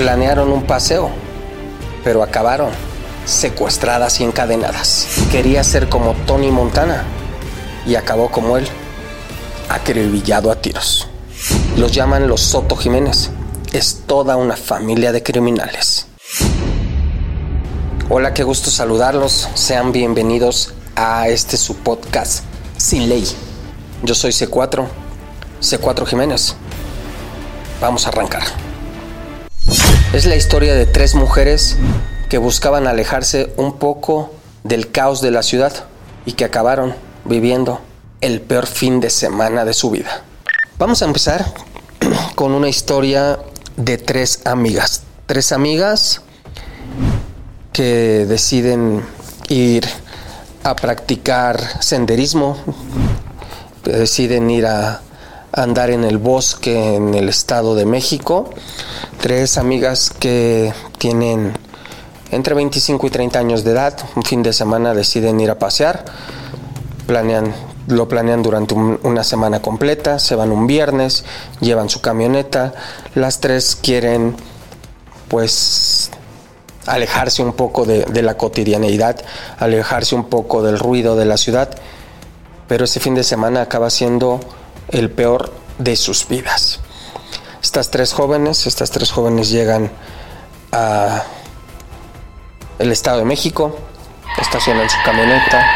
Planearon 0.00 0.50
un 0.50 0.62
paseo, 0.62 1.10
pero 2.02 2.22
acabaron 2.22 2.70
secuestradas 3.26 4.18
y 4.20 4.24
encadenadas. 4.24 5.06
Quería 5.30 5.62
ser 5.62 5.90
como 5.90 6.14
Tony 6.26 6.50
Montana 6.50 7.04
y 7.84 7.96
acabó 7.96 8.30
como 8.30 8.56
él, 8.56 8.66
acribillado 9.68 10.50
a 10.50 10.56
tiros. 10.56 11.06
Los 11.76 11.92
llaman 11.92 12.28
los 12.28 12.40
Soto 12.40 12.76
Jiménez. 12.76 13.28
Es 13.74 14.04
toda 14.06 14.36
una 14.36 14.56
familia 14.56 15.12
de 15.12 15.22
criminales. 15.22 16.06
Hola, 18.08 18.32
qué 18.32 18.42
gusto 18.42 18.70
saludarlos. 18.70 19.50
Sean 19.52 19.92
bienvenidos 19.92 20.72
a 20.96 21.28
este 21.28 21.58
su 21.58 21.76
podcast 21.76 22.44
Sin 22.78 23.10
Ley. 23.10 23.26
Yo 24.02 24.14
soy 24.14 24.30
C4, 24.30 24.86
C4 25.60 26.06
Jiménez. 26.06 26.54
Vamos 27.82 28.06
a 28.06 28.08
arrancar. 28.08 28.69
Es 30.12 30.26
la 30.26 30.34
historia 30.34 30.74
de 30.74 30.86
tres 30.86 31.14
mujeres 31.14 31.76
que 32.28 32.38
buscaban 32.38 32.88
alejarse 32.88 33.52
un 33.56 33.78
poco 33.78 34.32
del 34.64 34.90
caos 34.90 35.20
de 35.20 35.30
la 35.30 35.44
ciudad 35.44 35.72
y 36.26 36.32
que 36.32 36.44
acabaron 36.44 36.96
viviendo 37.24 37.80
el 38.20 38.40
peor 38.40 38.66
fin 38.66 38.98
de 38.98 39.08
semana 39.08 39.64
de 39.64 39.72
su 39.72 39.88
vida. 39.88 40.24
Vamos 40.78 41.02
a 41.02 41.04
empezar 41.04 41.46
con 42.34 42.50
una 42.50 42.68
historia 42.68 43.38
de 43.76 43.98
tres 43.98 44.40
amigas. 44.46 45.04
Tres 45.26 45.52
amigas 45.52 46.22
que 47.72 48.26
deciden 48.28 49.04
ir 49.48 49.86
a 50.64 50.74
practicar 50.74 51.80
senderismo, 51.80 52.56
deciden 53.84 54.50
ir 54.50 54.66
a 54.66 55.02
andar 55.52 55.90
en 55.90 56.04
el 56.04 56.18
bosque 56.18 56.96
en 56.96 57.14
el 57.14 57.28
Estado 57.28 57.74
de 57.74 57.86
México. 57.86 58.50
Tres 59.20 59.58
amigas 59.58 60.10
que 60.10 60.72
tienen 60.98 61.52
entre 62.30 62.54
25 62.54 63.06
y 63.06 63.10
30 63.10 63.38
años 63.38 63.64
de 63.64 63.72
edad, 63.72 63.98
un 64.14 64.22
fin 64.22 64.42
de 64.42 64.52
semana 64.52 64.94
deciden 64.94 65.40
ir 65.40 65.50
a 65.50 65.58
pasear, 65.58 66.04
planean, 67.06 67.52
lo 67.88 68.06
planean 68.08 68.42
durante 68.42 68.74
una 68.74 69.24
semana 69.24 69.60
completa, 69.60 70.20
se 70.20 70.36
van 70.36 70.52
un 70.52 70.66
viernes, 70.68 71.24
llevan 71.60 71.88
su 71.88 72.00
camioneta, 72.00 72.72
las 73.16 73.40
tres 73.40 73.74
quieren 73.74 74.36
pues 75.26 76.10
alejarse 76.86 77.42
un 77.42 77.52
poco 77.54 77.84
de, 77.84 78.04
de 78.04 78.22
la 78.22 78.36
cotidianeidad, 78.36 79.16
alejarse 79.58 80.14
un 80.14 80.24
poco 80.24 80.62
del 80.62 80.78
ruido 80.78 81.16
de 81.16 81.24
la 81.24 81.36
ciudad, 81.36 81.70
pero 82.68 82.84
ese 82.84 83.00
fin 83.00 83.16
de 83.16 83.24
semana 83.24 83.62
acaba 83.62 83.90
siendo 83.90 84.38
el 84.90 85.10
peor 85.10 85.52
de 85.78 85.96
sus 85.96 86.28
vidas. 86.28 86.80
Estas 87.62 87.90
tres 87.90 88.12
jóvenes, 88.12 88.66
estas 88.66 88.90
tres 88.90 89.10
jóvenes 89.10 89.50
llegan 89.50 89.90
a 90.72 91.24
el 92.78 92.92
Estado 92.92 93.18
de 93.18 93.24
México, 93.24 93.76
estacionan 94.40 94.88
su 94.88 94.96
camioneta 95.04 95.66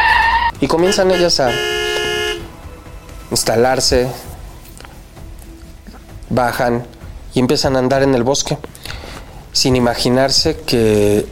y 0.59 0.67
comienzan 0.67 1.11
ellas 1.11 1.39
a 1.39 1.51
instalarse, 3.31 4.09
bajan 6.29 6.85
y 7.33 7.39
empiezan 7.39 7.75
a 7.75 7.79
andar 7.79 8.01
en 8.03 8.15
el 8.15 8.23
bosque 8.23 8.57
sin 9.51 9.75
imaginarse 9.75 10.57
que 10.61 11.27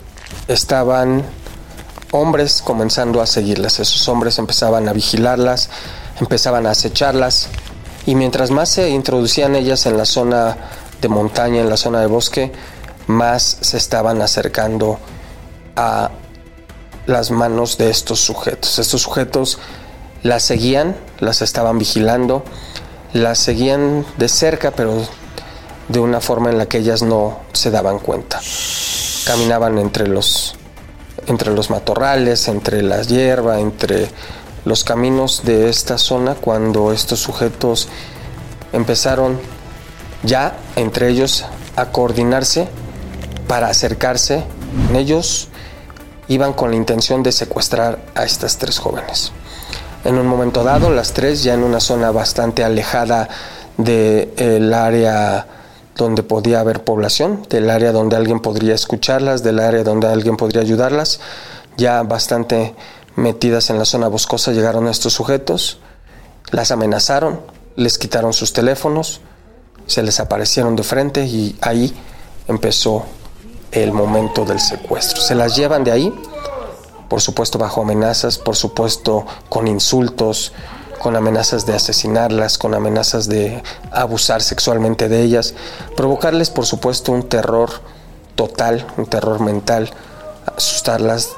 estaban 0.48 1.24
hombres 2.12 2.62
comenzando 2.64 3.22
a 3.22 3.26
seguirlas. 3.26 3.80
Esos 3.80 4.08
hombres 4.08 4.38
empezaban 4.38 4.88
a 4.88 4.94
vigilarlas, 4.94 5.70
empezaban 6.20 6.68
a 6.68 6.72
acecharlas 6.72 7.50
y 8.06 8.16
mientras 8.16 8.52
más 8.52 8.70
se 8.70 8.90
introducían 8.90 9.56
ellas 9.56 9.86
en 9.86 9.98
la 9.98 10.06
zona 10.06 10.58
de 11.02 11.08
montaña, 11.10 11.62
en 11.62 11.70
la 11.70 11.78
zona 11.78 12.02
de 12.02 12.08
bosque, 12.08 12.52
más 13.08 13.58
se 13.62 13.78
estaban 13.78 14.22
acercando 14.22 15.00
a 15.76 16.12
las 17.06 17.32
manos 17.32 17.78
de 17.78 17.90
estos 17.90 18.20
sujetos. 18.20 18.80
Estos 18.80 19.02
sujetos 19.02 19.60
las 20.24 20.44
seguían, 20.44 20.96
las 21.20 21.42
estaban 21.42 21.78
vigilando, 21.78 22.44
las 23.14 23.40
seguían 23.40 24.06
de 24.18 24.30
cerca, 24.30 24.72
pero 24.72 25.06
de 25.88 26.00
una 26.00 26.22
forma 26.22 26.50
en 26.50 26.58
la 26.58 26.66
que 26.66 26.80
ellas 26.80 27.04
no 27.04 27.40
se 27.52 27.72
daban 27.72 28.00
cuenta. 28.00 28.40
Caminaban 29.26 29.78
entre 29.78 30.08
los, 30.08 30.56
entre 31.28 31.52
los 31.52 31.70
matorrales, 31.70 32.48
entre 32.48 32.82
la 32.82 33.02
hierba, 33.02 33.60
entre 33.60 34.10
los 34.66 34.84
caminos 34.84 35.44
de 35.44 35.70
esta 35.70 35.98
zona 35.98 36.36
cuando 36.36 36.92
estos 36.92 37.20
sujetos 37.20 37.88
empezaron 38.72 39.40
ya 40.24 40.58
entre 40.76 41.10
ellos 41.10 41.46
a 41.76 41.88
coordinarse 41.88 42.68
para 43.48 43.68
acercarse. 43.68 44.44
Ellos 44.94 45.50
iban 46.28 46.54
con 46.54 46.72
la 46.72 46.78
intención 46.78 47.24
de 47.24 47.32
secuestrar 47.32 48.00
a 48.16 48.24
estas 48.24 48.58
tres 48.58 48.80
jóvenes. 48.80 49.32
En 50.06 50.18
un 50.18 50.28
momento 50.28 50.64
dado, 50.64 50.90
las 50.90 51.14
tres, 51.14 51.44
ya 51.44 51.54
en 51.54 51.64
una 51.64 51.80
zona 51.80 52.12
bastante 52.12 52.64
alejada 52.64 53.30
del 53.78 54.74
área 54.74 55.48
donde 55.96 56.24
podía 56.24 56.60
haber 56.60 56.84
población, 56.84 57.46
del 57.50 57.70
área 57.70 57.92
donde 57.92 58.16
alguien 58.16 58.40
podría 58.40 58.74
escucharlas, 58.74 59.44
del 59.44 59.60
área 59.60 59.84
donde 59.84 60.08
alguien 60.08 60.36
podría 60.36 60.62
ayudarlas, 60.62 61.20
ya 61.78 62.04
bastante 62.04 62.74
metidas 63.16 63.70
en 63.70 63.80
la 63.80 63.86
zona 63.86 64.08
boscosa 64.08 64.52
llegaron 64.52 64.88
estos 64.88 65.14
sujetos, 65.14 65.80
las 66.52 66.72
amenazaron, 66.72 67.42
les 67.76 67.98
quitaron 67.98 68.34
sus 68.34 68.54
teléfonos, 68.54 69.22
se 69.88 70.04
les 70.04 70.20
aparecieron 70.20 70.76
de 70.76 70.84
frente 70.84 71.26
y 71.26 71.58
ahí 71.62 71.94
empezó 72.48 73.06
el 73.72 73.92
momento 73.92 74.46
del 74.46 74.60
secuestro. 74.60 75.22
Se 75.22 75.36
las 75.36 75.56
llevan 75.56 75.84
de 75.84 75.92
ahí, 75.92 76.14
por 77.10 77.22
supuesto 77.22 77.58
bajo 77.58 77.82
amenazas, 77.82 78.38
por 78.38 78.56
supuesto 78.56 79.26
con 79.50 79.68
insultos, 79.68 80.54
con 81.00 81.16
amenazas 81.16 81.66
de 81.66 81.74
asesinarlas, 81.74 82.58
con 82.58 82.74
amenazas 82.74 83.28
de 83.28 83.62
abusar 83.92 84.42
sexualmente 84.42 85.10
de 85.10 85.22
ellas, 85.22 85.54
provocarles 85.98 86.50
por 86.50 86.66
supuesto 86.66 87.12
un 87.12 87.24
terror 87.24 87.70
total, 88.36 88.88
un 88.98 89.06
terror 89.06 89.42
mental, 89.42 89.92
asustarlas 90.56 91.30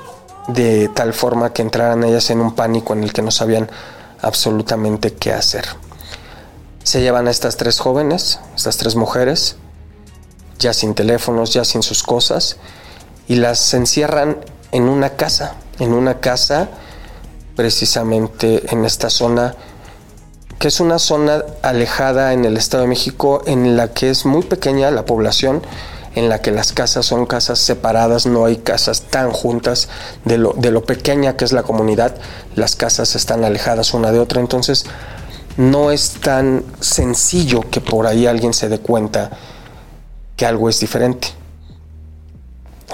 de 0.47 0.89
tal 0.89 1.13
forma 1.13 1.53
que 1.53 1.61
entraran 1.61 2.03
ellas 2.03 2.29
en 2.29 2.39
un 2.39 2.53
pánico 2.53 2.93
en 2.93 3.03
el 3.03 3.13
que 3.13 3.21
no 3.21 3.31
sabían 3.31 3.69
absolutamente 4.21 5.13
qué 5.13 5.33
hacer. 5.33 5.65
Se 6.83 7.01
llevan 7.01 7.27
a 7.27 7.31
estas 7.31 7.57
tres 7.57 7.79
jóvenes, 7.79 8.39
estas 8.55 8.77
tres 8.77 8.95
mujeres, 8.95 9.55
ya 10.59 10.73
sin 10.73 10.93
teléfonos, 10.93 11.53
ya 11.53 11.65
sin 11.65 11.83
sus 11.83 12.03
cosas, 12.03 12.57
y 13.27 13.35
las 13.35 13.73
encierran 13.73 14.37
en 14.71 14.87
una 14.87 15.11
casa, 15.11 15.55
en 15.79 15.93
una 15.93 16.19
casa 16.19 16.69
precisamente 17.55 18.71
en 18.71 18.85
esta 18.85 19.09
zona, 19.09 19.55
que 20.59 20.67
es 20.67 20.79
una 20.79 20.99
zona 20.99 21.43
alejada 21.61 22.33
en 22.33 22.45
el 22.45 22.57
Estado 22.57 22.83
de 22.83 22.89
México, 22.89 23.41
en 23.45 23.77
la 23.77 23.93
que 23.93 24.09
es 24.09 24.25
muy 24.25 24.43
pequeña 24.43 24.91
la 24.91 25.05
población, 25.05 25.61
en 26.15 26.29
la 26.29 26.41
que 26.41 26.51
las 26.51 26.71
casas 26.71 27.05
son 27.05 27.25
casas 27.25 27.59
separadas, 27.59 28.25
no 28.25 28.45
hay 28.45 28.57
casas 28.57 29.03
tan 29.03 29.31
juntas, 29.31 29.89
de 30.23 30.37
lo, 30.37 30.53
de 30.53 30.71
lo 30.71 30.83
pequeña 30.83 31.35
que 31.35 31.45
es 31.45 31.51
la 31.51 31.63
comunidad, 31.63 32.15
las 32.55 32.75
casas 32.75 33.15
están 33.15 33.43
alejadas 33.43 33.93
una 33.93 34.11
de 34.11 34.19
otra, 34.19 34.39
entonces 34.39 34.85
no 35.57 35.91
es 35.91 36.11
tan 36.21 36.63
sencillo 36.79 37.61
que 37.69 37.81
por 37.81 38.07
ahí 38.07 38.27
alguien 38.27 38.53
se 38.53 38.69
dé 38.69 38.79
cuenta 38.79 39.31
que 40.35 40.45
algo 40.45 40.69
es 40.69 40.79
diferente. 40.79 41.29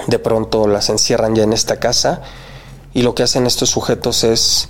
De 0.06 0.18
pronto 0.18 0.66
las 0.66 0.88
encierran 0.88 1.34
ya 1.34 1.44
en 1.44 1.52
esta 1.52 1.78
casa 1.78 2.22
y 2.92 3.02
lo 3.02 3.14
que 3.14 3.22
hacen 3.22 3.46
estos 3.46 3.70
sujetos 3.70 4.24
es 4.24 4.68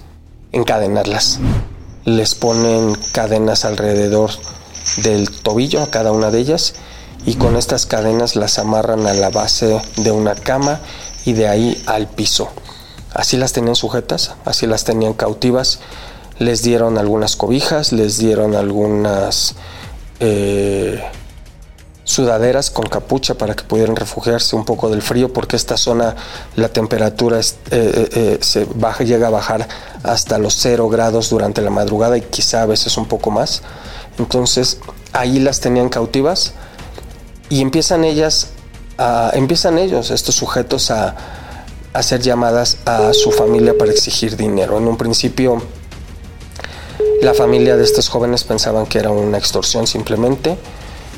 encadenarlas. 0.53 1.39
Les 2.05 2.35
ponen 2.35 2.95
cadenas 3.13 3.65
alrededor 3.65 4.31
del 4.99 5.31
tobillo 5.31 5.83
a 5.83 5.91
cada 5.91 6.13
una 6.13 6.31
de 6.31 6.41
ellas 6.41 6.75
y 7.25 7.35
con 7.35 7.57
estas 7.57 7.87
cadenas 7.87 8.37
las 8.37 8.59
amarran 8.59 9.07
a 9.07 9.15
la 9.15 9.31
base 9.31 9.81
de 9.97 10.11
una 10.11 10.35
cama 10.35 10.81
y 11.25 11.33
de 11.35 11.49
ahí 11.49 11.83
al 11.87 12.09
piso. 12.09 12.49
Así 13.15 13.37
las 13.37 13.53
tenían 13.53 13.77
sujetas, 13.77 14.35
así 14.45 14.67
las 14.67 14.85
tenían 14.85 15.13
cautivas. 15.13 15.81
Les 16.39 16.63
dieron 16.63 16.99
algunas 16.99 17.37
cobijas, 17.37 17.93
les 17.93 18.19
dieron 18.19 18.55
algunas 18.55 19.55
eh, 20.19 21.03
sudaderas 22.05 22.71
con 22.71 22.87
capucha 22.87 23.35
para 23.35 23.55
que 23.55 23.63
pudieran 23.63 23.95
refugiarse 23.95 24.57
un 24.57 24.65
poco 24.65 24.89
del 24.89 25.03
frío 25.03 25.33
porque 25.33 25.57
esta 25.57 25.77
zona 25.77 26.17
la 26.57 26.69
temperatura 26.69 27.39
eh, 27.39 27.45
eh, 27.71 28.39
se 28.41 28.67
baja, 28.75 29.05
llega 29.05 29.29
a 29.29 29.31
bajar 29.31 29.69
hasta 30.03 30.39
los 30.39 30.55
0 30.55 30.89
grados 30.89 31.31
durante 31.31 31.61
la 31.61 31.71
madrugada 31.71 32.17
y 32.17 32.23
quizá 32.23 32.63
a 32.63 32.67
veces 32.67 32.97
un 32.97 33.07
poco 33.07 33.31
más. 33.31 33.63
Entonces 34.19 34.79
ahí 35.13 35.39
las 35.39 35.61
tenían 35.61 35.89
cautivas 35.89 36.55
y 37.53 37.61
empiezan 37.61 38.03
ellas, 38.05 38.49
a, 38.97 39.31
empiezan 39.35 39.77
ellos, 39.77 40.11
estos 40.11 40.35
sujetos 40.35 40.91
a, 40.91 41.15
hacer 41.93 42.23
llamadas 42.23 42.79
a 42.87 43.13
su 43.13 43.31
familia 43.31 43.77
para 43.77 43.93
exigir 43.93 44.39
dinero. 44.39 44.79
En 44.79 44.89
un 44.89 44.97
principio 44.97 45.61
la 47.21 47.35
familia 47.35 47.77
de 47.77 47.85
estos 47.85 48.09
jóvenes 48.09 48.45
pensaban 48.45 48.87
que 48.87 48.99
era 48.99 49.11
una 49.11 49.37
extorsión 49.37 49.87
simplemente 49.87 50.57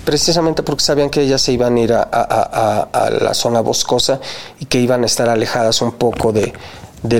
precisamente 0.04 0.64
porque 0.64 0.82
sabían 0.82 1.08
que 1.08 1.20
ellas 1.20 1.40
se 1.40 1.52
iban 1.52 1.76
a 1.76 1.80
ir 1.80 1.92
a, 1.92 3.18
la 3.22 3.32
zona 3.34 3.60
boscosa 3.60 4.20
y 4.58 4.64
que 4.64 4.80
iban 4.80 5.04
a 5.04 5.06
estar 5.06 5.28
alejadas 5.28 5.80
un 5.82 5.92
poco 5.92 6.32
de, 6.32 6.52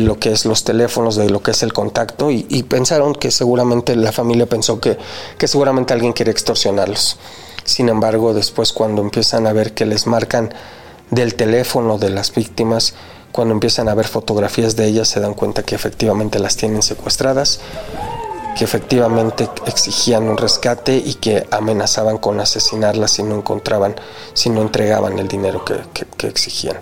lo 0.01 0.19
que 0.19 0.33
es 0.33 0.45
los 0.45 0.65
teléfonos, 0.65 1.15
de 1.15 1.31
lo 1.31 1.41
que 1.41 1.53
es 1.53 1.63
el 1.63 1.73
contacto, 1.73 2.33
y, 2.33 2.63
pensaron 2.65 3.15
que 3.15 3.31
seguramente 3.31 3.95
la 3.95 4.11
familia 4.11 4.47
pensó 4.47 4.81
que, 4.81 4.99
que 5.39 5.47
seguramente 5.47 5.95
alguien 5.95 6.13
quiere 6.13 6.33
extorsionarlos. 6.33 7.17
Sin 7.65 7.89
embargo, 7.89 8.35
después 8.35 8.73
cuando 8.73 9.03
empiezan 9.03 9.47
a 9.47 9.53
ver 9.53 9.75
que 9.75 9.87
les 9.87 10.07
marcan 10.07 10.55
del 11.11 11.35
teléfono 11.35 11.99
de 11.99 12.11
las 12.11 12.35
víctimas, 12.35 12.95
cuando 13.33 13.53
empiezan 13.53 13.89
a 13.89 13.95
ver 13.95 14.07
fotografías 14.07 14.77
de 14.77 14.87
ellas, 14.87 15.09
se 15.09 15.21
dan 15.21 15.35
cuenta 15.35 15.63
que 15.63 15.75
efectivamente 15.75 16.39
las 16.39 16.57
tienen 16.57 16.83
secuestradas 16.83 17.61
que 18.55 18.65
efectivamente 18.65 19.49
exigían 19.67 20.25
un 20.25 20.37
rescate 20.37 20.97
y 20.97 21.15
que 21.15 21.47
amenazaban 21.51 22.19
con 22.19 22.41
asesinarlas 22.41 23.11
si 23.13 23.23
no 23.23 23.35
encontraban, 23.35 23.97
si 24.33 24.49
no 24.49 24.63
entregaban 24.63 25.19
el 25.19 25.29
dinero 25.29 25.65
que, 25.65 25.85
exigían. 26.27 26.77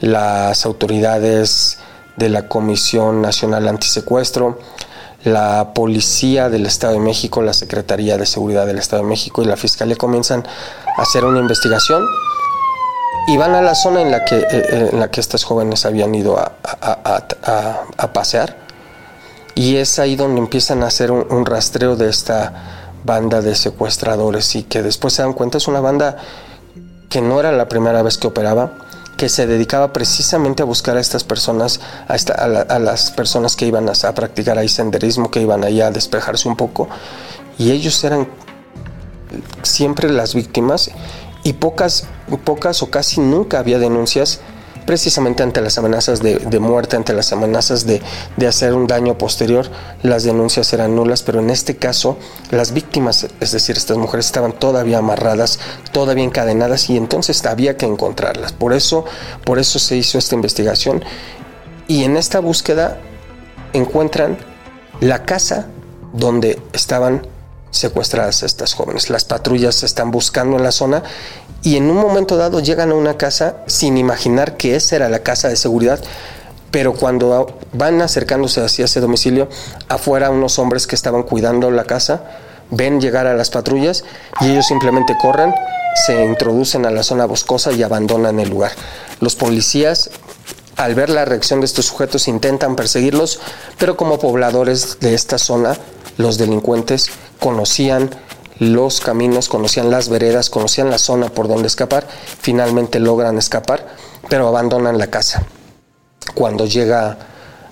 Las 0.00 0.64
autoridades 0.66 1.78
de 2.16 2.28
la 2.28 2.48
Comisión 2.48 3.22
Nacional 3.22 3.68
Antisecuestro, 3.68 4.58
la 5.32 5.72
Policía 5.74 6.48
del 6.48 6.66
Estado 6.66 6.94
de 6.94 7.00
México, 7.00 7.42
la 7.42 7.52
Secretaría 7.52 8.16
de 8.16 8.26
Seguridad 8.26 8.66
del 8.66 8.78
Estado 8.78 9.02
de 9.02 9.08
México 9.08 9.42
y 9.42 9.46
la 9.46 9.56
Fiscalía 9.56 9.96
comienzan 9.96 10.46
a 10.96 11.02
hacer 11.02 11.24
una 11.24 11.40
investigación 11.40 12.04
y 13.28 13.36
van 13.36 13.54
a 13.54 13.62
la 13.62 13.74
zona 13.74 14.00
en 14.00 14.10
la 14.10 14.24
que, 14.24 14.38
eh, 14.38 14.46
eh, 14.50 14.88
en 14.92 15.00
la 15.00 15.10
que 15.10 15.20
estas 15.20 15.44
jóvenes 15.44 15.84
habían 15.84 16.14
ido 16.14 16.38
a, 16.38 16.52
a 16.62 18.12
pasear. 18.12 18.68
Y 19.58 19.74
es 19.74 19.98
ahí 19.98 20.14
donde 20.14 20.40
empiezan 20.40 20.84
a 20.84 20.86
hacer 20.86 21.10
un, 21.10 21.44
rastreo 21.44 21.96
de 21.96 22.08
esta 22.08 22.92
banda 23.04 23.42
de 23.42 23.56
secuestradores 23.56 24.54
y 24.54 24.62
que 24.62 24.82
después 24.82 25.14
se 25.14 25.22
dan 25.22 25.32
cuenta 25.32 25.58
es 25.58 25.66
una 25.66 25.80
banda 25.80 26.16
que 27.08 27.20
no 27.20 27.40
era 27.40 27.50
la 27.50 27.68
primera 27.68 28.02
vez 28.02 28.18
que 28.18 28.28
operaba, 28.28 28.70
que 29.18 29.28
se 29.28 29.48
dedicaba 29.48 29.92
precisamente 29.92 30.62
a 30.62 30.64
buscar 30.64 30.96
a 30.96 31.00
estas 31.00 31.24
personas, 31.24 31.80
a, 32.06 32.78
las 32.78 33.10
personas 33.10 33.56
que 33.56 33.66
iban 33.66 33.88
a, 33.88 34.14
practicar 34.14 34.56
ahí 34.56 34.68
senderismo, 34.68 35.30
que 35.30 35.42
iban 35.42 35.64
allá 35.64 35.88
a 35.88 35.90
despejarse 35.90 36.48
un 36.48 36.56
poco, 36.56 36.88
y 37.58 37.72
ellos 37.72 38.02
eran 38.04 38.28
siempre 39.62 40.08
las 40.08 40.34
víctimas 40.34 40.92
y 41.42 41.54
pocas, 41.54 42.06
pocas 42.44 42.80
o 42.82 42.90
casi 42.90 43.20
nunca 43.20 43.58
había 43.58 43.80
denuncias 43.80 44.40
precisamente 44.88 45.42
ante 45.42 45.60
las 45.60 45.76
amenazas 45.76 46.22
de, 46.22 46.58
muerte, 46.60 46.96
ante 46.96 47.12
las 47.12 47.30
amenazas 47.34 47.84
de, 47.84 48.00
hacer 48.48 48.72
un 48.72 48.86
daño 48.86 49.18
posterior, 49.18 49.70
las 50.02 50.22
denuncias 50.24 50.72
eran 50.72 50.96
nulas, 50.96 51.22
pero 51.22 51.40
en 51.40 51.50
este 51.50 51.76
caso 51.76 52.16
las 52.50 52.72
víctimas, 52.72 53.26
es 53.38 53.52
decir, 53.52 53.76
estas 53.76 53.98
mujeres 53.98 54.24
estaban 54.24 54.54
todavía 54.58 54.96
amarradas, 54.96 55.58
todavía 55.92 56.24
encadenadas 56.24 56.88
y 56.88 56.96
entonces 56.96 57.44
había 57.44 57.76
que 57.76 57.84
encontrarlas. 57.84 58.54
Por 58.54 58.72
eso, 58.72 59.04
por 59.44 59.58
eso 59.58 59.78
se 59.78 59.94
hizo 59.94 60.16
esta 60.16 60.34
investigación 60.34 61.04
y 61.86 62.04
en 62.04 62.16
esta 62.16 62.40
búsqueda 62.40 62.96
encuentran 63.74 64.38
la 65.00 65.26
casa 65.26 65.66
donde 66.14 66.62
estaban 66.72 67.26
secuestradas 67.70 68.42
estas 68.42 68.72
jóvenes. 68.72 69.10
Las 69.10 69.26
patrullas 69.26 69.82
están 69.82 70.10
buscando 70.10 70.56
en 70.56 70.62
la 70.62 70.72
zona 70.72 71.02
y 71.62 71.76
en 71.76 71.90
un 71.90 71.96
momento 71.96 72.36
dado 72.36 72.60
llegan 72.60 72.90
a 72.90 72.94
una 72.94 73.16
casa 73.16 73.56
sin 73.66 73.96
imaginar 73.96 74.56
que 74.56 74.76
esa 74.76 74.96
era 74.96 75.08
la 75.08 75.20
casa 75.20 75.48
de 75.48 75.56
seguridad, 75.56 76.00
pero 76.70 76.94
cuando 76.94 77.58
van 77.72 78.00
acercándose 78.02 78.62
hacia 78.62 78.84
ese 78.84 79.00
domicilio, 79.00 79.48
afuera 79.88 80.30
unos 80.30 80.58
hombres 80.58 80.86
que 80.86 80.94
estaban 80.94 81.22
cuidando 81.22 81.70
la 81.70 81.84
casa 81.84 82.22
ven 82.70 83.00
llegar 83.00 83.26
a 83.26 83.34
las 83.34 83.50
patrullas 83.50 84.04
y 84.40 84.50
ellos 84.50 84.66
simplemente 84.66 85.16
corren, 85.20 85.54
se 86.06 86.24
introducen 86.24 86.84
a 86.86 86.90
la 86.90 87.02
zona 87.02 87.24
boscosa 87.24 87.72
y 87.72 87.82
abandonan 87.82 88.38
el 88.40 88.50
lugar. 88.50 88.72
Los 89.20 89.34
policías 89.34 90.10
al 90.76 90.94
ver 90.94 91.10
la 91.10 91.24
reacción 91.24 91.60
de 91.60 91.66
estos 91.66 91.86
sujetos 91.86 92.28
intentan 92.28 92.76
perseguirlos, 92.76 93.40
pero 93.78 93.96
como 93.96 94.20
pobladores 94.20 95.00
de 95.00 95.14
esta 95.14 95.36
zona, 95.36 95.76
los 96.18 96.38
delincuentes 96.38 97.10
conocían 97.40 98.10
los 98.58 99.00
caminos, 99.00 99.48
conocían 99.48 99.90
las 99.90 100.08
veredas, 100.08 100.50
conocían 100.50 100.90
la 100.90 100.98
zona 100.98 101.28
por 101.28 101.48
donde 101.48 101.68
escapar, 101.68 102.06
finalmente 102.40 102.98
logran 102.98 103.38
escapar, 103.38 103.86
pero 104.28 104.48
abandonan 104.48 104.98
la 104.98 105.08
casa. 105.08 105.44
Cuando 106.34 106.66
llega 106.66 107.18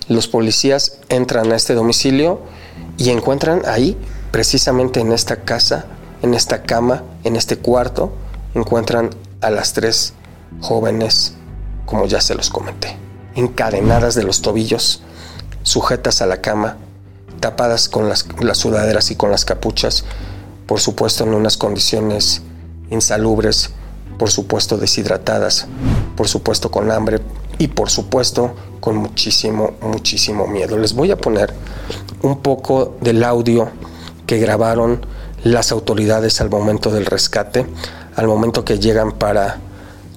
los 0.07 0.27
policías, 0.27 0.99
entran 1.09 1.51
a 1.51 1.55
este 1.55 1.73
domicilio 1.73 2.41
y 2.97 3.09
encuentran 3.09 3.63
ahí, 3.65 3.97
precisamente 4.31 4.99
en 4.99 5.11
esta 5.11 5.37
casa, 5.37 5.85
en 6.21 6.33
esta 6.33 6.63
cama, 6.63 7.03
en 7.23 7.35
este 7.35 7.57
cuarto, 7.57 8.13
encuentran 8.55 9.09
a 9.41 9.49
las 9.49 9.73
tres 9.73 10.13
jóvenes, 10.61 11.33
como 11.85 12.05
ya 12.05 12.21
se 12.21 12.35
los 12.35 12.49
comenté, 12.49 12.95
encadenadas 13.35 14.15
de 14.15 14.23
los 14.23 14.41
tobillos, 14.41 15.01
sujetas 15.63 16.21
a 16.21 16.25
la 16.25 16.41
cama, 16.41 16.77
tapadas 17.39 17.89
con 17.89 18.09
las, 18.09 18.25
las 18.39 18.57
sudaderas 18.57 19.11
y 19.11 19.15
con 19.15 19.31
las 19.31 19.45
capuchas, 19.45 20.05
por 20.67 20.79
supuesto 20.79 21.23
en 21.23 21.33
unas 21.33 21.57
condiciones 21.57 22.41
insalubres, 22.91 23.71
por 24.19 24.29
supuesto 24.29 24.77
deshidratadas, 24.77 25.67
por 26.15 26.27
supuesto 26.27 26.69
con 26.69 26.91
hambre 26.91 27.19
y 27.57 27.67
por 27.67 27.89
supuesto 27.89 28.53
con 28.79 28.97
muchísimo, 28.97 29.73
muchísimo 29.81 30.47
miedo. 30.47 30.77
Les 30.77 30.93
voy 30.93 31.11
a 31.11 31.17
poner 31.17 31.53
un 32.21 32.41
poco 32.41 32.97
del 33.01 33.23
audio 33.23 33.69
que 34.25 34.37
grabaron 34.39 35.05
las 35.43 35.71
autoridades 35.71 36.41
al 36.41 36.49
momento 36.49 36.91
del 36.91 37.05
rescate, 37.05 37.65
al 38.15 38.27
momento 38.27 38.65
que 38.65 38.79
llegan 38.79 39.13
para 39.13 39.59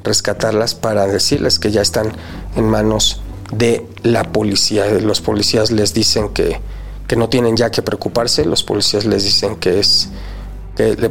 rescatarlas, 0.03 0.75
para 0.75 1.07
decirles 1.07 1.59
que 1.59 1.71
ya 1.71 1.83
están 1.83 2.13
en 2.57 2.65
manos 2.65 3.21
de 3.53 3.87
la 4.03 4.25
policía. 4.33 4.87
Los 5.01 5.21
policías 5.21 5.71
les 5.71 5.95
dicen 5.95 6.31
que, 6.31 6.61
que 7.07 7.17
no 7.17 7.29
tienen 7.29 7.57
ya 7.57 7.71
que 7.71 7.83
preocuparse, 7.83 8.45
los 8.45 8.63
policías 8.63 9.05
les 9.05 9.25
dicen 9.25 9.57
que 9.57 9.79
es 9.79 10.09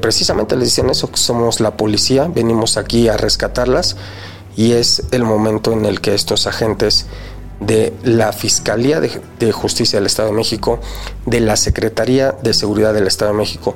precisamente 0.02 0.56
les 0.56 0.70
dicen 0.70 0.90
eso, 0.90 1.12
que 1.12 1.18
somos 1.18 1.60
la 1.60 1.78
policía, 1.78 2.28
venimos 2.28 2.78
aquí 2.78 3.08
a 3.08 3.18
rescatarlas 3.18 3.96
y 4.56 4.74
es 4.74 5.04
el 5.12 5.24
momento 5.24 5.72
en 5.72 5.86
el 5.86 6.02
que 6.02 6.14
estos 6.16 6.48
agentes 6.48 7.06
de 7.60 7.94
la 8.04 8.32
Fiscalía 8.32 9.00
de, 9.00 9.52
Justicia 9.52 10.00
del 10.00 10.06
Estado 10.06 10.30
de 10.30 10.36
México, 10.36 10.80
de 11.26 11.40
la 11.40 11.56
Secretaría 11.56 12.32
de 12.32 12.54
Seguridad 12.54 12.94
del 12.94 13.08
Estado 13.08 13.32
de 13.32 13.38
México 13.38 13.76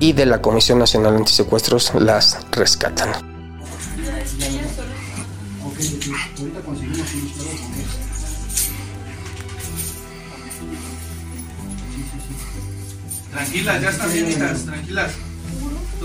y 0.00 0.12
de 0.12 0.26
la 0.26 0.42
Comisión 0.42 0.78
Nacional 0.78 1.16
Antisecuestros 1.16 1.92
las 1.94 2.38
rescatan. 2.50 3.12
Tranquilas, 13.32 13.82
ya 13.82 13.90
están 13.90 14.12
bien, 14.12 14.38
tranquilas. 14.64 15.25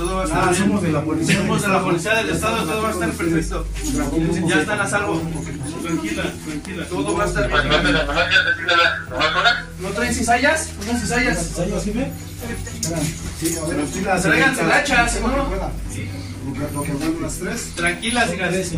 Todo 0.01 0.15
va 0.15 0.21
a 0.23 0.25
estar 0.25 0.43
ah, 0.43 0.49
bien. 0.49 0.63
Somos 0.63 0.81
de 0.81 0.91
la 0.91 1.03
policía. 1.03 1.37
Somos 1.37 1.61
de 1.61 1.67
la 1.67 1.83
policía 1.83 2.15
del 2.15 2.29
estado, 2.29 2.63
todo 2.65 2.81
va 2.81 2.89
a 2.89 2.91
estar 2.91 3.11
perfecto. 3.11 3.67
Ya 4.47 4.61
están 4.61 4.81
a 4.81 4.87
salvo. 4.87 5.21
Tranquila, 5.83 6.23
tranquila. 6.43 6.85
Todo 6.89 7.17
va 7.17 7.23
a 7.23 7.27
estar 7.27 7.47
bien. 7.47 7.95
¿No 9.79 9.89
traen 9.89 10.15
cizallas? 10.15 10.69
¿Unas 10.81 11.01
cizallas? 11.01 11.37
¿Cizallas, 11.37 11.83
sí, 11.83 11.93
Sí, 13.39 13.55
Traigan 14.23 14.55
silachas, 14.55 15.21
¿no? 15.21 15.37
Lo 16.73 16.83
que 16.83 17.21
las 17.21 17.37
tres. 17.37 17.71
Tranquilas, 17.75 18.33
hijas. 18.33 18.71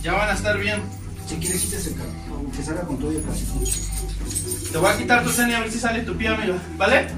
Ya 0.00 0.12
van 0.12 0.30
a 0.30 0.34
estar 0.34 0.58
bien. 0.58 0.80
Si 1.28 1.34
quieres, 1.36 1.60
quítese, 1.60 1.92
que 2.56 2.62
salga 2.62 2.82
con 2.82 2.98
todo 2.98 3.12
y 3.12 3.16
el 3.16 3.24
Te 4.70 4.78
voy 4.78 4.92
a 4.92 4.96
quitar 4.96 5.24
tu 5.24 5.30
cena 5.30 5.56
a 5.56 5.60
ver 5.62 5.72
si 5.72 5.80
sale 5.80 6.02
tu 6.02 6.16
pie, 6.16 6.28
amigo. 6.28 6.54
¿Vale? 6.76 7.08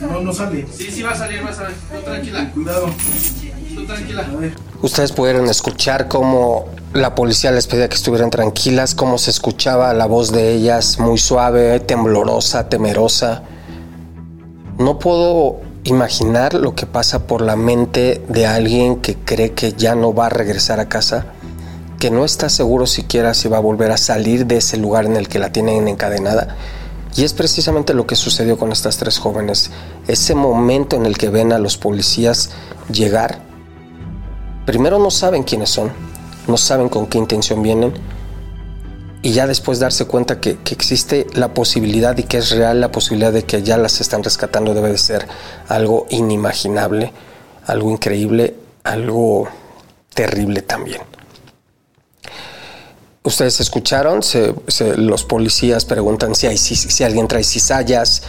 No, 0.00 0.20
no 0.20 0.32
sale. 0.32 0.66
Sí, 0.72 0.90
sí 0.90 1.02
va 1.02 1.10
a 1.12 1.16
salir, 1.16 1.44
va 1.44 1.50
a 1.50 1.54
salir. 1.54 1.76
Tú 1.76 2.02
tranquila. 2.02 2.50
Cuidado. 2.52 2.86
Tú 3.74 3.86
tranquila. 3.86 4.26
Ustedes 4.82 5.12
pudieron 5.12 5.48
escuchar 5.48 6.08
cómo 6.08 6.66
la 6.92 7.14
policía 7.14 7.50
les 7.50 7.66
pedía 7.66 7.88
que 7.88 7.96
estuvieran 7.96 8.30
tranquilas, 8.30 8.94
cómo 8.94 9.18
se 9.18 9.30
escuchaba 9.30 9.92
la 9.94 10.06
voz 10.06 10.32
de 10.32 10.52
ellas 10.54 10.98
muy 10.98 11.18
suave, 11.18 11.80
temblorosa, 11.80 12.68
temerosa. 12.68 13.42
No 14.78 14.98
puedo 14.98 15.60
imaginar 15.84 16.54
lo 16.54 16.74
que 16.74 16.86
pasa 16.86 17.26
por 17.26 17.40
la 17.40 17.56
mente 17.56 18.22
de 18.28 18.46
alguien 18.46 18.96
que 18.96 19.16
cree 19.16 19.52
que 19.52 19.72
ya 19.72 19.94
no 19.94 20.14
va 20.14 20.26
a 20.26 20.30
regresar 20.30 20.80
a 20.80 20.88
casa, 20.88 21.26
que 21.98 22.10
no 22.10 22.24
está 22.24 22.48
seguro 22.48 22.86
siquiera 22.86 23.34
si 23.34 23.48
va 23.48 23.56
a 23.56 23.60
volver 23.60 23.90
a 23.90 23.96
salir 23.96 24.46
de 24.46 24.58
ese 24.58 24.76
lugar 24.76 25.04
en 25.04 25.16
el 25.16 25.28
que 25.28 25.38
la 25.38 25.50
tienen 25.50 25.88
encadenada 25.88 26.56
y 27.16 27.24
es 27.24 27.32
precisamente 27.32 27.94
lo 27.94 28.06
que 28.06 28.16
sucedió 28.16 28.58
con 28.58 28.72
estas 28.72 28.96
tres 28.98 29.18
jóvenes. 29.18 29.70
Ese 30.06 30.34
momento 30.34 30.96
en 30.96 31.06
el 31.06 31.18
que 31.18 31.30
ven 31.30 31.52
a 31.52 31.58
los 31.58 31.76
policías 31.76 32.50
llegar, 32.92 33.40
primero 34.66 34.98
no 34.98 35.10
saben 35.10 35.42
quiénes 35.42 35.70
son, 35.70 35.90
no 36.46 36.56
saben 36.56 36.88
con 36.88 37.06
qué 37.06 37.18
intención 37.18 37.62
vienen, 37.62 37.92
y 39.22 39.32
ya 39.32 39.46
después 39.46 39.80
darse 39.80 40.06
cuenta 40.06 40.40
que, 40.40 40.58
existe 40.70 41.26
la 41.34 41.52
posibilidad 41.52 42.16
y 42.16 42.22
que 42.22 42.38
es 42.38 42.50
real 42.50 42.80
la 42.80 42.92
posibilidad 42.92 43.32
de 43.32 43.44
que 43.44 43.62
ya 43.62 43.76
las 43.76 44.00
están 44.00 44.22
rescatando 44.22 44.74
debe 44.74 44.90
de 44.90 44.98
ser 44.98 45.26
algo 45.68 46.06
inimaginable, 46.10 47.12
algo 47.66 47.90
increíble, 47.90 48.54
algo 48.84 49.48
terrible 50.14 50.62
también. 50.62 51.00
Ustedes 53.24 53.60
escucharon, 53.60 54.20
los 54.96 55.24
policías 55.24 55.84
preguntan 55.84 56.34
si, 56.34 56.46
hay, 56.46 56.56
si, 56.56 57.04
alguien 57.04 57.28
trae 57.28 57.44
cizallas, 57.44 58.22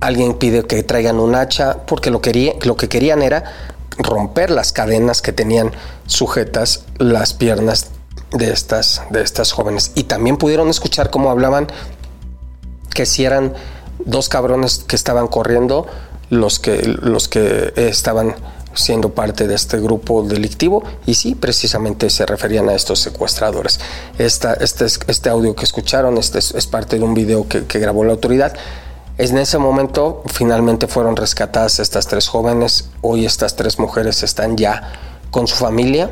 alguien 0.00 0.34
pide 0.34 0.64
que 0.64 0.82
traigan 0.82 1.18
un 1.18 1.34
hacha, 1.34 1.78
porque 1.86 2.10
lo, 2.10 2.20
quería, 2.20 2.52
lo 2.62 2.76
que 2.76 2.88
querían 2.88 3.22
era 3.22 3.44
romper 3.98 4.50
las 4.50 4.72
cadenas 4.72 5.20
que 5.22 5.32
tenían 5.32 5.72
sujetas 6.06 6.84
las 6.98 7.34
piernas 7.34 7.88
de 8.32 8.52
estas, 8.52 9.02
de 9.10 9.22
estas 9.22 9.52
jóvenes. 9.52 9.92
Y 9.94 10.04
también 10.04 10.36
pudieron 10.36 10.68
escuchar 10.68 11.10
cómo 11.10 11.30
hablaban 11.30 11.66
que 12.94 13.06
si 13.06 13.24
eran 13.24 13.54
dos 14.04 14.28
cabrones 14.28 14.84
que 14.86 14.96
estaban 14.96 15.28
corriendo, 15.28 15.86
los 16.28 16.60
que, 16.60 16.82
los 16.84 17.28
que 17.28 17.72
estaban 17.76 18.36
siendo 18.74 19.10
parte 19.10 19.46
de 19.46 19.54
este 19.54 19.78
grupo 19.80 20.22
delictivo 20.22 20.82
y 21.06 21.14
sí, 21.14 21.34
precisamente 21.34 22.10
se 22.10 22.26
referían 22.26 22.68
a 22.68 22.74
estos 22.74 23.00
secuestradores. 23.00 23.80
Esta, 24.18 24.54
este, 24.54 24.86
este 24.86 25.28
audio 25.28 25.54
que 25.54 25.64
escucharon 25.64 26.18
este 26.18 26.38
es, 26.38 26.66
parte 26.66 26.98
de 26.98 27.04
un 27.04 27.14
video 27.14 27.48
que, 27.48 27.66
que, 27.66 27.78
grabó 27.78 28.04
la 28.04 28.12
autoridad. 28.12 28.54
En 29.18 29.36
ese 29.38 29.58
momento 29.58 30.22
finalmente 30.26 30.86
fueron 30.86 31.16
rescatadas 31.16 31.80
estas 31.80 32.06
tres 32.06 32.28
jóvenes, 32.28 32.88
hoy 33.02 33.26
estas 33.26 33.56
tres 33.56 33.78
mujeres 33.78 34.22
están 34.22 34.56
ya 34.56 34.92
con 35.30 35.46
su 35.46 35.56
familia. 35.56 36.10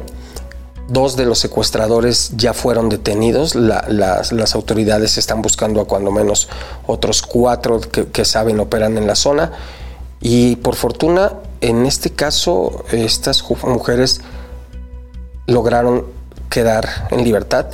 Dos 0.89 1.17
de 1.17 1.27
los 1.27 1.39
secuestradores 1.39 2.33
ya 2.37 2.55
fueron 2.55 2.89
detenidos, 2.89 3.55
las, 3.55 4.33
las, 4.33 4.55
autoridades 4.55 5.19
están 5.19 5.43
buscando 5.43 5.83
a 5.83 5.85
cuando 5.87 6.11
menos 6.11 6.49
otros 6.87 7.21
cuatro 7.21 7.79
que, 7.81 8.07
que 8.07 8.25
saben 8.25 8.59
operan 8.59 8.97
en 8.97 9.07
la 9.07 9.15
zona 9.15 9.53
y 10.21 10.57
por 10.57 10.77
fortuna 10.77 11.33
en 11.61 11.87
este 11.87 12.11
caso, 12.11 12.85
estas 12.93 13.45
mujeres 13.65 14.21
lograron 15.47 16.07
quedar 16.51 17.09
en 17.11 17.25
libertad. 17.25 17.67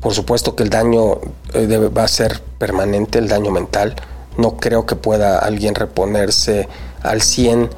Por 0.00 0.14
supuesto 0.14 0.54
que 0.54 0.62
el 0.62 0.70
daño 0.70 1.18
eh, 1.54 1.66
va 1.88 2.04
a 2.04 2.08
ser 2.08 2.40
permanente, 2.58 3.18
el 3.18 3.28
daño 3.28 3.50
mental. 3.50 3.96
No 4.36 4.56
creo 4.56 4.86
que 4.86 4.96
pueda 4.96 5.38
alguien 5.38 5.74
reponerse 5.74 6.68
al 7.02 7.22
100 7.22 7.70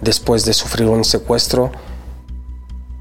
después 0.00 0.44
de 0.44 0.54
sufrir 0.54 0.88
un 0.88 1.04
secuestro. 1.04 1.70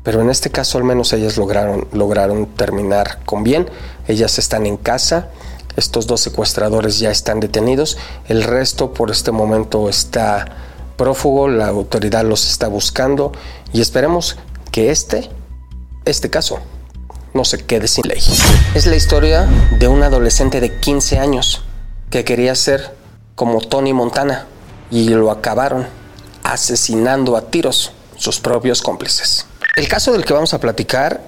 Pero 0.04 0.22
en 0.22 0.30
este 0.30 0.52
caso 0.52 0.78
al 0.78 0.84
menos 0.84 1.14
ellas 1.14 1.38
lograron, 1.38 1.88
lograron 1.94 2.46
terminar 2.46 3.20
con 3.26 3.44
bien. 3.44 3.70
Ellas 4.08 4.38
están 4.38 4.66
en 4.66 4.78
casa. 4.78 5.30
Estos 5.78 6.06
dos 6.06 6.22
secuestradores 6.22 7.00
ya 7.00 7.10
están 7.10 7.40
detenidos. 7.40 7.98
El 8.28 8.44
resto 8.44 8.94
por 8.94 9.10
este 9.10 9.32
momento 9.32 9.88
está 9.88 10.58
prófugo, 11.04 11.50
la 11.50 11.68
autoridad 11.68 12.24
los 12.24 12.50
está 12.50 12.70
buscando 12.70 13.34
y 13.74 13.82
esperemos 13.82 14.38
que 14.72 14.90
este, 14.90 15.30
este 16.06 16.30
caso 16.30 16.60
no 17.34 17.44
se 17.44 17.58
quede 17.58 17.90
sin 17.90 18.08
ley. 18.08 18.22
Es 18.74 18.86
la 18.86 18.96
historia 18.96 19.46
de 19.78 19.90
un 19.90 20.02
adolescente 20.02 20.62
de 20.62 20.80
15 20.80 21.20
años 21.20 21.66
que 22.10 22.24
quería 22.24 22.56
ser 22.56 22.96
como 23.36 23.60
Tony 23.60 23.92
Montana 23.92 24.48
y 24.92 25.10
lo 25.10 25.30
acabaron 25.30 25.88
asesinando 26.46 27.36
a 27.36 27.50
tiros 27.50 27.92
sus 28.16 28.40
propios 28.40 28.82
cómplices. 28.82 29.46
El 29.76 29.90
caso 29.90 30.14
del 30.14 30.24
que 30.24 30.32
vamos 30.32 30.54
a 30.54 30.62
platicar 30.62 31.20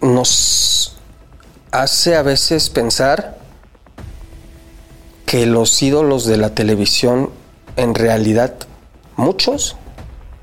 nos 0.00 0.96
hace 1.70 2.16
a 2.16 2.22
veces 2.22 2.70
pensar 2.70 3.36
que 5.26 5.44
los 5.44 5.82
ídolos 5.82 6.24
de 6.24 6.38
la 6.38 6.54
televisión 6.54 7.43
en 7.76 7.94
realidad 7.94 8.54
muchos, 9.16 9.76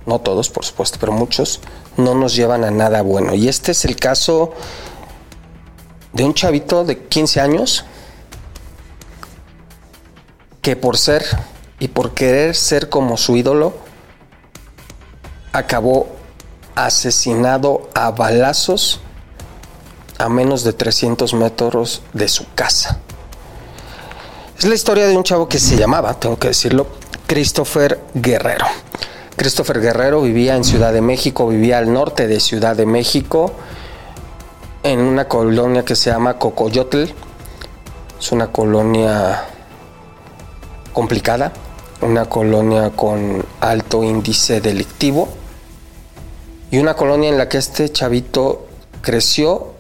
no 0.06 0.20
todos 0.20 0.50
por 0.50 0.66
supuesto, 0.66 0.98
pero 1.00 1.12
muchos, 1.12 1.60
no 1.98 2.16
nos 2.16 2.36
llevan 2.36 2.64
a 2.64 2.72
nada 2.72 3.02
bueno. 3.02 3.34
Y 3.34 3.48
este 3.48 3.72
es 3.72 3.86
el 3.86 3.96
caso 3.96 4.54
de 6.14 6.24
un 6.24 6.34
chavito 6.34 6.84
de 6.84 7.06
15 7.06 7.42
años 7.42 7.86
que 10.62 10.76
por 10.76 10.98
ser 10.98 11.26
y 11.80 11.88
por 11.88 12.14
querer 12.14 12.56
ser 12.56 12.90
como 12.90 13.18
su 13.18 13.36
ídolo, 13.36 13.74
acabó 15.52 16.08
asesinado 16.76 17.90
a 17.96 18.12
balazos 18.12 19.02
a 20.18 20.30
menos 20.30 20.64
de 20.64 20.74
300 20.74 21.34
metros 21.34 22.04
de 22.14 22.28
su 22.28 22.46
casa. 22.54 23.00
Es 24.58 24.66
la 24.66 24.76
historia 24.76 25.08
de 25.08 25.18
un 25.18 25.24
chavo 25.24 25.50
que 25.50 25.58
se 25.58 25.76
llamaba, 25.76 26.14
tengo 26.20 26.38
que 26.38 26.50
decirlo, 26.50 26.86
Christopher 27.32 27.98
Guerrero. 28.14 28.66
Christopher 29.38 29.80
Guerrero 29.80 30.22
vivía 30.22 30.58
en 30.58 30.66
Ciudad 30.66 30.92
de 30.92 31.00
México, 31.00 31.48
vivía 31.48 31.78
al 31.78 31.94
norte 31.94 32.28
de 32.28 32.42
Ciudad 32.42 32.76
de 32.76 32.86
México, 32.86 33.54
en 34.84 35.00
una 35.00 35.30
colonia 35.30 35.86
que 35.86 35.96
se 35.96 36.10
llama 36.10 36.38
Cocoyotl. 36.38 37.06
Es 38.20 38.32
una 38.34 38.52
colonia 38.52 39.46
complicada, 40.92 41.54
una 42.02 42.26
colonia 42.26 42.90
con 42.90 43.46
alto 43.62 44.04
índice 44.04 44.60
delictivo 44.60 45.30
y 46.70 46.80
una 46.80 46.96
colonia 46.96 47.30
en 47.30 47.38
la 47.38 47.48
que 47.48 47.60
este 47.60 47.90
chavito 47.94 48.68
creció 49.02 49.72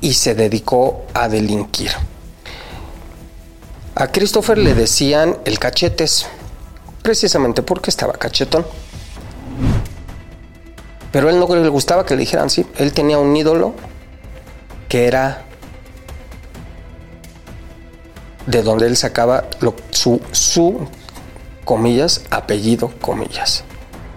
y 0.00 0.14
se 0.14 0.36
dedicó 0.36 1.06
a 1.12 1.28
delinquir. 1.28 1.90
A 3.96 4.12
Christopher 4.12 4.58
le 4.58 4.74
decían 4.74 5.38
el 5.46 5.58
cachetes, 5.58 6.26
precisamente 7.06 7.62
porque 7.62 7.88
estaba 7.88 8.14
cachetón. 8.14 8.66
Pero 11.12 11.30
él 11.30 11.38
no 11.38 11.46
le 11.54 11.68
gustaba 11.68 12.04
que 12.04 12.14
le 12.14 12.20
dijeran 12.22 12.50
sí. 12.50 12.66
Él 12.78 12.92
tenía 12.92 13.16
un 13.16 13.36
ídolo 13.36 13.74
que 14.88 15.06
era 15.06 15.44
de 18.48 18.64
donde 18.64 18.88
él 18.88 18.96
sacaba 18.96 19.44
su, 19.90 20.20
su, 20.32 20.88
comillas, 21.64 22.22
apellido, 22.30 22.92
comillas. 23.00 23.62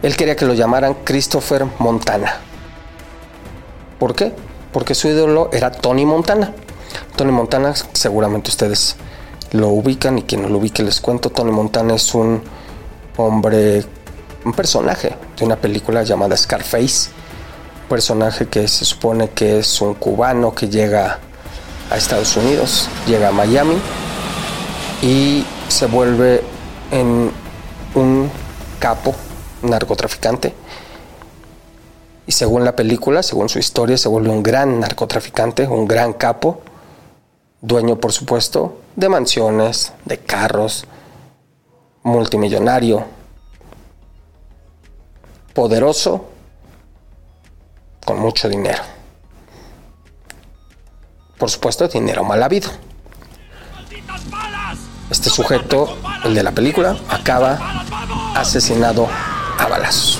Él 0.01 0.17
quería 0.17 0.35
que 0.35 0.47
lo 0.47 0.55
llamaran 0.55 0.95
Christopher 1.03 1.67
Montana. 1.77 2.37
¿Por 3.99 4.15
qué? 4.15 4.33
Porque 4.73 4.95
su 4.95 5.09
ídolo 5.09 5.51
era 5.53 5.69
Tony 5.69 6.07
Montana. 6.07 6.55
Tony 7.15 7.31
Montana, 7.31 7.75
seguramente 7.93 8.49
ustedes 8.49 8.95
lo 9.51 9.67
ubican 9.67 10.17
y 10.17 10.23
quien 10.23 10.41
no 10.41 10.49
lo 10.49 10.57
ubique 10.57 10.81
les 10.81 10.99
cuento, 10.99 11.29
Tony 11.29 11.51
Montana 11.51 11.93
es 11.93 12.15
un 12.15 12.41
hombre, 13.25 13.83
un 14.45 14.53
personaje 14.53 15.15
de 15.37 15.45
una 15.45 15.57
película 15.57 16.03
llamada 16.03 16.37
Scarface, 16.37 17.09
un 17.83 17.89
personaje 17.89 18.47
que 18.47 18.67
se 18.67 18.85
supone 18.85 19.29
que 19.31 19.59
es 19.59 19.81
un 19.81 19.93
cubano 19.93 20.55
que 20.55 20.69
llega 20.69 21.19
a 21.91 21.97
Estados 21.97 22.37
Unidos, 22.37 22.87
llega 23.07 23.29
a 23.29 23.31
Miami 23.31 23.75
y 25.01 25.45
se 25.67 25.87
vuelve 25.87 26.41
en 26.91 27.31
un 27.95 28.31
capo 28.79 29.13
narcotraficante. 29.63 30.53
Y 32.25 32.31
según 32.31 32.63
la 32.63 32.75
película, 32.75 33.23
según 33.23 33.49
su 33.49 33.59
historia, 33.59 33.97
se 33.97 34.07
vuelve 34.07 34.29
un 34.29 34.43
gran 34.43 34.79
narcotraficante, 34.79 35.67
un 35.67 35.87
gran 35.87 36.13
capo, 36.13 36.61
dueño 37.61 37.99
por 37.99 38.13
supuesto 38.13 38.77
de 38.95 39.09
mansiones, 39.09 39.91
de 40.05 40.19
carros, 40.19 40.85
multimillonario, 42.09 43.05
poderoso, 45.53 46.29
con 48.05 48.19
mucho 48.19 48.49
dinero. 48.49 48.81
Por 51.37 51.49
supuesto, 51.49 51.87
dinero 51.87 52.23
mal 52.23 52.43
habido. 52.43 52.69
Este 55.09 55.29
sujeto, 55.29 55.97
el 56.25 56.35
de 56.35 56.43
la 56.43 56.51
película, 56.51 56.97
acaba 57.09 57.57
asesinado 58.35 59.07
a 59.57 59.67
balazos. 59.67 60.19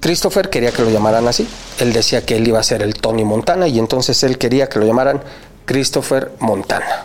Christopher 0.00 0.50
quería 0.50 0.70
que 0.70 0.82
lo 0.82 0.90
llamaran 0.90 1.26
así. 1.26 1.48
Él 1.78 1.92
decía 1.92 2.24
que 2.24 2.36
él 2.36 2.46
iba 2.46 2.60
a 2.60 2.62
ser 2.62 2.82
el 2.82 2.94
Tony 2.94 3.24
Montana 3.24 3.66
y 3.68 3.78
entonces 3.78 4.22
él 4.22 4.38
quería 4.38 4.68
que 4.68 4.78
lo 4.78 4.86
llamaran 4.86 5.22
Christopher 5.64 6.32
Montana, 6.38 7.04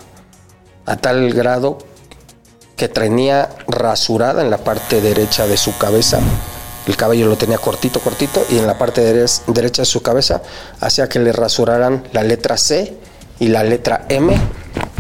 a 0.85 0.95
tal 0.97 1.33
grado 1.33 1.79
que 2.75 2.87
tenía 2.87 3.49
rasurada 3.67 4.41
en 4.41 4.49
la 4.49 4.57
parte 4.57 5.01
derecha 5.01 5.47
de 5.47 5.57
su 5.57 5.77
cabeza. 5.77 6.19
El 6.87 6.97
cabello 6.97 7.27
lo 7.27 7.37
tenía 7.37 7.57
cortito, 7.57 7.99
cortito, 7.99 8.45
y 8.49 8.57
en 8.57 8.67
la 8.67 8.77
parte 8.77 9.01
derecha 9.01 9.81
de 9.81 9.85
su 9.85 10.01
cabeza 10.01 10.41
hacía 10.79 11.07
que 11.07 11.19
le 11.19 11.31
rasuraran 11.31 12.07
la 12.11 12.23
letra 12.23 12.57
C 12.57 12.97
y 13.39 13.47
la 13.47 13.63
letra 13.63 14.05
M. 14.09 14.35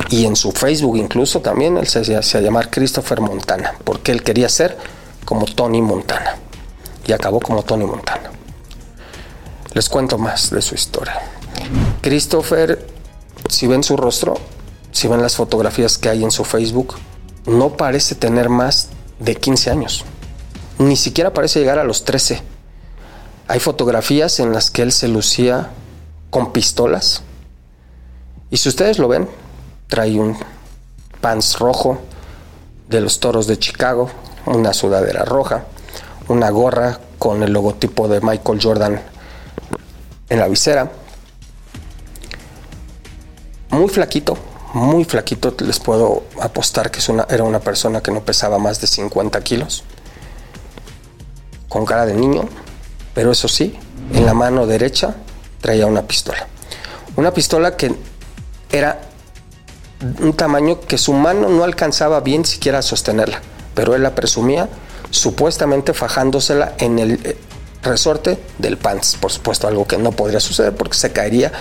Y 0.09 0.25
en 0.25 0.35
su 0.35 0.51
Facebook 0.51 0.97
incluso 0.97 1.41
también 1.41 1.77
él 1.77 1.87
se 1.87 2.15
hacía 2.15 2.41
llamar 2.41 2.69
Christopher 2.69 3.19
Montana, 3.21 3.73
porque 3.83 4.11
él 4.11 4.23
quería 4.23 4.49
ser 4.49 4.77
como 5.25 5.45
Tony 5.45 5.81
Montana. 5.81 6.37
Y 7.05 7.11
acabó 7.11 7.39
como 7.39 7.63
Tony 7.63 7.85
Montana. 7.85 8.31
Les 9.73 9.89
cuento 9.89 10.17
más 10.17 10.51
de 10.51 10.61
su 10.61 10.75
historia. 10.75 11.19
Christopher 12.01 12.93
si 13.49 13.67
ven 13.67 13.83
su 13.83 13.97
rostro, 13.97 14.35
si 14.91 15.07
ven 15.07 15.21
las 15.21 15.35
fotografías 15.35 15.97
que 15.97 16.09
hay 16.09 16.23
en 16.23 16.31
su 16.31 16.43
Facebook, 16.43 16.95
no 17.45 17.75
parece 17.77 18.15
tener 18.15 18.49
más 18.49 18.89
de 19.19 19.35
15 19.35 19.71
años. 19.71 20.05
Ni 20.79 20.95
siquiera 20.95 21.33
parece 21.33 21.59
llegar 21.59 21.79
a 21.79 21.83
los 21.83 22.05
13. 22.05 22.41
Hay 23.47 23.59
fotografías 23.59 24.39
en 24.39 24.53
las 24.53 24.71
que 24.71 24.81
él 24.81 24.91
se 24.91 25.07
lucía 25.07 25.69
con 26.29 26.51
pistolas. 26.51 27.23
Y 28.49 28.57
si 28.57 28.69
ustedes 28.69 28.99
lo 28.99 29.07
ven, 29.07 29.27
trae 29.87 30.19
un 30.19 30.37
pants 31.21 31.59
rojo 31.59 31.99
de 32.89 33.01
los 33.01 33.19
toros 33.19 33.47
de 33.47 33.57
Chicago, 33.57 34.09
una 34.45 34.73
sudadera 34.73 35.25
roja, 35.25 35.65
una 36.27 36.49
gorra 36.49 36.99
con 37.19 37.43
el 37.43 37.53
logotipo 37.53 38.07
de 38.07 38.21
Michael 38.21 38.59
Jordan 38.61 39.01
en 40.29 40.39
la 40.39 40.47
visera. 40.47 40.91
Muy 43.69 43.89
flaquito, 43.89 44.37
muy 44.73 45.05
flaquito, 45.05 45.55
les 45.59 45.79
puedo 45.79 46.23
apostar 46.41 46.89
que 46.89 46.99
era 47.29 47.43
una 47.43 47.59
persona 47.59 48.01
que 48.01 48.11
no 48.11 48.21
pesaba 48.21 48.57
más 48.57 48.81
de 48.81 48.87
50 48.87 49.39
kilos, 49.41 49.83
con 51.69 51.85
cara 51.85 52.05
de 52.05 52.15
niño, 52.15 52.49
pero 53.13 53.31
eso 53.31 53.47
sí, 53.47 53.77
en 54.13 54.25
la 54.25 54.33
mano 54.33 54.65
derecha 54.65 55.15
traía 55.61 55.85
una 55.85 56.03
pistola. 56.03 56.47
Una 57.15 57.31
pistola 57.31 57.77
que 57.77 57.95
era 58.71 58.99
un 60.19 60.33
tamaño 60.33 60.81
que 60.81 60.97
su 60.97 61.13
mano 61.13 61.49
no 61.49 61.63
alcanzaba 61.63 62.19
bien 62.21 62.43
siquiera 62.43 62.79
a 62.79 62.81
sostenerla, 62.81 63.41
pero 63.75 63.95
él 63.95 64.03
la 64.03 64.15
presumía 64.15 64.67
supuestamente 65.11 65.93
fajándosela 65.93 66.73
en 66.79 66.97
el 66.97 67.11
eh, 67.23 67.37
resorte 67.83 68.39
del 68.57 68.77
pants, 68.77 69.15
por 69.15 69.31
supuesto 69.31 69.67
algo 69.67 69.85
que 69.85 69.97
no 69.97 70.11
podría 70.11 70.39
suceder 70.39 70.75
porque 70.75 70.97
se 70.97 71.11
caería 71.11 71.51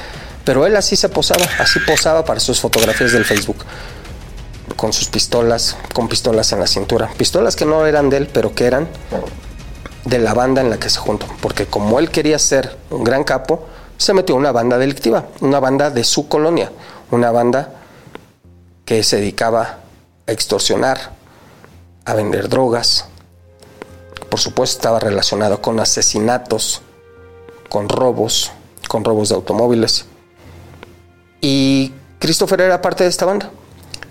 pero 0.45 0.67
él 0.67 0.77
así 0.77 0.97
se 0.97 1.09
posaba, 1.09 1.45
así 1.59 1.79
posaba 1.81 2.25
para 2.25 2.41
sus 2.41 2.61
fotografías 2.61 3.13
del 3.13 3.25
Facebook. 3.25 3.65
Con 4.77 4.93
sus 4.93 5.09
pistolas, 5.09 5.77
con 5.93 6.09
pistolas 6.09 6.53
en 6.53 6.61
la 6.61 6.67
cintura. 6.67 7.09
Pistolas 7.17 7.57
que 7.57 7.65
no 7.65 7.87
eran 7.87 8.11
de 8.11 8.17
él, 8.17 8.29
pero 8.33 8.55
que 8.55 8.67
eran 8.67 8.89
de 10.05 10.19
la 10.19 10.35
banda 10.35 10.61
en 10.61 10.71
la 10.71 10.79
que 10.79 10.91
se 10.91 10.99
juntó. 10.99 11.27
Porque 11.41 11.67
como 11.67 11.99
él 11.99 12.11
quería 12.11 12.39
ser 12.39 12.77
un 12.91 13.05
gran 13.05 13.25
capo, 13.25 13.67
se 13.97 14.15
metió 14.15 14.35
una 14.35 14.51
banda 14.51 14.79
delictiva, 14.79 15.27
una 15.41 15.61
banda 15.61 15.91
de 15.91 16.03
su 16.03 16.29
colonia, 16.29 16.73
una 17.11 17.31
banda 17.31 17.71
que 18.85 19.05
se 19.05 19.17
dedicaba 19.17 19.79
a 20.27 20.33
extorsionar, 20.33 21.13
a 22.05 22.15
vender 22.15 22.49
drogas. 22.49 23.07
Por 24.29 24.41
supuesto 24.41 24.79
estaba 24.79 24.99
relacionado 24.99 25.63
con 25.63 25.79
asesinatos, 25.79 26.83
con 27.69 27.89
robos, 27.89 28.51
con 28.89 29.05
robos 29.05 29.29
de 29.29 29.37
automóviles. 29.37 30.07
Y 31.43 31.93
Christopher 32.21 32.61
era 32.63 32.81
parte 32.81 33.03
de 33.05 33.11
esta 33.11 33.27
banda. 33.27 33.51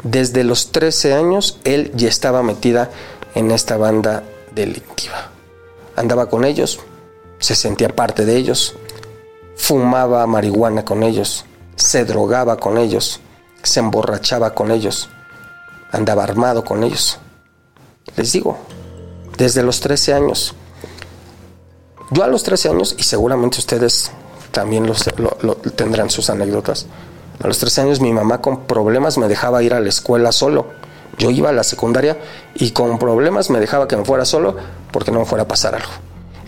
Desde 0.04 0.44
los 0.44 0.72
13 0.72 1.14
años 1.14 1.60
él 1.64 1.92
ya 1.96 2.10
estaba 2.10 2.44
metida 2.44 2.92
en 3.34 3.50
esta 3.52 3.78
banda 3.78 4.24
delictiva. 4.54 5.30
Andaba 5.96 6.30
con 6.30 6.44
ellos, 6.44 6.80
se 7.40 7.56
sentía 7.56 7.96
parte 7.96 8.26
de 8.26 8.36
ellos, 8.36 8.76
fumaba 9.56 10.28
marihuana 10.28 10.84
con 10.84 11.04
ellos, 11.04 11.46
se 11.76 12.04
drogaba 12.04 12.58
con 12.58 12.78
ellos, 12.78 13.22
se 13.64 13.80
emborrachaba 13.80 14.54
con 14.54 14.72
ellos, 14.72 15.10
andaba 15.92 16.24
armado 16.24 16.66
con 16.66 16.84
ellos. 16.84 17.18
Les 18.18 18.34
digo, 18.34 18.58
desde 19.38 19.64
los 19.64 19.80
13 19.80 20.14
años. 20.14 20.54
Yo 22.10 22.24
a 22.24 22.28
los 22.28 22.44
13 22.44 22.70
años, 22.70 22.96
y 22.98 23.04
seguramente 23.04 23.60
ustedes 23.60 24.12
también 24.52 24.86
los, 24.86 25.10
tendrán 25.76 26.10
sus 26.10 26.30
anécdotas, 26.30 26.88
a 27.44 27.48
los 27.48 27.58
13 27.58 27.82
años 27.82 28.02
mi 28.02 28.14
mamá 28.14 28.40
con 28.42 28.66
problemas 28.66 29.18
me 29.18 29.28
dejaba 29.28 29.64
ir 29.64 29.74
a 29.74 29.80
la 29.80 29.90
escuela 29.90 30.32
solo. 30.32 30.68
Yo 31.18 31.32
iba 31.32 31.50
a 31.50 31.54
la 31.54 31.64
secundaria 31.64 32.18
y 32.54 32.72
con 32.72 33.00
problemas 33.00 33.50
me 33.50 33.60
dejaba 33.60 33.88
que 33.88 33.98
me 33.98 34.06
fuera 34.06 34.26
solo 34.26 34.56
porque 34.92 35.12
no 35.12 35.20
me 35.20 35.26
fuera 35.26 35.44
a 35.44 35.48
pasar 35.48 35.76
algo. 35.76 35.90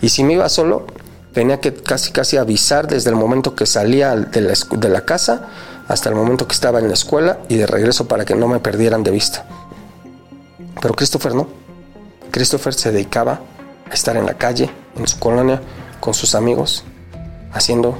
Y 0.00 0.10
si 0.10 0.22
me 0.22 0.34
iba 0.34 0.48
solo, 0.48 0.86
tenía 1.32 1.60
que 1.60 1.74
casi 1.74 2.12
casi 2.12 2.36
avisar 2.36 2.86
desde 2.86 3.10
el 3.10 3.16
momento 3.16 3.54
que 3.54 3.66
salía 3.66 4.14
de 4.14 4.40
la, 4.40 4.54
de 4.70 4.88
la 4.88 5.04
casa 5.04 5.48
hasta 5.88 6.08
el 6.08 6.14
momento 6.14 6.46
que 6.46 6.54
estaba 6.54 6.78
en 6.78 6.88
la 6.88 6.94
escuela 6.94 7.40
y 7.48 7.56
de 7.56 7.66
regreso 7.66 8.06
para 8.06 8.24
que 8.24 8.34
no 8.34 8.46
me 8.46 8.60
perdieran 8.60 9.02
de 9.02 9.10
vista. 9.10 9.46
Pero 10.80 10.94
Christopher 10.94 11.34
no. 11.34 11.48
Christopher 12.30 12.72
se 12.72 12.92
dedicaba 12.92 13.40
a 13.90 13.94
estar 13.94 14.16
en 14.16 14.26
la 14.26 14.34
calle, 14.34 14.70
en 14.96 15.06
su 15.06 15.18
colonia, 15.18 15.60
con 16.00 16.14
sus 16.14 16.34
amigos, 16.34 16.84
haciendo 17.52 17.96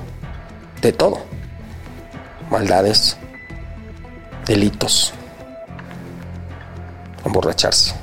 de 0.81 0.93
todo 0.93 1.35
maldades, 2.55 3.17
delitos, 4.47 5.13
emborracharse, 7.25 7.97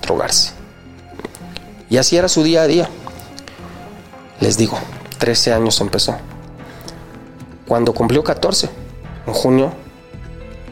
drogarse. 0.00 0.52
Y 1.88 1.96
así 1.96 2.16
era 2.16 2.28
su 2.28 2.44
día 2.44 2.62
a 2.62 2.66
día. 2.68 2.88
Les 4.38 4.56
digo, 4.56 4.78
13 5.18 5.54
años 5.54 5.80
empezó. 5.80 6.16
Cuando 7.66 7.92
cumplió 7.92 8.22
14, 8.22 8.70
en 9.26 9.32
junio, 9.32 9.72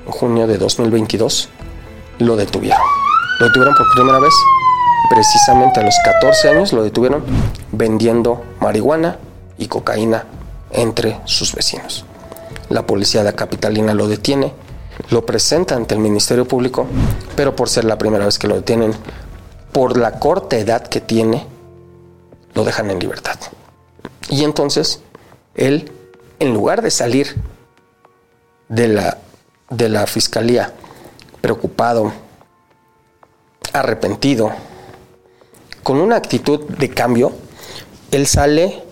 en 0.06 0.12
junio 0.12 0.46
de 0.46 0.56
2022, 0.56 1.48
lo 2.20 2.36
detuvieron. 2.36 2.80
Lo 3.40 3.46
detuvieron 3.46 3.74
por 3.74 3.86
primera 3.96 4.20
vez, 4.20 4.34
precisamente 5.10 5.80
a 5.80 5.82
los 5.82 5.96
14 6.04 6.50
años, 6.50 6.72
lo 6.72 6.84
detuvieron 6.84 7.24
vendiendo 7.72 8.44
marihuana 8.60 9.18
y 9.58 9.66
cocaína 9.66 10.24
entre 10.70 11.18
sus 11.24 11.52
vecinos. 11.52 12.04
La 12.70 12.86
policía 12.86 13.24
de 13.24 13.34
Capitalina 13.34 13.94
lo 13.94 14.08
detiene, 14.08 14.52
lo 15.10 15.24
presenta 15.24 15.74
ante 15.74 15.94
el 15.94 16.00
Ministerio 16.00 16.46
Público, 16.46 16.86
pero 17.36 17.56
por 17.56 17.68
ser 17.68 17.84
la 17.84 17.98
primera 17.98 18.26
vez 18.26 18.38
que 18.38 18.48
lo 18.48 18.56
detienen, 18.56 18.92
por 19.72 19.96
la 19.96 20.18
corta 20.18 20.56
edad 20.56 20.86
que 20.86 21.00
tiene, 21.00 21.46
lo 22.54 22.64
dejan 22.64 22.90
en 22.90 22.98
libertad. 22.98 23.38
Y 24.28 24.44
entonces, 24.44 25.00
él, 25.54 25.90
en 26.38 26.52
lugar 26.52 26.82
de 26.82 26.90
salir 26.90 27.40
de 28.68 28.88
la, 28.88 29.18
de 29.70 29.88
la 29.88 30.06
fiscalía 30.06 30.72
preocupado, 31.40 32.12
arrepentido, 33.72 34.50
con 35.82 36.00
una 36.00 36.16
actitud 36.16 36.60
de 36.68 36.90
cambio, 36.90 37.32
él 38.10 38.26
sale 38.26 38.82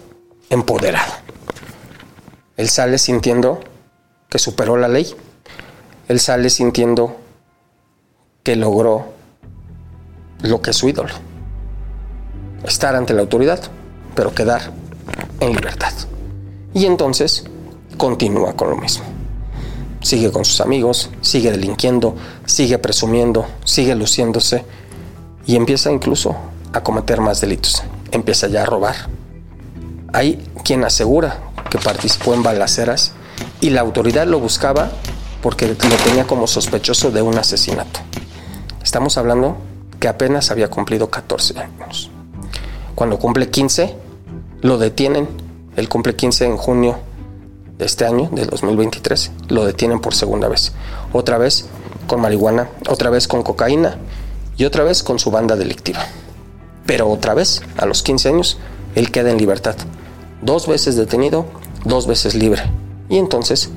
empoderado. 0.49 1.26
Él 2.57 2.69
sale 2.69 2.99
sintiendo 2.99 3.61
que 4.29 4.39
superó 4.39 4.77
la 4.77 4.89
ley. 4.89 5.15
Él 6.09 6.21
sale 6.21 6.51
sintiendo 6.51 7.17
que 8.43 8.57
logró 8.57 9.13
lo 10.43 10.63
que 10.63 10.71
es 10.71 10.77
su 10.77 10.89
ídolo. 10.89 11.11
Estar 12.65 12.97
ante 12.97 13.13
la 13.13 13.21
autoridad, 13.21 13.61
pero 14.15 14.35
quedar 14.35 14.73
en 15.41 15.53
libertad. 15.55 15.93
Y 16.73 16.87
entonces 16.87 17.45
continúa 17.97 18.55
con 18.55 18.71
lo 18.71 18.77
mismo. 18.77 19.05
Sigue 20.01 20.31
con 20.31 20.45
sus 20.45 20.61
amigos, 20.61 21.11
sigue 21.21 21.51
delinquiendo, 21.51 22.15
sigue 22.45 22.79
presumiendo, 22.79 23.47
sigue 23.65 23.95
luciéndose 23.95 24.65
y 25.47 25.57
empieza 25.57 25.91
incluso 25.91 26.37
a 26.73 26.83
cometer 26.83 27.21
más 27.21 27.41
delitos. 27.41 27.83
Empieza 28.13 28.47
ya 28.47 28.63
a 28.63 28.67
robar. 28.67 28.95
Hay 30.13 30.37
quien 30.65 30.85
asegura 30.85 31.46
que 31.71 31.79
participó 31.79 32.35
en 32.35 32.43
balaceras 32.43 33.13
y 33.61 33.71
la 33.71 33.81
autoridad 33.81 34.27
lo 34.27 34.39
buscaba 34.39 34.91
porque 35.43 35.69
lo 35.69 35.97
tenía 36.05 36.27
como 36.27 36.47
sospechoso 36.47 37.11
de 37.11 37.23
un 37.23 37.39
asesinato. 37.39 38.01
Estamos 38.83 39.19
hablando 39.19 39.57
que 40.01 40.09
apenas 40.09 40.51
había 40.51 40.69
cumplido 40.69 41.11
14 41.11 41.59
años. 41.59 42.11
Cuando 42.95 43.19
cumple 43.19 43.51
15, 43.51 43.95
lo 44.63 44.79
detienen. 44.79 45.29
Él 45.77 45.89
cumple 45.89 46.17
15 46.17 46.47
en 46.47 46.57
junio 46.57 46.99
de 47.79 47.85
este 47.85 48.07
año, 48.07 48.29
del 48.33 48.47
2023. 48.47 49.33
Lo 49.49 49.65
detienen 49.65 50.01
por 50.01 50.15
segunda 50.15 50.49
vez. 50.49 50.73
Otra 51.13 51.39
vez 51.39 51.67
con 52.07 52.21
marihuana, 52.21 52.69
otra 52.89 53.11
vez 53.11 53.29
con 53.29 53.43
cocaína 53.43 53.99
y 54.57 54.65
otra 54.65 54.85
vez 54.85 55.03
con 55.03 55.19
su 55.19 55.31
banda 55.31 55.57
delictiva. 55.57 56.01
Pero 56.87 57.11
otra 57.11 57.35
vez, 57.35 57.63
a 57.77 57.87
los 57.87 58.03
15 58.03 58.29
años, 58.29 58.59
él 58.95 59.11
queda 59.11 59.31
en 59.31 59.39
libertad. 59.39 59.77
Dos 60.43 60.67
veces 60.67 60.97
detenido, 60.97 61.47
dos 61.85 62.07
veces 62.07 62.35
libre. 62.35 62.63
Y 63.09 63.19
entonces, 63.19 63.71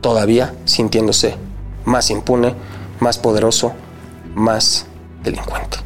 todavía 0.00 0.54
sintiéndose 0.64 1.36
más 1.84 2.10
impune, 2.10 2.54
más 3.00 3.18
poderoso, 3.18 3.72
más 4.34 4.86
delincuente. 5.22 5.78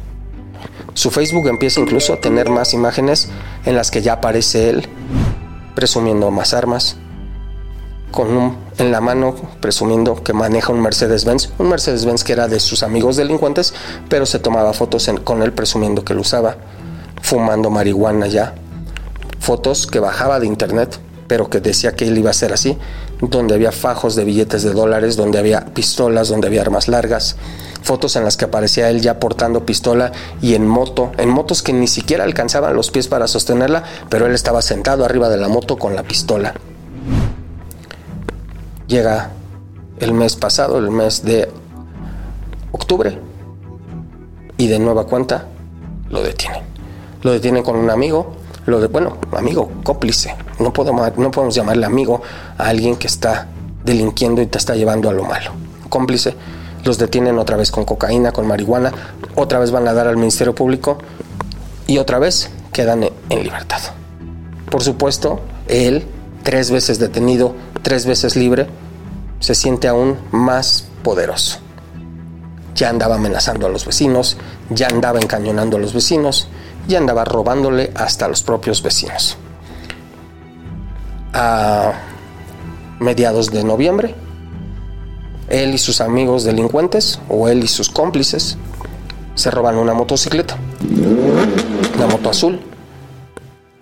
Su 0.93 1.11
Facebook 1.11 1.47
empieza 1.47 1.79
incluso 1.79 2.13
a 2.13 2.19
tener 2.19 2.49
más 2.49 2.73
imágenes 2.73 3.29
en 3.65 3.75
las 3.75 3.91
que 3.91 4.01
ya 4.01 4.13
aparece 4.13 4.69
él 4.69 4.87
presumiendo 5.75 6.29
más 6.31 6.53
armas, 6.53 6.97
con 8.11 8.35
un, 8.35 8.57
en 8.77 8.91
la 8.91 9.01
mano 9.01 9.35
presumiendo 9.61 10.23
que 10.23 10.33
maneja 10.33 10.73
un 10.73 10.81
Mercedes-Benz, 10.81 11.51
un 11.57 11.69
Mercedes-Benz 11.69 12.23
que 12.23 12.33
era 12.33 12.47
de 12.47 12.59
sus 12.59 12.83
amigos 12.83 13.15
delincuentes, 13.15 13.73
pero 14.09 14.25
se 14.25 14.39
tomaba 14.39 14.73
fotos 14.73 15.09
con 15.23 15.41
él 15.41 15.53
presumiendo 15.53 16.03
que 16.03 16.13
lo 16.13 16.21
usaba, 16.21 16.57
fumando 17.21 17.69
marihuana 17.69 18.27
ya, 18.27 18.55
fotos 19.39 19.87
que 19.87 19.99
bajaba 19.99 20.39
de 20.39 20.47
internet, 20.47 20.99
pero 21.27 21.49
que 21.49 21.59
decía 21.59 21.95
que 21.95 22.07
él 22.07 22.17
iba 22.17 22.31
a 22.31 22.33
ser 22.33 22.53
así, 22.53 22.77
donde 23.21 23.53
había 23.53 23.71
fajos 23.71 24.15
de 24.15 24.23
billetes 24.23 24.63
de 24.63 24.71
dólares, 24.71 25.15
donde 25.15 25.37
había 25.39 25.65
pistolas, 25.65 26.29
donde 26.29 26.47
había 26.47 26.61
armas 26.61 26.87
largas, 26.87 27.35
fotos 27.81 28.15
en 28.15 28.23
las 28.23 28.35
que 28.35 28.45
aparecía 28.45 28.89
él 28.89 29.01
ya 29.01 29.19
portando 29.19 29.65
pistola 29.65 30.11
y 30.41 30.55
en 30.55 30.67
moto, 30.67 31.11
en 31.17 31.29
motos 31.29 31.61
que 31.61 31.73
ni 31.73 31.87
siquiera 31.87 32.23
alcanzaban 32.23 32.75
los 32.75 32.91
pies 32.91 33.07
para 33.07 33.27
sostenerla, 33.27 33.83
pero 34.09 34.25
él 34.25 34.33
estaba 34.33 34.61
sentado 34.61 35.05
arriba 35.05 35.29
de 35.29 35.37
la 35.37 35.47
moto 35.47 35.77
con 35.77 35.95
la 35.95 36.03
pistola. 36.03 36.53
Llega 38.87 39.29
el 39.99 40.13
mes 40.13 40.35
pasado, 40.35 40.79
el 40.79 40.89
mes 40.89 41.23
de 41.23 41.49
octubre, 42.71 43.19
y 44.57 44.67
de 44.67 44.79
nueva 44.79 45.05
cuenta 45.05 45.45
lo 46.09 46.23
detienen. 46.23 46.63
Lo 47.21 47.31
detienen 47.31 47.63
con 47.63 47.75
un 47.75 47.89
amigo, 47.89 48.35
de, 48.77 48.87
bueno, 48.87 49.17
amigo, 49.31 49.71
cómplice. 49.83 50.35
No 50.59 50.71
podemos, 50.71 51.17
no 51.17 51.31
podemos 51.31 51.55
llamarle 51.55 51.85
amigo 51.85 52.21
a 52.57 52.67
alguien 52.67 52.95
que 52.95 53.07
está 53.07 53.47
delinquiendo 53.83 54.41
y 54.41 54.45
te 54.45 54.57
está 54.57 54.75
llevando 54.75 55.09
a 55.09 55.13
lo 55.13 55.23
malo. 55.23 55.51
Cómplice, 55.89 56.35
los 56.83 56.97
detienen 56.97 57.39
otra 57.39 57.57
vez 57.57 57.71
con 57.71 57.85
cocaína, 57.85 58.31
con 58.31 58.45
marihuana, 58.45 58.91
otra 59.35 59.59
vez 59.59 59.71
van 59.71 59.87
a 59.87 59.93
dar 59.93 60.07
al 60.07 60.17
Ministerio 60.17 60.53
Público 60.53 60.97
y 61.87 61.97
otra 61.97 62.19
vez 62.19 62.51
quedan 62.71 63.03
en 63.03 63.43
libertad. 63.43 63.81
Por 64.69 64.83
supuesto, 64.83 65.41
él, 65.67 66.05
tres 66.43 66.69
veces 66.69 66.99
detenido, 66.99 67.55
tres 67.81 68.05
veces 68.05 68.35
libre, 68.35 68.67
se 69.39 69.55
siente 69.55 69.87
aún 69.87 70.17
más 70.31 70.87
poderoso. 71.03 71.59
Ya 72.75 72.89
andaba 72.89 73.15
amenazando 73.15 73.65
a 73.65 73.69
los 73.69 73.85
vecinos, 73.85 74.37
ya 74.69 74.87
andaba 74.87 75.19
encañonando 75.19 75.77
a 75.77 75.79
los 75.79 75.93
vecinos, 75.93 76.47
ya 76.87 76.97
andaba 76.97 77.25
robándole 77.25 77.91
hasta 77.95 78.27
los 78.27 78.43
propios 78.43 78.81
vecinos. 78.81 79.37
A 81.33 81.93
mediados 82.99 83.51
de 83.51 83.63
noviembre, 83.63 84.15
él 85.49 85.73
y 85.73 85.77
sus 85.77 86.01
amigos 86.01 86.43
delincuentes, 86.43 87.19
o 87.29 87.47
él 87.47 87.63
y 87.63 87.67
sus 87.67 87.89
cómplices, 87.89 88.57
se 89.35 89.51
roban 89.51 89.77
una 89.77 89.93
motocicleta, 89.93 90.57
una 91.95 92.07
moto 92.07 92.29
azul. 92.29 92.59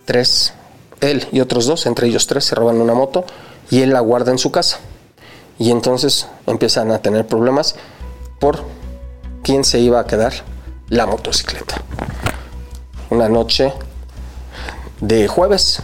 Tres, 0.06 0.54
él 1.02 1.28
y 1.32 1.40
otros 1.42 1.66
dos, 1.66 1.86
entre 1.86 2.08
ellos 2.08 2.28
tres, 2.28 2.46
se 2.46 2.56
roban 2.56 2.80
una 2.80 2.94
moto 2.94 3.26
y 3.70 3.82
él 3.82 3.92
la 3.92 4.00
guarda 4.00 4.32
en 4.32 4.38
su 4.38 4.52
casa. 4.52 4.80
Y 5.60 5.72
entonces 5.72 6.28
empiezan 6.46 6.92
a 6.92 7.00
tener 7.00 7.26
problemas 7.26 7.76
por 8.40 8.64
quién 9.44 9.64
se 9.64 9.80
iba 9.80 10.00
a 10.00 10.06
quedar 10.06 10.34
la 10.90 11.06
motocicleta. 11.06 11.82
Una 13.10 13.30
noche 13.30 13.74
de 15.02 15.28
jueves. 15.28 15.82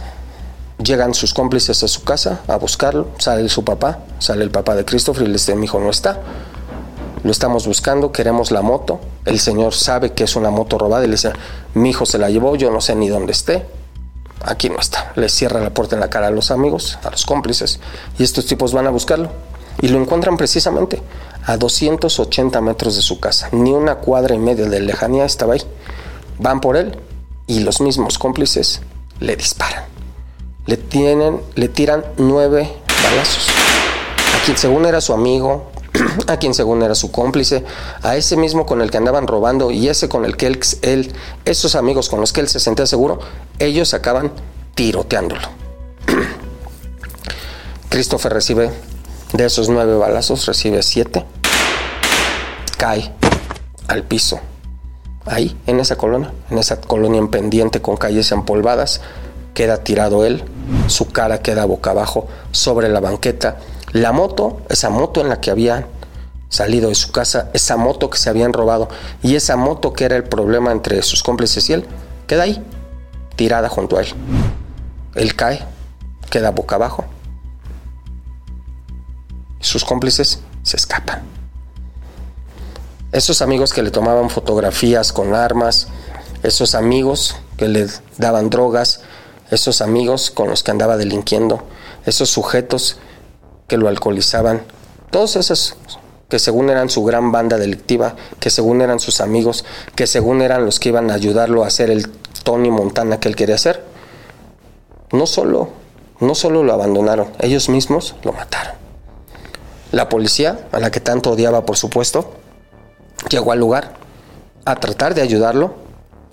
Llegan 0.82 1.14
sus 1.14 1.32
cómplices 1.32 1.82
a 1.82 1.88
su 1.88 2.02
casa 2.02 2.40
a 2.48 2.56
buscarlo, 2.56 3.08
sale 3.18 3.48
su 3.48 3.64
papá, 3.64 4.00
sale 4.18 4.44
el 4.44 4.50
papá 4.50 4.74
de 4.74 4.84
Christopher 4.84 5.22
y 5.22 5.26
le 5.26 5.34
dice, 5.34 5.54
mi 5.54 5.64
hijo 5.64 5.78
no 5.78 5.88
está, 5.88 6.20
lo 7.22 7.30
estamos 7.30 7.66
buscando, 7.66 8.10
queremos 8.10 8.50
la 8.50 8.60
moto, 8.60 9.00
el 9.24 9.38
señor 9.38 9.72
sabe 9.72 10.12
que 10.12 10.24
es 10.24 10.34
una 10.34 10.50
moto 10.50 10.76
robada 10.76 11.04
y 11.04 11.06
le 11.06 11.12
dice, 11.12 11.32
mi 11.74 11.90
hijo 11.90 12.04
se 12.04 12.18
la 12.18 12.28
llevó, 12.28 12.56
yo 12.56 12.72
no 12.72 12.80
sé 12.80 12.96
ni 12.96 13.08
dónde 13.08 13.32
esté, 13.32 13.64
aquí 14.42 14.68
no 14.68 14.80
está, 14.80 15.12
le 15.14 15.28
cierra 15.28 15.60
la 15.60 15.70
puerta 15.70 15.94
en 15.94 16.00
la 16.00 16.10
cara 16.10 16.26
a 16.26 16.30
los 16.30 16.50
amigos, 16.50 16.98
a 17.04 17.10
los 17.10 17.24
cómplices, 17.24 17.78
y 18.18 18.24
estos 18.24 18.44
tipos 18.46 18.72
van 18.72 18.86
a 18.86 18.90
buscarlo. 18.90 19.30
Y 19.80 19.88
lo 19.88 20.00
encuentran 20.00 20.36
precisamente 20.36 21.02
a 21.46 21.56
280 21.56 22.60
metros 22.60 22.94
de 22.94 23.02
su 23.02 23.18
casa. 23.18 23.48
Ni 23.50 23.72
una 23.72 23.96
cuadra 23.96 24.34
y 24.34 24.38
media 24.38 24.66
de 24.66 24.80
lejanía 24.80 25.24
estaba 25.24 25.54
ahí. 25.54 25.62
Van 26.38 26.60
por 26.60 26.76
él 26.76 26.96
y 27.46 27.60
los 27.60 27.80
mismos 27.80 28.18
cómplices 28.18 28.80
le 29.20 29.36
disparan. 29.36 29.84
Le, 30.66 30.76
tienen, 30.76 31.40
le 31.54 31.68
tiran 31.68 32.04
nueve 32.16 32.70
balazos. 33.02 33.48
A 34.34 34.44
quien 34.44 34.56
según 34.56 34.86
era 34.86 35.00
su 35.00 35.12
amigo, 35.12 35.70
a 36.26 36.36
quien 36.38 36.54
según 36.54 36.82
era 36.82 36.94
su 36.94 37.10
cómplice, 37.10 37.64
a 38.02 38.16
ese 38.16 38.36
mismo 38.36 38.66
con 38.66 38.80
el 38.80 38.90
que 38.90 38.96
andaban 38.96 39.26
robando 39.26 39.70
y 39.70 39.88
ese 39.88 40.08
con 40.08 40.24
el 40.24 40.36
que 40.36 40.46
él, 40.46 40.60
él 40.82 41.12
esos 41.44 41.74
amigos 41.74 42.08
con 42.08 42.20
los 42.20 42.32
que 42.32 42.40
él 42.40 42.48
se 42.48 42.60
sentía 42.60 42.86
seguro, 42.86 43.20
ellos 43.58 43.94
acaban 43.94 44.32
tiroteándolo. 44.74 45.48
Christopher 47.90 48.32
recibe 48.32 48.70
de 49.32 49.46
esos 49.46 49.68
nueve 49.68 49.96
balazos 49.96 50.46
recibe 50.46 50.82
siete. 50.82 51.24
Cae 52.76 53.12
al 53.88 54.02
piso. 54.04 54.40
Ahí, 55.26 55.56
en 55.66 55.80
esa 55.80 55.96
colonia, 55.96 56.32
en 56.50 56.58
esa 56.58 56.80
colonia 56.80 57.18
en 57.18 57.28
pendiente 57.28 57.80
con 57.80 57.96
calles 57.96 58.30
empolvadas, 58.32 59.00
queda 59.54 59.78
tirado 59.78 60.24
él. 60.24 60.44
Su 60.86 61.10
cara 61.10 61.40
queda 61.40 61.64
boca 61.64 61.90
abajo 61.90 62.28
sobre 62.52 62.88
la 62.88 63.00
banqueta. 63.00 63.56
La 63.92 64.12
moto, 64.12 64.60
esa 64.68 64.90
moto 64.90 65.20
en 65.20 65.28
la 65.28 65.40
que 65.40 65.50
habían 65.50 65.86
salido 66.48 66.88
de 66.88 66.94
su 66.94 67.10
casa, 67.10 67.50
esa 67.52 67.76
moto 67.76 68.10
que 68.10 68.18
se 68.18 68.30
habían 68.30 68.52
robado 68.52 68.88
y 69.22 69.34
esa 69.34 69.56
moto 69.56 69.92
que 69.92 70.04
era 70.04 70.16
el 70.16 70.24
problema 70.24 70.72
entre 70.72 71.02
sus 71.02 71.22
cómplices 71.22 71.68
y 71.70 71.72
él, 71.72 71.86
queda 72.26 72.44
ahí, 72.44 72.62
tirada 73.36 73.68
junto 73.68 73.96
a 73.96 74.02
él. 74.02 74.08
Él 75.14 75.34
cae, 75.34 75.60
queda 76.30 76.50
boca 76.50 76.76
abajo 76.76 77.04
sus 79.64 79.84
cómplices 79.84 80.40
se 80.62 80.76
escapan. 80.76 81.33
Esos 83.14 83.42
amigos 83.42 83.72
que 83.72 83.84
le 83.84 83.92
tomaban 83.92 84.28
fotografías 84.28 85.12
con 85.12 85.36
armas, 85.36 85.86
esos 86.42 86.74
amigos 86.74 87.36
que 87.56 87.68
le 87.68 87.86
daban 88.18 88.50
drogas, 88.50 89.02
esos 89.52 89.82
amigos 89.82 90.32
con 90.32 90.50
los 90.50 90.64
que 90.64 90.72
andaba 90.72 90.96
delinquiendo, 90.96 91.62
esos 92.06 92.28
sujetos 92.28 92.96
que 93.68 93.76
lo 93.76 93.86
alcoholizaban, 93.86 94.62
todos 95.12 95.36
esos 95.36 95.76
que 96.28 96.40
según 96.40 96.70
eran 96.70 96.90
su 96.90 97.04
gran 97.04 97.30
banda 97.30 97.56
delictiva, 97.56 98.16
que 98.40 98.50
según 98.50 98.82
eran 98.82 98.98
sus 98.98 99.20
amigos, 99.20 99.64
que 99.94 100.08
según 100.08 100.42
eran 100.42 100.64
los 100.66 100.80
que 100.80 100.88
iban 100.88 101.12
a 101.12 101.14
ayudarlo 101.14 101.62
a 101.62 101.68
hacer 101.68 101.90
el 101.90 102.10
Tony 102.42 102.72
Montana 102.72 103.20
que 103.20 103.28
él 103.28 103.36
quería 103.36 103.54
hacer, 103.54 103.84
no 105.12 105.28
solo, 105.28 105.68
no 106.18 106.34
solo 106.34 106.64
lo 106.64 106.72
abandonaron, 106.72 107.28
ellos 107.38 107.68
mismos 107.68 108.16
lo 108.24 108.32
mataron. 108.32 108.74
La 109.92 110.08
policía, 110.08 110.66
a 110.72 110.80
la 110.80 110.90
que 110.90 110.98
tanto 110.98 111.30
odiaba 111.30 111.64
por 111.64 111.76
supuesto, 111.76 112.42
llegó 113.34 113.52
al 113.52 113.58
lugar 113.58 113.94
a 114.64 114.76
tratar 114.76 115.14
de 115.14 115.22
ayudarlo, 115.22 115.74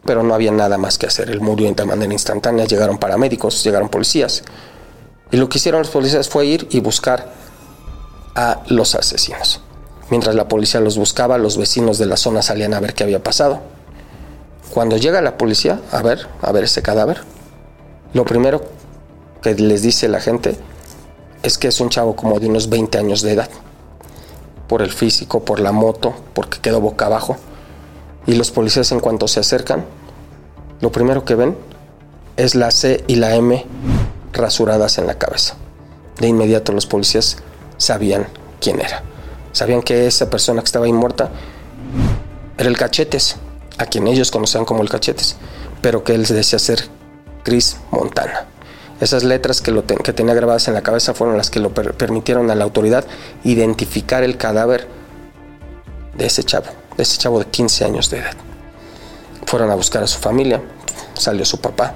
pero 0.05 0.23
no 0.23 0.33
había 0.33 0.51
nada 0.51 0.77
más 0.77 0.97
que 0.97 1.07
hacer. 1.07 1.29
El 1.29 1.41
murió 1.41 1.71
de 1.71 1.85
manera 1.85 2.13
instantánea, 2.13 2.65
llegaron 2.65 2.97
paramédicos, 2.97 3.63
llegaron 3.63 3.89
policías. 3.89 4.43
Y 5.31 5.37
lo 5.37 5.49
que 5.49 5.57
hicieron 5.57 5.81
los 5.81 5.89
policías 5.89 6.29
fue 6.29 6.45
ir 6.45 6.67
y 6.69 6.79
buscar 6.79 7.31
a 8.35 8.61
los 8.67 8.95
asesinos. 8.95 9.61
Mientras 10.09 10.35
la 10.35 10.47
policía 10.47 10.79
los 10.79 10.97
buscaba, 10.97 11.37
los 11.37 11.57
vecinos 11.57 11.97
de 11.97 12.05
la 12.05 12.17
zona 12.17 12.41
salían 12.41 12.73
a 12.73 12.79
ver 12.79 12.93
qué 12.93 13.03
había 13.03 13.23
pasado. 13.23 13.61
Cuando 14.71 14.97
llega 14.97 15.21
la 15.21 15.37
policía 15.37 15.79
a 15.91 16.01
ver, 16.01 16.27
a 16.41 16.51
ver 16.51 16.65
ese 16.65 16.81
cadáver, 16.81 17.21
lo 18.13 18.25
primero 18.25 18.61
que 19.41 19.55
les 19.55 19.81
dice 19.81 20.07
la 20.07 20.19
gente 20.19 20.55
es 21.43 21.57
que 21.57 21.67
es 21.69 21.79
un 21.81 21.89
chavo 21.89 22.15
como 22.15 22.39
de 22.39 22.47
unos 22.47 22.69
20 22.69 22.97
años 22.97 23.21
de 23.21 23.31
edad. 23.31 23.49
Por 24.71 24.81
el 24.81 24.93
físico, 24.93 25.43
por 25.43 25.59
la 25.59 25.73
moto, 25.73 26.13
porque 26.33 26.59
quedó 26.61 26.79
boca 26.79 27.07
abajo. 27.07 27.35
Y 28.25 28.35
los 28.35 28.51
policías 28.51 28.93
en 28.93 29.01
cuanto 29.01 29.27
se 29.27 29.41
acercan, 29.41 29.83
lo 30.79 30.93
primero 30.93 31.25
que 31.25 31.35
ven 31.35 31.57
es 32.37 32.55
la 32.55 32.71
C 32.71 33.03
y 33.05 33.15
la 33.15 33.35
M 33.35 33.65
rasuradas 34.31 34.97
en 34.97 35.07
la 35.07 35.15
cabeza. 35.15 35.55
De 36.21 36.29
inmediato 36.29 36.71
los 36.71 36.85
policías 36.85 37.35
sabían 37.75 38.27
quién 38.61 38.79
era. 38.79 39.03
Sabían 39.51 39.81
que 39.81 40.07
esa 40.07 40.29
persona 40.29 40.61
que 40.61 40.67
estaba 40.67 40.85
ahí 40.85 40.93
muerta 40.93 41.31
era 42.57 42.69
el 42.69 42.77
Cachetes, 42.77 43.35
a 43.77 43.87
quien 43.87 44.07
ellos 44.07 44.31
conocían 44.31 44.63
como 44.63 44.83
el 44.83 44.89
Cachetes, 44.89 45.35
pero 45.81 46.05
que 46.05 46.15
él 46.15 46.25
decía 46.25 46.59
ser 46.59 46.87
Chris 47.43 47.75
Montana. 47.91 48.45
Esas 49.01 49.23
letras 49.23 49.61
que, 49.61 49.71
lo 49.71 49.83
que 49.83 50.13
tenía 50.13 50.35
grabadas 50.35 50.67
en 50.67 50.75
la 50.75 50.83
cabeza 50.83 51.15
fueron 51.15 51.35
las 51.35 51.49
que 51.49 51.59
lo 51.59 51.73
permitieron 51.73 52.51
a 52.51 52.55
la 52.55 52.63
autoridad 52.63 53.03
identificar 53.43 54.23
el 54.23 54.37
cadáver 54.37 54.87
de 56.15 56.27
ese 56.27 56.43
chavo, 56.43 56.67
de 56.95 57.01
ese 57.01 57.17
chavo 57.17 57.39
de 57.39 57.45
15 57.45 57.83
años 57.83 58.11
de 58.11 58.19
edad. 58.19 58.35
Fueron 59.47 59.71
a 59.71 59.75
buscar 59.75 60.03
a 60.03 60.07
su 60.07 60.19
familia, 60.19 60.61
salió 61.15 61.45
su 61.45 61.59
papá. 61.59 61.95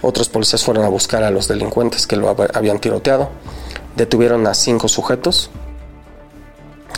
Otros 0.00 0.30
policías 0.30 0.64
fueron 0.64 0.84
a 0.84 0.88
buscar 0.88 1.22
a 1.22 1.30
los 1.30 1.48
delincuentes 1.48 2.06
que 2.06 2.16
lo 2.16 2.34
habían 2.54 2.78
tiroteado. 2.80 3.28
Detuvieron 3.94 4.46
a 4.46 4.54
cinco 4.54 4.88
sujetos. 4.88 5.50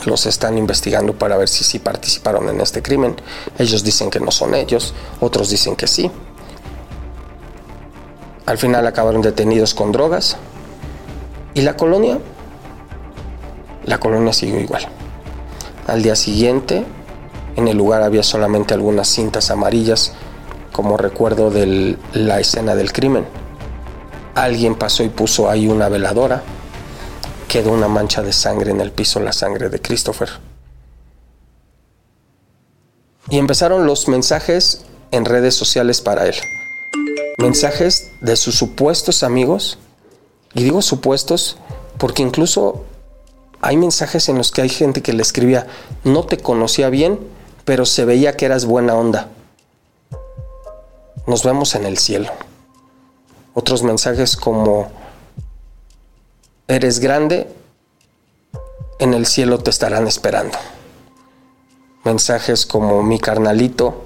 Los 0.05 0.27
están 0.27 0.57
investigando 0.57 1.19
para 1.19 1.37
ver 1.37 1.49
si 1.49 1.65
sí 1.65 1.81
participaron 1.81 2.49
en 2.51 2.61
este 2.61 2.83
crimen. 2.83 3.17
Ellos 3.59 3.83
dicen 3.83 4.11
que 4.11 4.21
no 4.21 4.31
son 4.31 4.55
ellos, 4.55 4.95
otros 5.21 5.51
dicen 5.51 5.75
que 5.75 5.89
sí. 5.89 6.09
Al 8.49 8.57
final 8.57 8.87
acabaron 8.87 9.21
detenidos 9.21 9.75
con 9.75 9.93
drogas. 9.93 10.39
Y 11.53 11.61
la 11.61 11.77
colonia, 11.77 12.19
la 13.85 14.01
colonia 14.01 14.33
siguió 14.33 14.59
igual. 14.59 14.89
Al 15.87 16.03
día 16.03 16.17
siguiente, 16.17 16.83
en 17.57 17.69
el 17.69 17.77
lugar 17.77 18.03
había 18.03 18.23
solamente 18.23 18.73
algunas 18.73 19.07
cintas 19.07 19.51
amarillas 19.51 20.15
como 20.73 20.97
recuerdo 20.97 21.51
de 21.51 21.99
la 22.15 22.41
escena 22.41 22.75
del 22.75 22.91
crimen. 22.91 23.27
Alguien 24.35 24.77
pasó 24.77 25.03
y 25.03 25.11
puso 25.11 25.51
ahí 25.51 25.69
una 25.69 25.91
veladora. 25.91 26.43
Quedó 27.49 27.73
una 27.73 27.89
mancha 27.89 28.23
de 28.23 28.33
sangre 28.33 28.71
en 28.71 28.81
el 28.81 28.93
piso, 28.93 29.21
la 29.21 29.33
sangre 29.33 29.69
de 29.69 29.79
Christopher. 29.83 30.31
Y 33.29 33.37
empezaron 33.37 33.85
los 33.85 34.09
mensajes 34.09 34.87
en 35.11 35.27
redes 35.27 35.55
sociales 35.55 36.01
para 36.01 36.27
él. 36.27 36.37
Mensajes 37.39 38.11
de 38.21 38.37
sus 38.37 38.57
supuestos 38.57 39.23
amigos. 39.23 39.79
Y 40.55 40.65
digo 40.65 40.83
supuestos 40.83 41.57
porque 41.97 42.23
incluso 42.23 42.85
hay 43.61 43.77
mensajes 43.77 44.29
en 44.29 44.39
los 44.39 44.53
que 44.53 44.63
hay 44.63 44.69
gente 44.69 45.03
que 45.03 45.13
le 45.13 45.23
escribía, 45.23 45.67
no 46.05 46.25
te 46.25 46.39
conocía 46.39 46.91
bien, 46.91 47.19
pero 47.65 47.87
se 47.87 48.05
veía 48.05 48.37
que 48.37 48.47
eras 48.47 48.65
buena 48.65 48.95
onda. 48.95 49.29
Nos 51.27 51.43
vemos 51.45 51.75
en 51.75 51.85
el 51.85 51.99
cielo. 51.99 52.31
Otros 53.55 53.83
mensajes 53.83 54.37
como, 54.37 54.91
eres 56.69 57.01
grande, 57.01 57.49
en 58.99 59.15
el 59.15 59.27
cielo 59.27 59.59
te 59.59 59.71
estarán 59.71 60.07
esperando. 60.07 60.57
Mensajes 62.05 62.65
como, 62.65 63.03
mi 63.03 63.19
carnalito, 63.19 64.05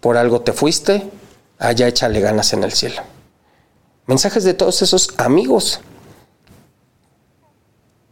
por 0.00 0.16
algo 0.16 0.40
te 0.40 0.52
fuiste, 0.52 1.10
allá 1.58 1.88
échale 1.88 2.20
ganas 2.20 2.52
en 2.52 2.64
el 2.64 2.72
cielo. 2.72 3.02
Mensajes 4.06 4.44
de 4.44 4.54
todos 4.54 4.82
esos 4.82 5.14
amigos 5.18 5.80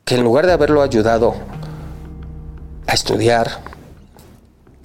que 0.05 0.17
en 0.17 0.25
lugar 0.25 0.47
de 0.47 0.53
haberlo 0.53 0.83
ayudado 0.83 1.35
a 2.87 2.93
estudiar, 2.93 3.61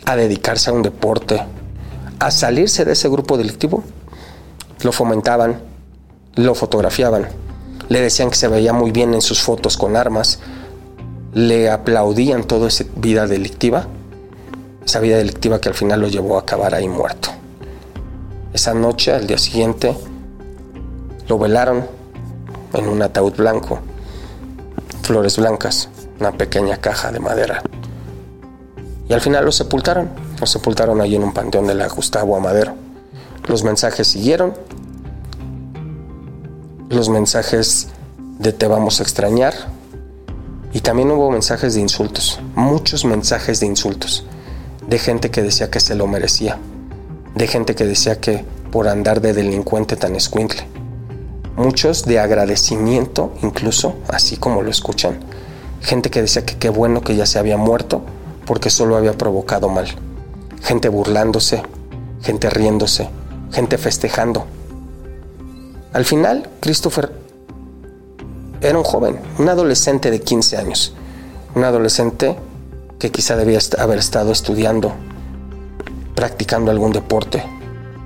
a 0.06 0.16
dedicarse 0.16 0.70
a 0.70 0.74
un 0.74 0.82
deporte, 0.82 1.42
a 2.20 2.32
salirse 2.32 2.86
de 2.86 2.94
ese 2.94 3.10
grupo 3.10 3.38
delictivo, 3.38 3.84
lo 4.84 4.92
fomentaban, 4.92 5.62
lo 6.36 6.56
fotografiaban, 6.56 7.28
le 7.90 8.02
decían 8.02 8.30
que 8.30 8.36
se 8.36 8.48
veía 8.48 8.72
muy 8.72 8.92
bien 8.92 9.14
en 9.14 9.22
sus 9.22 9.42
fotos 9.42 9.78
con 9.78 9.96
armas, 9.98 10.40
le 11.34 11.70
aplaudían 11.70 12.46
toda 12.46 12.70
esa 12.70 12.86
vida 12.96 13.28
delictiva, 13.28 13.88
esa 14.86 15.00
vida 15.00 15.18
delictiva 15.18 15.60
que 15.60 15.70
al 15.70 15.76
final 15.76 16.02
lo 16.02 16.08
llevó 16.08 16.38
a 16.38 16.42
acabar 16.42 16.74
ahí 16.74 16.88
muerto. 16.88 17.39
Esa 18.60 18.74
noche, 18.74 19.14
al 19.14 19.26
día 19.26 19.38
siguiente, 19.38 19.96
lo 21.30 21.40
velaron 21.40 21.86
en 22.74 22.90
un 22.90 23.02
ataúd 23.02 23.34
blanco. 23.38 23.80
Flores 25.02 25.38
blancas, 25.38 25.88
una 26.20 26.34
pequeña 26.34 26.76
caja 26.76 27.10
de 27.14 27.22
madera. 27.22 27.64
Y 29.08 29.14
al 29.14 29.22
final 29.22 29.46
lo 29.46 29.54
sepultaron, 29.54 30.10
lo 30.42 30.46
sepultaron 30.46 31.00
allí 31.00 31.16
en 31.16 31.24
un 31.24 31.34
panteón 31.34 31.68
de 31.68 31.74
la 31.74 31.88
Gustavo 31.88 32.36
Amadero. 32.36 32.74
Los 33.48 33.64
mensajes 33.64 34.10
siguieron, 34.10 34.54
los 36.90 37.08
mensajes 37.08 37.88
de 38.40 38.52
te 38.52 38.68
vamos 38.68 39.00
a 39.00 39.04
extrañar, 39.04 39.54
y 40.74 40.82
también 40.82 41.10
hubo 41.12 41.32
mensajes 41.32 41.76
de 41.76 41.80
insultos, 41.80 42.42
muchos 42.56 43.06
mensajes 43.06 43.62
de 43.62 43.68
insultos, 43.68 44.26
de 44.86 45.00
gente 45.00 45.32
que 45.32 45.44
decía 45.44 45.72
que 45.72 45.80
se 45.80 45.96
lo 45.96 46.08
merecía, 46.08 46.60
de 47.36 47.48
gente 47.48 47.76
que 47.76 47.86
decía 47.86 48.20
que 48.20 48.44
por 48.72 48.88
andar 48.88 49.22
de 49.22 49.34
delincuente 49.34 49.96
tan 49.96 50.16
escuincle 50.16 50.66
muchos 51.60 52.06
de 52.06 52.20
agradecimiento 52.20 53.34
incluso, 53.44 53.96
así 54.08 54.38
como 54.38 54.62
lo 54.62 54.72
escuchan. 54.72 55.20
Gente 55.82 56.10
que 56.10 56.22
decía 56.22 56.46
que 56.46 56.58
qué 56.58 56.70
bueno 56.70 57.02
que 57.02 57.18
ya 57.18 57.26
se 57.26 57.38
había 57.38 57.58
muerto 57.58 58.02
porque 58.46 58.70
solo 58.70 58.96
había 58.96 59.18
provocado 59.18 59.68
mal. 59.68 59.88
Gente 60.62 60.88
burlándose, 60.88 61.62
gente 62.22 62.50
riéndose, 62.50 63.10
gente 63.52 63.78
festejando. 63.78 64.46
Al 65.92 66.06
final, 66.06 66.50
Christopher 66.62 67.12
era 68.62 68.78
un 68.78 68.86
joven, 68.86 69.20
un 69.38 69.50
adolescente 69.50 70.12
de 70.12 70.22
15 70.22 70.58
años, 70.58 70.94
un 71.56 71.66
adolescente 71.66 72.38
que 73.00 73.12
quizá 73.12 73.36
debía 73.36 73.60
haber 73.80 74.00
estado 74.00 74.32
estudiando, 74.32 74.94
practicando 76.20 76.70
algún 76.70 76.92
deporte, 76.92 77.42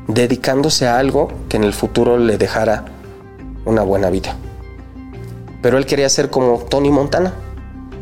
dedicándose 0.08 0.86
a 0.86 1.00
algo 1.00 1.32
que 1.50 1.58
en 1.58 1.64
el 1.64 1.74
futuro 1.74 2.20
le 2.20 2.38
dejara 2.38 2.86
una 3.66 3.82
buena 3.82 4.12
vida. 4.12 4.36
Pero 5.64 5.80
él 5.80 5.88
quería 5.88 6.08
ser 6.10 6.30
como 6.30 6.60
Tony 6.60 6.92
Montana. 6.92 7.34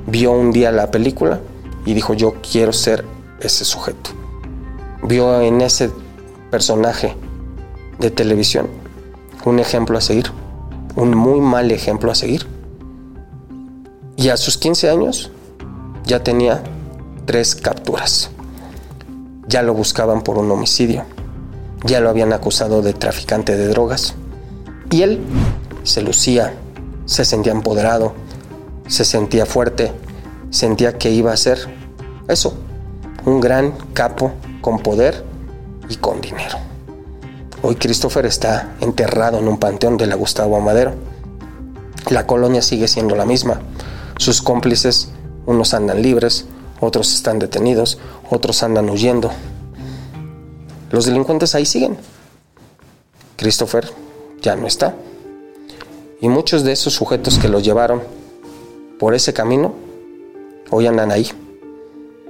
Vio 0.07 0.33
un 0.33 0.51
día 0.51 0.69
la 0.73 0.91
película 0.91 1.39
y 1.85 1.93
dijo 1.93 2.13
yo 2.13 2.33
quiero 2.41 2.73
ser 2.73 3.05
ese 3.39 3.63
sujeto. 3.63 4.09
Vio 5.01 5.39
en 5.39 5.61
ese 5.61 5.89
personaje 6.49 7.15
de 7.97 8.11
televisión 8.11 8.67
un 9.45 9.59
ejemplo 9.59 9.97
a 9.97 10.01
seguir, 10.01 10.29
un 10.97 11.15
muy 11.15 11.39
mal 11.39 11.71
ejemplo 11.71 12.11
a 12.11 12.15
seguir. 12.15 12.45
Y 14.17 14.27
a 14.27 14.35
sus 14.35 14.57
15 14.57 14.89
años 14.89 15.31
ya 16.03 16.21
tenía 16.21 16.61
tres 17.25 17.55
capturas. 17.55 18.29
Ya 19.47 19.61
lo 19.63 19.73
buscaban 19.73 20.21
por 20.21 20.37
un 20.37 20.51
homicidio. 20.51 21.03
Ya 21.83 21.99
lo 21.99 22.09
habían 22.09 22.33
acusado 22.33 22.81
de 22.81 22.93
traficante 22.93 23.57
de 23.57 23.67
drogas. 23.67 24.15
Y 24.91 25.01
él 25.01 25.21
se 25.83 26.01
lucía, 26.01 26.53
se 27.05 27.25
sentía 27.25 27.51
empoderado, 27.51 28.13
se 28.87 29.05
sentía 29.05 29.45
fuerte, 29.45 29.91
sentía 30.49 30.97
que 30.97 31.11
iba 31.11 31.31
a 31.31 31.37
ser 31.37 31.59
eso, 32.27 32.53
un 33.25 33.39
gran 33.41 33.71
capo 33.93 34.31
con 34.61 34.79
poder 34.79 35.23
y 35.89 35.95
con 35.95 36.21
dinero. 36.21 36.57
Hoy 37.63 37.75
Christopher 37.75 38.25
está 38.25 38.75
enterrado 38.81 39.39
en 39.39 39.47
un 39.47 39.57
panteón 39.57 39.97
de 39.97 40.07
la 40.07 40.15
Gustavo 40.15 40.57
Amadero. 40.57 40.93
La 42.09 42.25
colonia 42.25 42.61
sigue 42.61 42.87
siendo 42.87 43.15
la 43.15 43.25
misma. 43.25 43.61
Sus 44.17 44.41
cómplices, 44.41 45.09
unos 45.45 45.73
andan 45.73 46.01
libres, 46.01 46.45
otros 46.79 47.13
están 47.13 47.39
detenidos, 47.39 47.99
otros 48.31 48.63
andan 48.63 48.89
huyendo. 48.89 49.29
Los 50.89 51.05
delincuentes 51.05 51.53
ahí 51.53 51.65
siguen. 51.65 51.97
Christopher 53.35 53.87
ya 54.41 54.55
no 54.55 54.65
está. 54.65 54.95
Y 56.21 56.29
muchos 56.29 56.63
de 56.63 56.71
esos 56.71 56.93
sujetos 56.93 57.37
que 57.37 57.49
lo 57.49 57.59
llevaron 57.59 58.01
por 58.99 59.13
ese 59.13 59.33
camino 59.33 59.73
hoy 60.69 60.87
andan 60.87 61.11
ahí, 61.11 61.29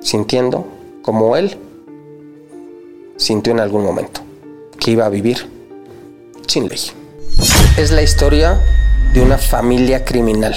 sintiendo 0.02 0.66
como 1.04 1.38
él 1.38 1.58
sintió 3.18 3.54
en 3.54 3.60
algún 3.60 3.84
momento, 3.84 4.22
que 4.80 4.92
iba 4.92 5.06
a 5.06 5.10
vivir 5.10 5.48
sin 6.48 6.68
ley. 6.68 6.80
Es 7.78 7.92
la 7.92 8.02
historia 8.02 8.60
de 9.14 9.22
una 9.22 9.38
familia 9.38 10.04
criminal. 10.04 10.56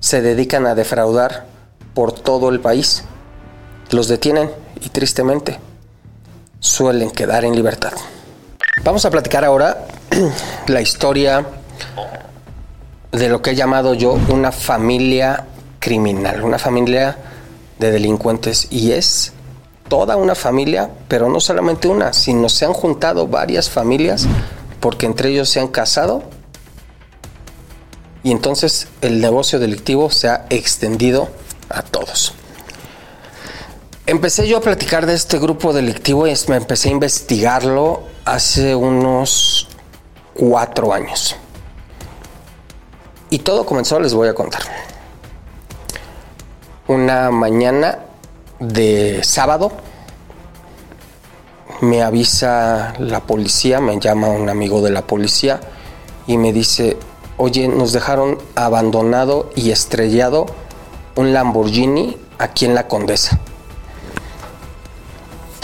Se 0.00 0.22
dedican 0.22 0.66
a 0.66 0.74
defraudar 0.74 1.46
por 1.94 2.12
todo 2.12 2.48
el 2.48 2.60
país. 2.60 3.04
Los 3.90 4.08
detienen 4.08 4.50
y 4.80 4.88
tristemente 4.90 5.58
suelen 6.60 7.10
quedar 7.10 7.44
en 7.44 7.54
libertad. 7.54 7.92
Vamos 8.84 9.04
a 9.04 9.10
platicar 9.10 9.44
ahora 9.44 9.86
la 10.66 10.80
historia 10.80 11.46
de 13.12 13.28
lo 13.28 13.42
que 13.42 13.50
he 13.50 13.54
llamado 13.54 13.94
yo 13.94 14.18
una 14.28 14.52
familia 14.52 15.46
criminal, 15.78 16.42
una 16.42 16.58
familia 16.58 17.16
de 17.78 17.90
delincuentes. 17.90 18.68
Y 18.70 18.92
es 18.92 19.32
toda 19.88 20.16
una 20.16 20.34
familia, 20.34 20.90
pero 21.08 21.28
no 21.28 21.40
solamente 21.40 21.88
una, 21.88 22.12
sino 22.12 22.48
se 22.48 22.66
han 22.66 22.72
juntado 22.72 23.26
varias 23.26 23.70
familias 23.70 24.26
porque 24.80 25.06
entre 25.06 25.30
ellos 25.30 25.48
se 25.48 25.60
han 25.60 25.68
casado 25.68 26.22
y 28.22 28.30
entonces 28.30 28.88
el 29.00 29.20
negocio 29.20 29.58
delictivo 29.58 30.10
se 30.10 30.28
ha 30.28 30.46
extendido 30.50 31.28
a 31.68 31.82
todos. 31.82 32.34
Empecé 34.08 34.48
yo 34.48 34.56
a 34.56 34.60
platicar 34.62 35.04
de 35.04 35.12
este 35.12 35.38
grupo 35.38 35.74
delictivo 35.74 36.26
y 36.26 36.32
me 36.48 36.56
empecé 36.56 36.88
a 36.88 36.92
investigarlo 36.92 38.04
hace 38.24 38.74
unos 38.74 39.68
cuatro 40.32 40.94
años. 40.94 41.36
Y 43.28 43.40
todo 43.40 43.66
comenzó, 43.66 44.00
les 44.00 44.14
voy 44.14 44.28
a 44.28 44.34
contar. 44.34 44.62
Una 46.86 47.30
mañana 47.30 47.98
de 48.58 49.22
sábado 49.24 49.72
me 51.82 52.02
avisa 52.02 52.94
la 52.98 53.20
policía, 53.20 53.78
me 53.82 54.00
llama 54.00 54.28
un 54.28 54.48
amigo 54.48 54.80
de 54.80 54.90
la 54.90 55.06
policía 55.06 55.60
y 56.26 56.38
me 56.38 56.54
dice, 56.54 56.96
oye, 57.36 57.68
nos 57.68 57.92
dejaron 57.92 58.38
abandonado 58.54 59.50
y 59.54 59.70
estrellado 59.70 60.46
un 61.14 61.34
Lamborghini 61.34 62.16
aquí 62.38 62.64
en 62.64 62.74
la 62.74 62.88
Condesa. 62.88 63.38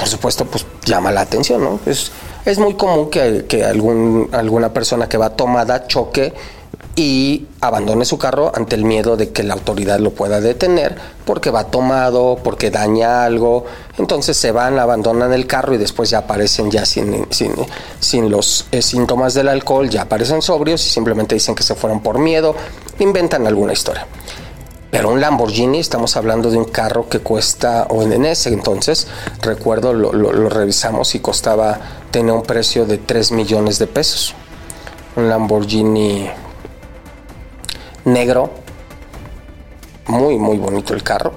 Por 0.04 0.10
supuesto, 0.10 0.44
pues 0.44 0.66
llama 0.84 1.10
la 1.10 1.22
atención, 1.22 1.64
¿no? 1.64 1.80
Es, 1.86 2.12
es 2.44 2.58
muy 2.58 2.74
común 2.74 3.08
que, 3.08 3.46
que 3.48 3.64
algún, 3.64 4.28
alguna 4.32 4.70
persona 4.70 5.08
que 5.08 5.16
va 5.16 5.30
tomada 5.30 5.86
choque 5.86 6.34
y 6.94 7.46
abandone 7.62 8.04
su 8.04 8.18
carro 8.18 8.52
ante 8.54 8.76
el 8.76 8.84
miedo 8.84 9.16
de 9.16 9.30
que 9.30 9.42
la 9.42 9.54
autoridad 9.54 10.00
lo 10.00 10.10
pueda 10.10 10.42
detener 10.42 10.94
porque 11.24 11.50
va 11.50 11.64
tomado, 11.64 12.38
porque 12.44 12.70
daña 12.70 13.24
algo. 13.24 13.64
Entonces 13.96 14.36
se 14.36 14.52
van, 14.52 14.78
abandonan 14.78 15.32
el 15.32 15.46
carro 15.46 15.72
y 15.72 15.78
después 15.78 16.10
ya 16.10 16.18
aparecen 16.18 16.70
ya 16.70 16.84
sin, 16.84 17.26
sin, 17.30 18.30
los 18.30 18.66
eh, 18.72 18.82
síntomas 18.82 19.32
del 19.32 19.48
alcohol, 19.48 19.88
ya 19.88 20.02
aparecen 20.02 20.42
sobrios 20.42 20.86
y 20.86 20.90
simplemente 20.90 21.34
dicen 21.34 21.54
que 21.54 21.62
se 21.62 21.74
fueron 21.74 22.02
por 22.02 22.18
miedo, 22.18 22.54
inventan 22.98 23.46
alguna 23.46 23.72
historia. 23.72 24.06
Pero 24.94 25.08
un 25.08 25.20
Lamborghini, 25.20 25.80
estamos 25.80 26.16
hablando 26.16 26.52
de 26.52 26.56
un 26.56 26.66
carro 26.66 27.08
que 27.08 27.18
cuesta, 27.18 27.88
o 27.90 28.04
en 28.04 28.24
ese 28.24 28.50
entonces, 28.50 29.08
recuerdo, 29.42 29.92
lo, 29.92 30.48
revisamos 30.48 31.16
y 31.16 31.18
costaba, 31.18 31.80
tenía 32.12 32.32
un 32.32 32.44
precio 32.44 32.86
de 32.86 32.98
3 32.98 33.32
millones 33.32 33.80
de 33.80 33.88
pesos. 33.88 34.36
Un 35.16 35.28
Lamborghini 35.28 36.30
negro, 38.04 38.52
muy, 40.06 40.38
muy 40.38 40.58
bonito 40.58 40.94
el 40.94 41.02
carro. 41.02 41.32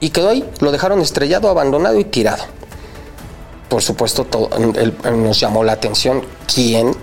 Y 0.00 0.08
quedó 0.08 0.30
ahí, 0.30 0.48
lo 0.60 0.72
dejaron 0.72 1.02
estrellado, 1.02 1.50
abandonado 1.50 1.98
y 1.98 2.04
tirado. 2.04 2.44
Por 3.68 3.82
supuesto, 3.82 4.24
todo, 4.24 4.48
nos 5.10 5.38
llamó 5.38 5.62
la 5.62 5.72
atención 5.72 6.22
quién 6.52 6.96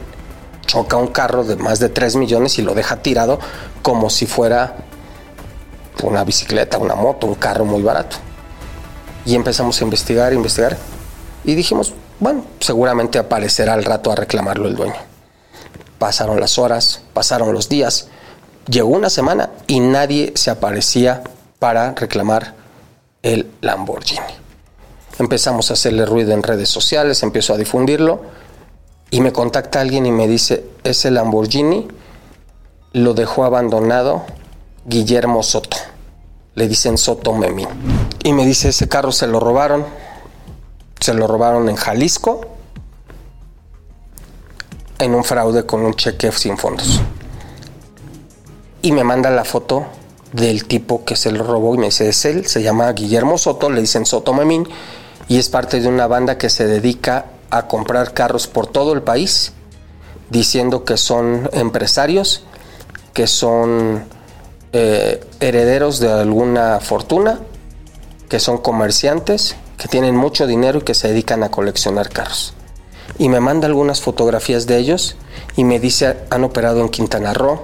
choca 0.68 0.98
un 0.98 1.08
carro 1.08 1.44
de 1.44 1.56
más 1.56 1.80
de 1.80 1.90
3 1.90 2.18
millones 2.18 2.60
y 2.60 2.62
lo 2.62 2.76
deja 2.76 2.98
tirado 2.98 3.40
como 3.82 4.10
si 4.10 4.28
fuera 4.28 4.76
una 6.04 6.24
bicicleta, 6.24 6.78
una 6.78 6.94
moto, 6.94 7.26
un 7.26 7.36
carro 7.36 7.66
muy 7.66 7.82
barato. 7.82 8.18
Y 9.26 9.36
empezamos 9.36 9.82
a 9.82 9.84
investigar, 9.84 10.34
investigar. 10.34 10.78
Y 11.44 11.56
dijimos, 11.56 11.94
bueno, 12.20 12.46
seguramente 12.60 13.18
aparecerá 13.18 13.74
al 13.74 13.84
rato 13.84 14.12
a 14.12 14.16
reclamarlo 14.16 14.68
el 14.68 14.76
dueño. 14.76 14.96
Pasaron 15.98 16.40
las 16.40 16.60
horas, 16.60 17.02
pasaron 17.14 17.54
los 17.54 17.70
días, 17.70 18.10
llegó 18.70 18.90
una 18.90 19.10
semana 19.10 19.50
y 19.66 19.80
nadie 19.80 20.34
se 20.36 20.52
aparecía 20.52 21.24
para 21.58 21.94
reclamar 21.94 22.54
el 23.24 23.50
Lamborghini. 23.62 24.22
Empezamos 25.18 25.72
a 25.72 25.74
hacerle 25.74 26.06
ruido 26.06 26.34
en 26.34 26.44
redes 26.44 26.70
sociales, 26.70 27.24
empiezo 27.24 27.54
a 27.54 27.58
difundirlo 27.58 28.22
y 29.10 29.22
me 29.22 29.32
contacta 29.32 29.82
alguien 29.82 30.06
y 30.06 30.12
me 30.12 30.28
dice, 30.28 30.66
ese 30.84 31.12
Lamborghini 31.12 31.88
lo 32.94 33.14
dejó 33.14 33.46
abandonado 33.46 34.24
Guillermo 34.86 35.44
Soto. 35.44 35.78
Le 36.56 36.68
dicen 36.68 36.98
Soto 36.98 37.34
Memín. 37.34 37.68
Y 38.24 38.34
me 38.34 38.46
dice, 38.46 38.70
ese 38.70 38.88
carro 38.88 39.12
se 39.12 39.28
lo 39.28 39.40
robaron. 39.40 39.86
Se 41.00 41.14
lo 41.14 41.28
robaron 41.28 41.70
en 41.70 41.76
Jalisco 41.76 42.42
en 45.00 45.14
un 45.14 45.24
fraude 45.24 45.66
con 45.66 45.82
un 45.82 45.94
cheque 45.94 46.32
sin 46.32 46.58
fondos. 46.58 47.02
Y 48.82 48.92
me 48.92 49.04
manda 49.04 49.30
la 49.30 49.46
foto 49.46 49.86
del 50.34 50.66
tipo 50.66 51.06
que 51.06 51.16
se 51.16 51.32
lo 51.32 51.44
robó 51.44 51.76
y 51.76 51.78
me 51.78 51.86
dice, 51.86 52.10
es 52.10 52.26
él, 52.26 52.48
se 52.48 52.62
llama 52.62 52.92
Guillermo 52.94 53.38
Soto, 53.38 53.70
le 53.70 53.82
dicen 53.82 54.06
Soto 54.06 54.34
Memín, 54.34 54.68
y 55.28 55.38
es 55.38 55.50
parte 55.50 55.80
de 55.80 55.88
una 55.88 56.08
banda 56.08 56.38
que 56.38 56.50
se 56.50 56.66
dedica 56.66 57.26
a 57.50 57.68
comprar 57.68 58.14
carros 58.14 58.48
por 58.48 58.68
todo 58.68 58.94
el 58.94 59.02
país, 59.02 59.54
diciendo 60.30 60.84
que 60.84 60.98
son 60.98 61.50
empresarios, 61.54 62.44
que 63.14 63.28
son 63.28 64.06
eh, 64.74 65.26
herederos 65.40 66.00
de 66.00 66.12
alguna 66.12 66.80
fortuna, 66.80 67.40
que 68.30 68.40
son 68.40 68.58
comerciantes, 68.58 69.56
que 69.78 69.88
tienen 69.88 70.16
mucho 70.16 70.48
dinero 70.48 70.80
y 70.80 70.82
que 70.82 70.94
se 70.94 71.08
dedican 71.08 71.44
a 71.44 71.52
coleccionar 71.52 72.10
carros. 72.10 72.54
Y 73.18 73.30
me 73.30 73.40
manda 73.40 73.68
algunas 73.68 74.02
fotografías 74.02 74.68
de 74.68 74.78
ellos 74.78 75.16
y 75.56 75.64
me 75.64 75.80
dice, 75.80 76.18
han 76.30 76.44
operado 76.44 76.82
en 76.82 76.90
Quintana 76.90 77.34
Roo, 77.34 77.64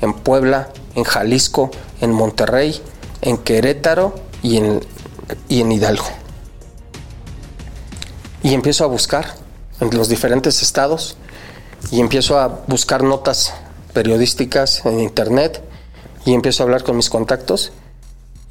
en 0.00 0.14
Puebla, 0.14 0.68
en 0.94 1.04
Jalisco, 1.04 1.70
en 2.00 2.12
Monterrey, 2.12 2.80
en 3.20 3.38
Querétaro 3.38 4.14
y 4.42 4.58
en, 4.58 4.80
y 5.48 5.60
en 5.60 5.72
Hidalgo 5.72 6.25
y 8.46 8.54
empiezo 8.54 8.84
a 8.84 8.86
buscar 8.86 9.34
en 9.80 9.90
los 9.96 10.08
diferentes 10.08 10.62
estados 10.62 11.16
y 11.90 11.98
empiezo 11.98 12.38
a 12.38 12.46
buscar 12.68 13.02
notas 13.02 13.52
periodísticas 13.92 14.86
en 14.86 15.00
internet 15.00 15.60
y 16.24 16.32
empiezo 16.32 16.62
a 16.62 16.64
hablar 16.66 16.84
con 16.84 16.96
mis 16.96 17.10
contactos 17.10 17.72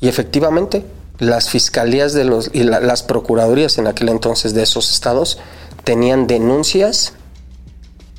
y 0.01 0.10
efectivamente 0.10 0.86
las 1.19 1.49
fiscalías 1.49 2.12
de 2.12 2.25
los 2.25 2.49
y 2.51 2.63
las 2.63 3.03
procuradurías 3.03 3.77
en 3.77 3.88
aquel 3.88 4.10
entonces 4.10 4.53
de 4.53 4.63
esos 4.63 4.91
estados 4.91 5.38
tenían 5.86 6.27
denuncias 6.27 7.13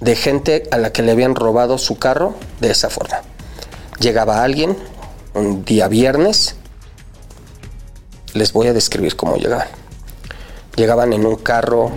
de 0.00 0.16
gente 0.16 0.62
a 0.70 0.78
la 0.78 0.92
que 0.92 1.02
le 1.02 1.12
habían 1.12 1.34
robado 1.34 1.76
su 1.76 1.98
carro 1.98 2.36
de 2.58 2.70
esa 2.70 2.88
forma. 2.88 3.20
Llegaba 4.00 4.42
alguien 4.42 4.78
un 5.34 5.62
día 5.66 5.88
viernes, 5.88 6.54
les 8.32 8.54
voy 8.54 8.68
a 8.68 8.72
describir 8.72 9.14
cómo 9.14 9.36
llegaban 9.36 9.68
Llegaban 10.76 11.14
en 11.14 11.24
un 11.24 11.36
carro 11.36 11.90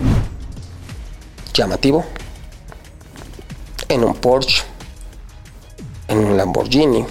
llamativo, 1.52 2.04
en 3.88 4.04
un 4.04 4.14
Porsche, 4.14 4.62
en 6.08 6.18
un 6.18 6.36
Lamborghini. 6.36 7.04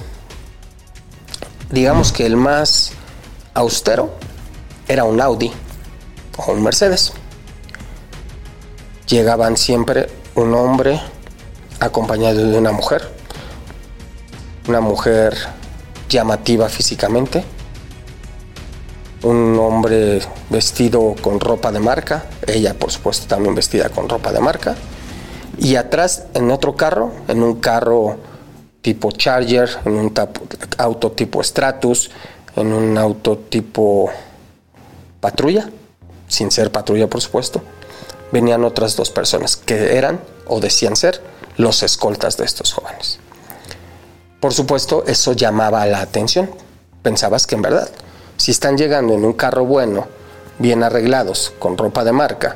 Digamos 1.69 2.12
que 2.12 2.25
el 2.25 2.36
más 2.36 2.93
austero 3.53 4.15
era 4.88 5.03
un 5.03 5.21
Audi 5.21 5.51
o 6.38 6.51
un 6.51 6.63
Mercedes. 6.63 7.13
Llegaban 9.08 9.55
siempre 9.55 10.10
un 10.34 10.55
hombre 10.55 10.99
acompañado 11.79 12.49
de 12.49 12.58
una 12.58 12.71
mujer, 12.71 13.13
una 14.67 14.82
mujer 14.82 15.38
llamativa 16.10 16.67
físicamente, 16.67 17.43
un 19.23 19.58
hombre 19.60 20.21
vestido 20.49 21.15
con 21.21 21.39
ropa 21.39 21.71
de 21.71 21.79
marca, 21.79 22.25
ella 22.47 22.73
por 22.73 22.91
supuesto 22.91 23.27
también 23.27 23.55
vestida 23.55 23.89
con 23.89 24.08
ropa 24.08 24.32
de 24.32 24.39
marca, 24.39 24.75
y 25.58 25.75
atrás 25.75 26.25
en 26.34 26.51
otro 26.51 26.75
carro, 26.75 27.12
en 27.27 27.43
un 27.43 27.60
carro 27.60 28.17
tipo 28.82 29.12
Charger, 29.12 29.69
en 29.86 29.93
un 29.93 30.13
auto 30.77 31.12
tipo 31.12 31.43
Stratus, 31.43 32.12
en 32.55 32.71
un 32.71 32.97
auto 32.97 33.38
tipo 33.38 34.10
patrulla, 35.19 35.69
sin 36.27 36.51
ser 36.51 36.71
patrulla 36.71 37.08
por 37.08 37.21
supuesto, 37.21 37.62
venían 38.32 38.63
otras 38.63 38.95
dos 38.95 39.10
personas 39.10 39.58
que 39.58 39.97
eran 39.97 40.19
o 40.47 40.60
decían 40.60 40.95
ser 40.95 41.21
los 41.58 41.84
escoltas 41.84 42.38
de 42.38 42.45
estos 42.45 42.73
jóvenes. 42.73 43.19
Por 44.39 44.53
supuesto, 44.53 45.03
eso 45.05 45.34
llamaba 45.34 45.86
la 45.86 45.99
atención. 45.99 46.49
Pensabas 47.03 47.45
que 47.45 47.55
en 47.55 47.62
verdad 47.62 47.89
si 48.39 48.52
están 48.52 48.78
llegando 48.78 49.13
en 49.15 49.25
un 49.25 49.34
carro 49.34 49.65
bueno, 49.65 50.08
bien 50.60 50.82
arreglados, 50.82 51.52
con 51.60 51.78
ropa 51.78 52.06
de 52.06 52.13
marca, 52.13 52.56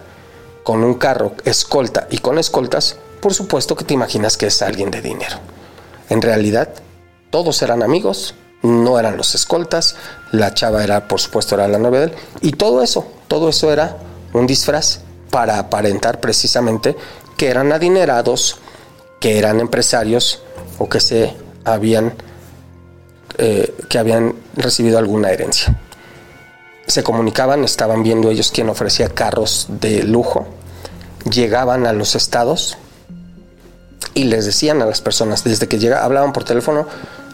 con 0.63 0.81
un 0.81 0.93
carro 0.93 1.33
escolta 1.43 2.07
y 2.09 2.19
con 2.19 2.39
escoltas, 2.39 2.95
por 3.19 3.33
supuesto 3.33 3.75
que 3.75 3.83
te 3.83 3.93
imaginas 3.93 4.37
que 4.37 4.47
es 4.47 4.61
alguien 4.61 4.91
de 4.91 5.01
dinero. 5.01 5.35
En 6.09 6.21
realidad, 6.21 6.69
todos 7.31 7.61
eran 7.61 7.83
amigos, 7.83 8.33
no 8.61 8.97
eran 8.97 9.17
los 9.17 9.35
escoltas, 9.35 9.97
la 10.31 10.53
chava 10.53 10.85
era, 10.85 11.09
por 11.09 11.19
supuesto, 11.19 11.55
era 11.55 11.67
la 11.67 12.03
él, 12.03 12.13
y 12.39 12.53
todo 12.53 12.81
eso, 12.81 13.05
todo 13.27 13.49
eso 13.49 13.73
era 13.73 13.97
un 14.31 14.47
disfraz 14.47 15.01
para 15.31 15.59
aparentar 15.59 16.21
precisamente 16.21 16.95
que 17.35 17.49
eran 17.49 17.73
adinerados, 17.73 18.57
que 19.19 19.37
eran 19.37 19.59
empresarios 19.59 20.43
o 20.79 20.87
que 20.87 21.01
se 21.01 21.35
habían 21.65 22.13
eh, 23.37 23.75
que 23.89 23.97
habían 23.97 24.35
recibido 24.55 24.97
alguna 24.97 25.31
herencia. 25.31 25.79
Se 26.85 27.03
comunicaban, 27.03 27.63
estaban 27.63 28.03
viendo 28.03 28.29
ellos 28.29 28.51
quién 28.51 28.69
ofrecía 28.69 29.09
carros 29.09 29.67
de 29.69 30.03
lujo, 30.03 30.47
llegaban 31.29 31.87
a 31.87 31.93
los 31.93 32.15
estados 32.15 32.77
y 34.13 34.25
les 34.25 34.45
decían 34.45 34.81
a 34.81 34.85
las 34.85 35.01
personas, 35.01 35.43
desde 35.43 35.67
que 35.67 35.79
llegaban, 35.79 36.05
hablaban 36.05 36.33
por 36.33 36.43
teléfono, 36.43 36.85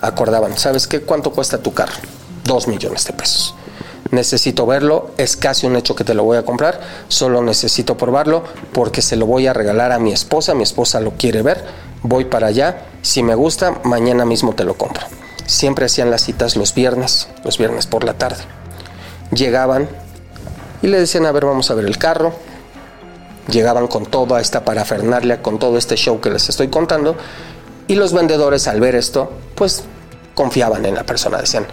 acordaban, 0.02 0.58
¿sabes 0.58 0.88
qué? 0.88 1.02
¿Cuánto 1.02 1.32
cuesta 1.32 1.58
tu 1.58 1.74
carro? 1.74 1.98
Dos 2.44 2.68
millones 2.68 3.06
de 3.06 3.14
pesos. 3.14 3.56
Necesito 4.12 4.66
verlo, 4.66 5.12
es 5.18 5.36
casi 5.36 5.68
un 5.68 5.76
hecho 5.76 5.96
que 5.96 6.04
te 6.04 6.14
lo 6.14 6.24
voy 6.24 6.38
a 6.38 6.44
comprar, 6.44 6.80
solo 7.10 7.44
necesito 7.44 7.96
probarlo 7.98 8.44
porque 8.74 9.02
se 9.02 9.16
lo 9.16 9.26
voy 9.26 9.46
a 9.48 9.54
regalar 9.54 9.92
a 9.92 10.00
mi 10.00 10.12
esposa, 10.12 10.56
mi 10.56 10.64
esposa 10.64 11.00
lo 11.00 11.12
quiere 11.12 11.42
ver, 11.44 11.64
voy 12.02 12.26
para 12.26 12.48
allá, 12.48 12.86
si 13.02 13.22
me 13.22 13.36
gusta, 13.36 13.82
mañana 13.84 14.26
mismo 14.26 14.56
te 14.56 14.64
lo 14.64 14.76
compro. 14.76 15.06
Siempre 15.50 15.88
hacían 15.88 16.12
las 16.12 16.22
citas 16.22 16.56
los 16.56 16.76
viernes, 16.76 17.28
los 17.44 17.58
viernes 17.58 17.88
por 17.88 18.04
la 18.04 18.14
tarde. 18.14 18.44
Llegaban 19.32 19.90
y 20.84 20.88
le 20.88 21.00
decían, 21.00 21.26
a 21.26 21.32
ver, 21.32 21.44
vamos 21.44 21.72
a 21.72 21.74
ver 21.74 21.86
el 21.86 21.98
carro. 21.98 22.34
Llegaban 23.52 23.88
con 23.88 24.06
toda 24.06 24.42
esta 24.42 24.64
parafernalia, 24.64 25.42
con 25.42 25.58
todo 25.58 25.80
este 25.80 25.96
show 25.96 26.22
que 26.22 26.30
les 26.30 26.50
estoy 26.50 26.68
contando. 26.68 27.16
Y 27.88 27.96
los 27.96 28.14
vendedores 28.14 28.68
al 28.68 28.80
ver 28.80 28.94
esto, 28.94 29.32
pues 29.56 29.86
confiaban 30.36 30.86
en 30.86 30.94
la 30.94 31.04
persona. 31.04 31.40
Decían, 31.40 31.66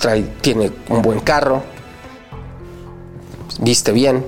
trae, 0.00 0.22
tiene 0.40 0.70
un 0.88 1.02
buen 1.02 1.18
carro, 1.18 1.64
viste 3.58 3.90
bien, 3.90 4.24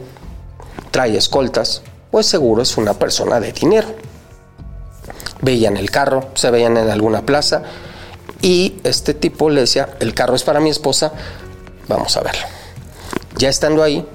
trae 0.90 1.16
escoltas, 1.16 1.82
pues 2.10 2.26
seguro 2.26 2.62
es 2.62 2.76
una 2.76 2.94
persona 2.94 3.38
de 3.38 3.52
dinero. 3.52 3.86
Veían 5.40 5.76
el 5.76 5.88
carro, 5.92 6.30
se 6.34 6.50
veían 6.50 6.76
en 6.78 6.90
alguna 6.90 7.24
plaza 7.24 7.62
y 8.42 8.80
este 8.84 9.14
tipo 9.14 9.50
le 9.50 9.62
decía, 9.62 9.96
el 10.00 10.14
carro 10.14 10.34
es 10.34 10.42
para 10.42 10.60
mi 10.60 10.70
esposa, 10.70 11.12
vamos 11.88 12.16
a 12.16 12.22
verlo. 12.22 12.46
Ya 13.36 13.48
estando 13.48 13.82
ahí, 13.82 14.06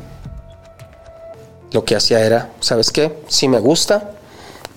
lo 1.71 1.86
que 1.86 1.95
hacía 1.95 2.26
era, 2.26 2.51
¿sabes 2.59 2.91
qué? 2.91 3.21
Si 3.28 3.47
me 3.47 3.59
gusta, 3.59 4.11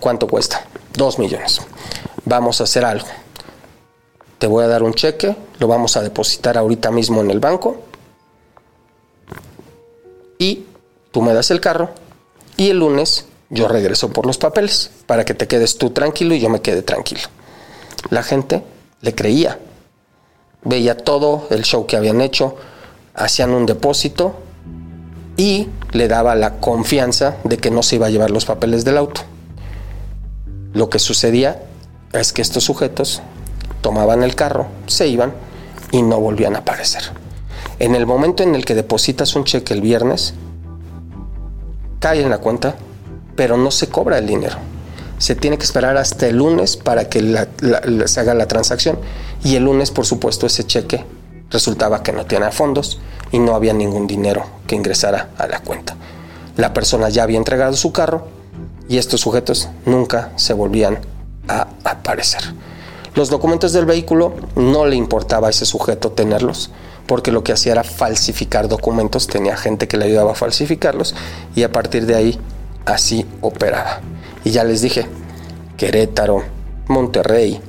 ¿cuánto 0.00 0.26
cuesta? 0.26 0.64
Dos 0.94 1.18
millones. 1.18 1.60
Vamos 2.24 2.60
a 2.60 2.64
hacer 2.64 2.84
algo. 2.84 3.06
te 4.38 4.46
voy 4.46 4.64
a 4.64 4.68
dar 4.68 4.82
un 4.82 4.94
cheque, 4.94 5.36
lo 5.58 5.66
vamos 5.66 5.96
a 5.96 6.02
depositar 6.02 6.56
ahorita 6.56 6.90
mismo 6.92 7.20
en 7.20 7.30
el 7.30 7.40
banco 7.40 7.82
y 10.38 10.66
tú 11.10 11.22
me 11.22 11.34
das 11.34 11.50
el 11.50 11.60
carro 11.60 11.90
y 12.56 12.70
el 12.70 12.78
lunes 12.78 13.26
yo 13.50 13.66
regreso 13.66 14.10
por 14.10 14.26
los 14.26 14.38
papeles 14.38 14.90
para 15.06 15.24
que 15.24 15.34
te 15.34 15.48
quedes 15.48 15.76
tú 15.78 15.90
tranquilo 15.90 16.34
y 16.34 16.40
yo 16.40 16.48
me 16.50 16.60
quede 16.60 16.82
tranquilo. 16.82 17.22
La 18.10 18.22
gente 18.22 18.62
le 19.00 19.14
creía, 19.14 19.58
veía 20.64 20.96
todo 20.96 21.46
el 21.50 21.62
show 21.62 21.86
que 21.86 21.96
habían 21.96 22.20
hecho, 22.20 22.56
hacían 23.14 23.50
un 23.50 23.66
depósito 23.66 24.36
y 25.36 25.68
le 25.92 26.08
daba 26.08 26.34
la 26.34 26.58
confianza 26.58 27.36
de 27.44 27.58
que 27.58 27.70
no 27.70 27.82
se 27.82 27.96
iba 27.96 28.06
a 28.06 28.10
llevar 28.10 28.30
los 28.30 28.44
papeles 28.44 28.84
del 28.84 28.98
auto. 28.98 29.22
Lo 30.72 30.90
que 30.90 30.98
sucedía 30.98 31.62
es 32.12 32.32
que 32.32 32.42
estos 32.42 32.64
sujetos 32.64 33.22
tomaban 33.80 34.22
el 34.22 34.34
carro, 34.34 34.66
se 34.86 35.08
iban 35.08 35.32
y 35.92 36.02
no 36.02 36.20
volvían 36.20 36.56
a 36.56 36.60
aparecer. 36.60 37.02
En 37.78 37.94
el 37.94 38.06
momento 38.06 38.42
en 38.42 38.54
el 38.54 38.64
que 38.64 38.74
depositas 38.74 39.36
un 39.36 39.44
cheque 39.44 39.72
el 39.72 39.80
viernes, 39.80 40.34
cae 42.00 42.22
en 42.22 42.30
la 42.30 42.38
cuenta, 42.38 42.74
pero 43.36 43.56
no 43.56 43.70
se 43.70 43.88
cobra 43.88 44.18
el 44.18 44.26
dinero. 44.26 44.56
Se 45.18 45.34
tiene 45.34 45.58
que 45.58 45.64
esperar 45.64 45.96
hasta 45.96 46.26
el 46.26 46.36
lunes 46.36 46.76
para 46.76 47.08
que 47.08 47.46
se 48.06 48.20
haga 48.20 48.34
la 48.34 48.46
transacción 48.46 48.98
y 49.44 49.56
el 49.56 49.64
lunes, 49.64 49.90
por 49.90 50.06
supuesto, 50.06 50.46
ese 50.46 50.64
cheque 50.64 51.04
resultaba 51.50 52.02
que 52.02 52.12
no 52.12 52.26
tenía 52.26 52.50
fondos 52.50 53.00
y 53.32 53.38
no 53.38 53.54
había 53.54 53.72
ningún 53.72 54.06
dinero 54.06 54.44
que 54.66 54.76
ingresara 54.76 55.30
a 55.38 55.46
la 55.46 55.60
cuenta. 55.60 55.96
La 56.56 56.72
persona 56.72 57.08
ya 57.08 57.22
había 57.22 57.38
entregado 57.38 57.74
su 57.74 57.92
carro 57.92 58.28
y 58.88 58.98
estos 58.98 59.20
sujetos 59.20 59.68
nunca 59.84 60.32
se 60.36 60.52
volvían 60.52 60.98
a 61.46 61.68
aparecer. 61.84 62.42
Los 63.14 63.30
documentos 63.30 63.72
del 63.72 63.86
vehículo 63.86 64.34
no 64.54 64.86
le 64.86 64.96
importaba 64.96 65.48
a 65.48 65.50
ese 65.50 65.66
sujeto 65.66 66.12
tenerlos, 66.12 66.70
porque 67.06 67.32
lo 67.32 67.42
que 67.42 67.52
hacía 67.52 67.72
era 67.72 67.84
falsificar 67.84 68.68
documentos, 68.68 69.26
tenía 69.26 69.56
gente 69.56 69.88
que 69.88 69.96
le 69.96 70.04
ayudaba 70.04 70.32
a 70.32 70.34
falsificarlos 70.34 71.14
y 71.56 71.62
a 71.62 71.72
partir 71.72 72.06
de 72.06 72.14
ahí 72.14 72.38
así 72.84 73.26
operaba. 73.40 74.00
Y 74.44 74.50
ya 74.50 74.64
les 74.64 74.82
dije, 74.82 75.06
Querétaro, 75.76 76.42
Monterrey, 76.88 77.60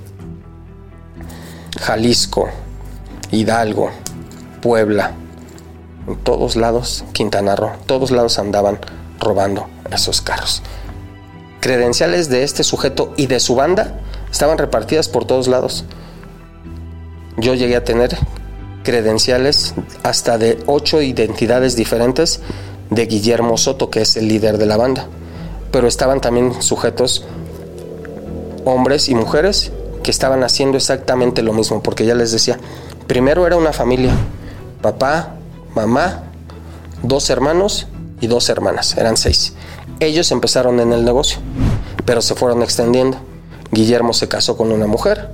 Jalisco, 1.79 2.49
Hidalgo, 3.31 3.91
Puebla, 4.61 5.13
en 6.07 6.15
todos 6.17 6.55
lados, 6.55 7.03
Quintana 7.13 7.55
Roo, 7.55 7.71
todos 7.85 8.11
lados 8.11 8.39
andaban 8.39 8.79
robando 9.19 9.67
esos 9.91 10.21
carros. 10.21 10.63
Credenciales 11.59 12.29
de 12.29 12.43
este 12.43 12.63
sujeto 12.63 13.13
y 13.17 13.27
de 13.27 13.39
su 13.39 13.55
banda 13.55 13.99
estaban 14.31 14.57
repartidas 14.57 15.09
por 15.09 15.25
todos 15.25 15.47
lados. 15.47 15.85
Yo 17.37 17.53
llegué 17.53 17.75
a 17.75 17.83
tener 17.83 18.17
credenciales 18.83 19.73
hasta 20.03 20.37
de 20.37 20.57
ocho 20.65 21.01
identidades 21.01 21.75
diferentes 21.75 22.41
de 22.89 23.05
Guillermo 23.05 23.57
Soto, 23.57 23.89
que 23.89 24.01
es 24.01 24.17
el 24.17 24.27
líder 24.27 24.57
de 24.57 24.65
la 24.65 24.77
banda. 24.77 25.07
Pero 25.71 25.87
estaban 25.87 26.21
también 26.21 26.61
sujetos 26.61 27.25
hombres 28.65 29.09
y 29.09 29.15
mujeres 29.15 29.71
que 30.03 30.11
estaban 30.11 30.43
haciendo 30.43 30.77
exactamente 30.77 31.41
lo 31.41 31.53
mismo, 31.53 31.83
porque 31.83 32.05
ya 32.05 32.15
les 32.15 32.31
decía, 32.31 32.59
primero 33.07 33.45
era 33.45 33.57
una 33.57 33.73
familia, 33.73 34.13
papá, 34.81 35.35
mamá, 35.75 36.23
dos 37.03 37.29
hermanos 37.29 37.87
y 38.21 38.27
dos 38.27 38.49
hermanas, 38.49 38.97
eran 38.97 39.17
seis. 39.17 39.53
Ellos 39.99 40.31
empezaron 40.31 40.79
en 40.79 40.93
el 40.93 41.03
negocio, 41.03 41.39
pero 42.05 42.21
se 42.21 42.35
fueron 42.35 42.63
extendiendo. 42.63 43.17
Guillermo 43.71 44.13
se 44.13 44.27
casó 44.27 44.57
con 44.57 44.71
una 44.71 44.87
mujer, 44.87 45.29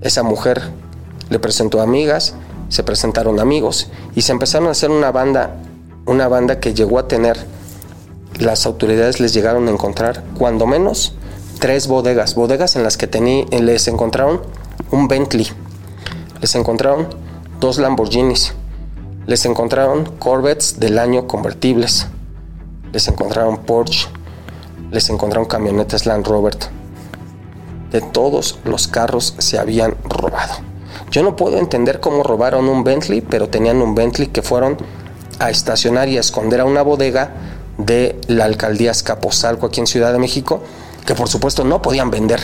esa 0.00 0.22
mujer 0.22 0.62
le 1.28 1.38
presentó 1.38 1.80
amigas, 1.80 2.34
se 2.68 2.82
presentaron 2.82 3.38
amigos 3.38 3.88
y 4.14 4.22
se 4.22 4.32
empezaron 4.32 4.68
a 4.68 4.72
hacer 4.72 4.90
una 4.90 5.12
banda, 5.12 5.56
una 6.06 6.26
banda 6.26 6.58
que 6.58 6.74
llegó 6.74 6.98
a 6.98 7.06
tener, 7.06 7.36
las 8.38 8.66
autoridades 8.66 9.20
les 9.20 9.34
llegaron 9.34 9.68
a 9.68 9.70
encontrar, 9.70 10.24
cuando 10.38 10.66
menos, 10.66 11.14
tres 11.58 11.86
bodegas, 11.86 12.34
bodegas 12.34 12.76
en 12.76 12.82
las 12.82 12.96
que 12.96 13.08
les 13.50 13.88
encontraron 13.88 14.42
un 14.90 15.08
Bentley, 15.08 15.46
les 16.40 16.54
encontraron 16.54 17.08
dos 17.60 17.78
Lamborghinis, 17.78 18.54
les 19.26 19.44
encontraron 19.44 20.04
Corvettes 20.18 20.80
del 20.80 20.98
año 20.98 21.28
convertibles, 21.28 22.06
les 22.92 23.06
encontraron 23.08 23.58
Porsche, 23.58 24.08
les 24.90 25.08
encontraron 25.08 25.46
camionetas 25.46 26.06
Land 26.06 26.26
Rover. 26.26 26.56
De 27.92 28.00
todos 28.00 28.58
los 28.64 28.88
carros 28.88 29.34
se 29.38 29.58
habían 29.58 29.94
robado. 30.04 30.54
Yo 31.10 31.22
no 31.22 31.36
puedo 31.36 31.58
entender 31.58 32.00
cómo 32.00 32.22
robaron 32.22 32.68
un 32.68 32.84
Bentley, 32.84 33.20
pero 33.20 33.48
tenían 33.48 33.82
un 33.82 33.94
Bentley 33.94 34.28
que 34.28 34.42
fueron 34.42 34.78
a 35.38 35.50
estacionar 35.50 36.08
y 36.08 36.16
a 36.16 36.20
esconder 36.20 36.60
a 36.60 36.64
una 36.64 36.82
bodega 36.82 37.32
de 37.86 38.20
la 38.28 38.44
alcaldía 38.44 38.90
Escaposalco 38.90 39.66
aquí 39.66 39.80
en 39.80 39.86
Ciudad 39.86 40.12
de 40.12 40.18
México, 40.18 40.62
que 41.06 41.14
por 41.14 41.28
supuesto 41.28 41.64
no 41.64 41.82
podían 41.82 42.10
vender. 42.10 42.40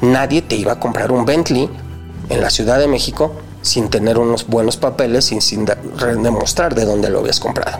Nadie 0.00 0.42
te 0.42 0.56
iba 0.56 0.72
a 0.72 0.80
comprar 0.80 1.10
un 1.12 1.24
Bentley 1.24 1.68
en 2.28 2.40
la 2.40 2.50
Ciudad 2.50 2.78
de 2.78 2.88
México 2.88 3.32
sin 3.62 3.90
tener 3.90 4.18
unos 4.18 4.46
buenos 4.46 4.76
papeles 4.76 5.32
y 5.32 5.40
sin 5.40 5.66
demostrar 6.22 6.74
de 6.74 6.84
dónde 6.84 7.10
lo 7.10 7.20
habías 7.20 7.40
comprado. 7.40 7.78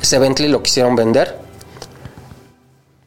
Ese 0.00 0.18
Bentley 0.18 0.48
lo 0.48 0.62
quisieron 0.62 0.96
vender. 0.96 1.38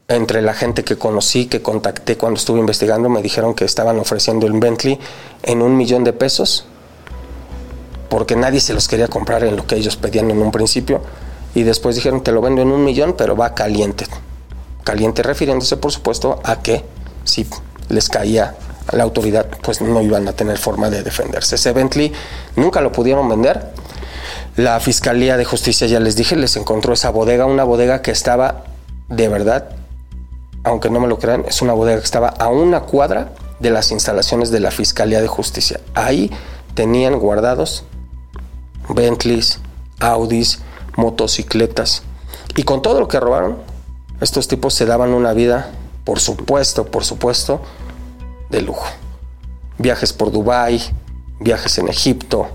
Entre 0.09 0.41
la 0.41 0.53
gente 0.53 0.83
que 0.83 0.97
conocí, 0.97 1.45
que 1.45 1.61
contacté 1.61 2.17
cuando 2.17 2.37
estuve 2.37 2.59
investigando, 2.59 3.09
me 3.09 3.21
dijeron 3.21 3.55
que 3.55 3.65
estaban 3.65 3.97
ofreciendo 3.99 4.45
el 4.45 4.53
Bentley 4.53 4.99
en 5.43 5.61
un 5.61 5.75
millón 5.77 6.03
de 6.03 6.13
pesos, 6.13 6.65
porque 8.09 8.35
nadie 8.35 8.59
se 8.59 8.73
los 8.73 8.87
quería 8.87 9.07
comprar 9.07 9.43
en 9.43 9.55
lo 9.55 9.65
que 9.65 9.75
ellos 9.75 9.95
pedían 9.95 10.29
en 10.29 10.41
un 10.41 10.51
principio. 10.51 11.01
Y 11.55 11.63
después 11.63 11.95
dijeron, 11.95 12.23
te 12.23 12.31
lo 12.31 12.41
vendo 12.41 12.61
en 12.61 12.71
un 12.71 12.83
millón, 12.83 13.15
pero 13.17 13.35
va 13.35 13.53
caliente. 13.53 14.05
Caliente 14.83 15.23
refiriéndose, 15.23 15.77
por 15.77 15.91
supuesto, 15.91 16.41
a 16.43 16.61
que 16.61 16.83
si 17.23 17.47
les 17.89 18.09
caía 18.09 18.55
a 18.87 18.95
la 18.95 19.03
autoridad, 19.03 19.47
pues 19.61 19.81
no 19.81 20.01
iban 20.01 20.27
a 20.27 20.33
tener 20.33 20.57
forma 20.57 20.89
de 20.89 21.03
defenderse. 21.03 21.55
Ese 21.55 21.71
Bentley 21.71 22.11
nunca 22.55 22.81
lo 22.81 22.91
pudieron 22.91 23.29
vender 23.29 23.71
la 24.55 24.79
Fiscalía 24.79 25.35
de 25.35 25.45
Justicia, 25.45 25.87
ya 25.87 25.99
les 25.99 26.15
dije, 26.15 26.35
les 26.35 26.55
encontró 26.57 26.93
esa 26.93 27.09
bodega, 27.09 27.45
una 27.45 27.63
bodega 27.63 28.01
que 28.01 28.11
estaba 28.11 28.65
de 29.09 29.27
verdad, 29.27 29.69
aunque 30.63 30.89
no 30.89 30.99
me 30.99 31.07
lo 31.07 31.17
crean, 31.17 31.45
es 31.47 31.61
una 31.61 31.73
bodega 31.73 31.97
que 31.97 32.05
estaba 32.05 32.29
a 32.29 32.49
una 32.49 32.81
cuadra 32.81 33.33
de 33.59 33.71
las 33.71 33.91
instalaciones 33.91 34.51
de 34.51 34.59
la 34.59 34.69
Fiscalía 34.69 35.21
de 35.21 35.27
Justicia. 35.27 35.79
Ahí 35.95 36.31
tenían 36.75 37.17
guardados 37.17 37.83
Bentleys, 38.89 39.59
Audis, 39.99 40.59
motocicletas. 40.95 42.03
Y 42.55 42.63
con 42.63 42.81
todo 42.81 42.99
lo 42.99 43.07
que 43.07 43.19
robaron, 43.19 43.57
estos 44.21 44.47
tipos 44.47 44.73
se 44.73 44.85
daban 44.85 45.13
una 45.13 45.33
vida, 45.33 45.71
por 46.03 46.19
supuesto, 46.19 46.85
por 46.85 47.03
supuesto, 47.03 47.61
de 48.49 48.61
lujo. 48.61 48.85
Viajes 49.77 50.13
por 50.13 50.31
Dubái, 50.31 50.81
viajes 51.39 51.77
en 51.77 51.89
Egipto, 51.89 52.47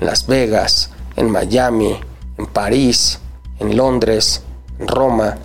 en 0.00 0.06
Las 0.06 0.26
Vegas, 0.26 0.90
en 1.16 1.30
Miami, 1.30 1.98
en 2.38 2.46
París, 2.46 3.18
en 3.58 3.76
Londres, 3.76 4.42
en 4.78 4.88
Roma. 4.88 5.38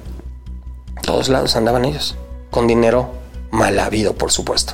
todos 1.04 1.30
lados 1.30 1.56
andaban 1.56 1.86
ellos, 1.86 2.16
con 2.52 2.68
dinero 2.68 3.10
mal 3.52 3.80
habido, 3.80 4.14
por 4.14 4.32
supuesto, 4.32 4.74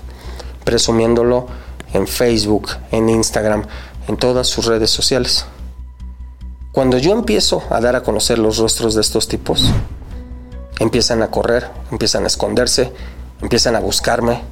presumiéndolo 0.63 1.47
en 1.93 2.07
Facebook, 2.07 2.69
en 2.91 3.09
Instagram, 3.09 3.65
en 4.07 4.17
todas 4.17 4.47
sus 4.47 4.65
redes 4.65 4.89
sociales. 4.89 5.45
Cuando 6.77 6.99
yo 6.99 7.11
empiezo 7.13 7.63
a 7.71 7.81
dar 7.81 7.95
a 7.95 8.03
conocer 8.03 8.37
los 8.37 8.59
rostros 8.59 8.93
de 8.93 9.01
estos 9.01 9.27
tipos, 9.27 9.73
empiezan 10.77 11.23
a 11.23 11.31
correr, 11.31 11.67
empiezan 11.89 12.23
a 12.23 12.27
esconderse, 12.27 12.93
empiezan 13.41 13.75
a 13.75 13.79
buscarme, 13.79 14.43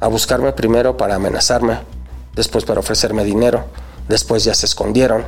a 0.00 0.08
buscarme 0.08 0.52
primero 0.52 0.96
para 0.96 1.16
amenazarme, 1.16 1.80
después 2.34 2.64
para 2.64 2.80
ofrecerme 2.80 3.24
dinero, 3.24 3.66
después 4.08 4.42
ya 4.42 4.54
se 4.54 4.64
escondieron, 4.64 5.26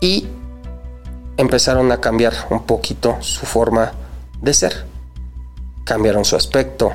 y 0.00 0.28
empezaron 1.36 1.90
a 1.90 2.00
cambiar 2.00 2.32
un 2.50 2.62
poquito 2.66 3.16
su 3.22 3.44
forma 3.44 3.90
de 4.40 4.54
ser. 4.54 4.86
Cambiaron 5.82 6.24
su 6.24 6.36
aspecto, 6.36 6.92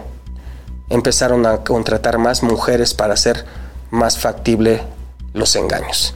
empezaron 0.88 1.46
a 1.46 1.58
contratar 1.58 2.20
más 2.20 2.42
mujeres 2.42 2.94
para 2.94 3.16
hacer 3.16 3.46
más 3.92 4.18
factible 4.18 4.82
los 5.34 5.58
engaños. 5.58 6.16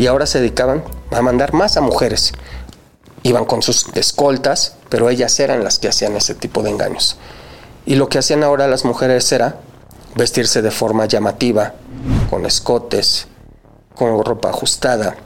Y 0.00 0.06
ahora 0.06 0.24
se 0.24 0.40
dedicaban 0.40 0.82
a 1.12 1.20
mandar 1.20 1.52
más 1.52 1.76
a 1.76 1.82
mujeres. 1.82 2.32
Iban 3.22 3.44
con 3.44 3.60
sus 3.60 3.86
escoltas, 3.94 4.76
pero 4.88 5.10
ellas 5.10 5.38
eran 5.38 5.62
las 5.62 5.78
que 5.78 5.88
hacían 5.88 6.16
ese 6.16 6.34
tipo 6.34 6.62
de 6.62 6.70
engaños. 6.70 7.18
Y 7.84 7.96
lo 7.96 8.08
que 8.08 8.16
hacían 8.16 8.42
ahora 8.42 8.66
las 8.66 8.86
mujeres 8.86 9.30
era 9.30 9.56
vestirse 10.14 10.62
de 10.62 10.70
forma 10.70 11.04
llamativa, 11.04 11.74
con 12.30 12.46
escotes, 12.46 13.26
con 13.94 14.24
ropa 14.24 14.48
ajustada, 14.48 15.16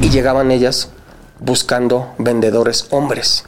y 0.00 0.10
llegaban 0.10 0.50
ellas 0.50 0.88
buscando 1.38 2.12
vendedores 2.18 2.88
hombres. 2.90 3.44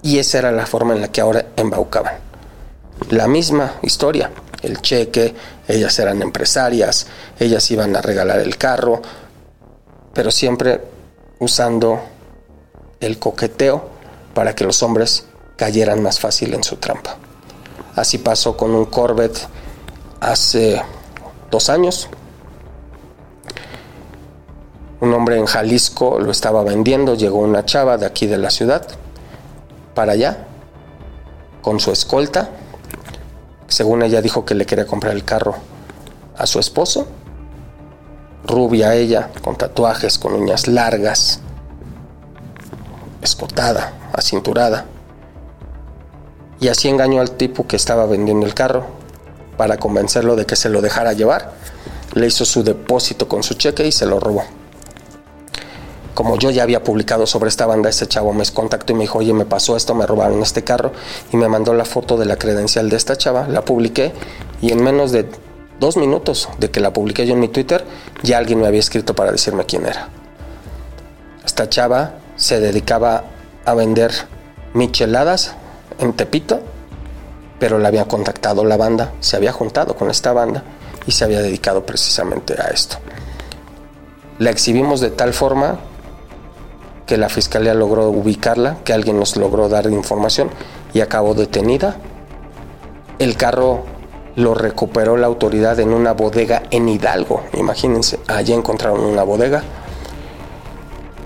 Y 0.00 0.20
esa 0.20 0.38
era 0.38 0.52
la 0.52 0.64
forma 0.64 0.94
en 0.94 1.02
la 1.02 1.12
que 1.12 1.20
ahora 1.20 1.44
embaucaban. 1.56 2.14
La 3.10 3.28
misma 3.28 3.74
historia. 3.82 4.30
El 4.62 4.80
cheque, 4.82 5.34
ellas 5.66 5.98
eran 5.98 6.22
empresarias, 6.22 7.06
ellas 7.38 7.70
iban 7.70 7.94
a 7.96 8.00
regalar 8.00 8.40
el 8.40 8.56
carro, 8.56 9.00
pero 10.12 10.30
siempre 10.30 10.80
usando 11.38 12.00
el 13.00 13.18
coqueteo 13.18 13.88
para 14.34 14.54
que 14.54 14.64
los 14.64 14.82
hombres 14.82 15.26
cayeran 15.56 16.02
más 16.02 16.18
fácil 16.18 16.54
en 16.54 16.62
su 16.62 16.76
trampa. 16.76 17.16
Así 17.94 18.18
pasó 18.18 18.56
con 18.56 18.74
un 18.74 18.86
Corvette 18.86 19.48
hace 20.20 20.80
dos 21.50 21.68
años. 21.68 22.08
Un 25.00 25.14
hombre 25.14 25.36
en 25.36 25.46
Jalisco 25.46 26.18
lo 26.18 26.30
estaba 26.30 26.62
vendiendo, 26.62 27.14
llegó 27.14 27.38
una 27.38 27.64
chava 27.64 27.98
de 27.98 28.06
aquí 28.06 28.26
de 28.26 28.38
la 28.38 28.50
ciudad 28.50 28.86
para 29.94 30.12
allá 30.12 30.46
con 31.62 31.80
su 31.80 31.92
escolta. 31.92 32.50
Según 33.68 34.02
ella 34.02 34.22
dijo 34.22 34.44
que 34.44 34.54
le 34.54 34.66
quería 34.66 34.86
comprar 34.86 35.14
el 35.14 35.24
carro 35.24 35.54
a 36.36 36.46
su 36.46 36.58
esposo. 36.58 37.06
Rubia 38.46 38.94
ella, 38.94 39.30
con 39.42 39.56
tatuajes, 39.56 40.18
con 40.18 40.32
uñas 40.32 40.68
largas, 40.68 41.40
escotada, 43.20 43.92
acinturada. 44.12 44.86
Y 46.60 46.68
así 46.68 46.88
engañó 46.88 47.20
al 47.20 47.32
tipo 47.32 47.66
que 47.66 47.76
estaba 47.76 48.06
vendiendo 48.06 48.46
el 48.46 48.54
carro 48.54 48.86
para 49.56 49.76
convencerlo 49.76 50.34
de 50.34 50.46
que 50.46 50.56
se 50.56 50.70
lo 50.70 50.80
dejara 50.80 51.12
llevar. 51.12 51.52
Le 52.14 52.26
hizo 52.26 52.44
su 52.46 52.64
depósito 52.64 53.28
con 53.28 53.42
su 53.42 53.54
cheque 53.54 53.86
y 53.86 53.92
se 53.92 54.06
lo 54.06 54.18
robó. 54.18 54.44
Como 56.18 56.36
yo 56.36 56.50
ya 56.50 56.64
había 56.64 56.82
publicado 56.82 57.28
sobre 57.28 57.48
esta 57.48 57.64
banda, 57.64 57.90
ese 57.90 58.08
chavo 58.08 58.32
me 58.32 58.44
contactó 58.46 58.92
y 58.92 58.96
me 58.96 59.02
dijo, 59.02 59.20
oye, 59.20 59.32
me 59.32 59.44
pasó 59.44 59.76
esto, 59.76 59.94
me 59.94 60.04
robaron 60.04 60.42
este 60.42 60.64
carro 60.64 60.90
y 61.32 61.36
me 61.36 61.46
mandó 61.46 61.74
la 61.74 61.84
foto 61.84 62.16
de 62.16 62.24
la 62.24 62.34
credencial 62.34 62.90
de 62.90 62.96
esta 62.96 63.14
chava, 63.14 63.46
la 63.46 63.64
publiqué 63.64 64.12
y 64.60 64.72
en 64.72 64.82
menos 64.82 65.12
de 65.12 65.30
dos 65.78 65.96
minutos 65.96 66.48
de 66.58 66.72
que 66.72 66.80
la 66.80 66.92
publiqué 66.92 67.24
yo 67.24 67.34
en 67.34 67.38
mi 67.38 67.46
Twitter, 67.46 67.84
ya 68.24 68.38
alguien 68.38 68.60
me 68.60 68.66
había 68.66 68.80
escrito 68.80 69.14
para 69.14 69.30
decirme 69.30 69.64
quién 69.64 69.86
era. 69.86 70.08
Esta 71.46 71.68
chava 71.68 72.14
se 72.34 72.58
dedicaba 72.58 73.22
a 73.64 73.74
vender 73.74 74.10
micheladas 74.74 75.54
en 76.00 76.14
Tepito, 76.14 76.58
pero 77.60 77.78
la 77.78 77.86
había 77.86 78.06
contactado 78.06 78.64
la 78.64 78.76
banda, 78.76 79.12
se 79.20 79.36
había 79.36 79.52
juntado 79.52 79.94
con 79.94 80.10
esta 80.10 80.32
banda 80.32 80.64
y 81.06 81.12
se 81.12 81.22
había 81.22 81.42
dedicado 81.42 81.86
precisamente 81.86 82.54
a 82.60 82.70
esto. 82.70 82.96
La 84.40 84.50
exhibimos 84.50 85.00
de 85.00 85.10
tal 85.10 85.32
forma 85.32 85.78
que 87.08 87.16
la 87.16 87.28
fiscalía 87.28 87.74
logró 87.74 88.08
ubicarla, 88.10 88.78
que 88.84 88.92
alguien 88.92 89.18
nos 89.18 89.36
logró 89.36 89.68
dar 89.68 89.86
información 89.86 90.50
y 90.94 91.00
acabó 91.00 91.34
detenida. 91.34 91.96
El 93.18 93.36
carro 93.36 93.84
lo 94.36 94.54
recuperó 94.54 95.16
la 95.16 95.26
autoridad 95.26 95.80
en 95.80 95.92
una 95.92 96.12
bodega 96.12 96.62
en 96.70 96.88
Hidalgo, 96.88 97.42
imagínense, 97.54 98.20
allí 98.28 98.52
encontraron 98.52 99.00
una 99.00 99.24
bodega 99.24 99.64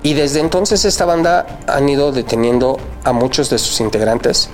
y 0.02 0.14
desde 0.14 0.40
entonces 0.40 0.84
esta 0.84 1.04
banda 1.04 1.46
han 1.68 1.88
ido 1.88 2.10
deteniendo 2.10 2.78
a 3.04 3.12
muchos 3.12 3.50
de 3.50 3.58
sus 3.58 3.80
integrantes, 3.80 4.48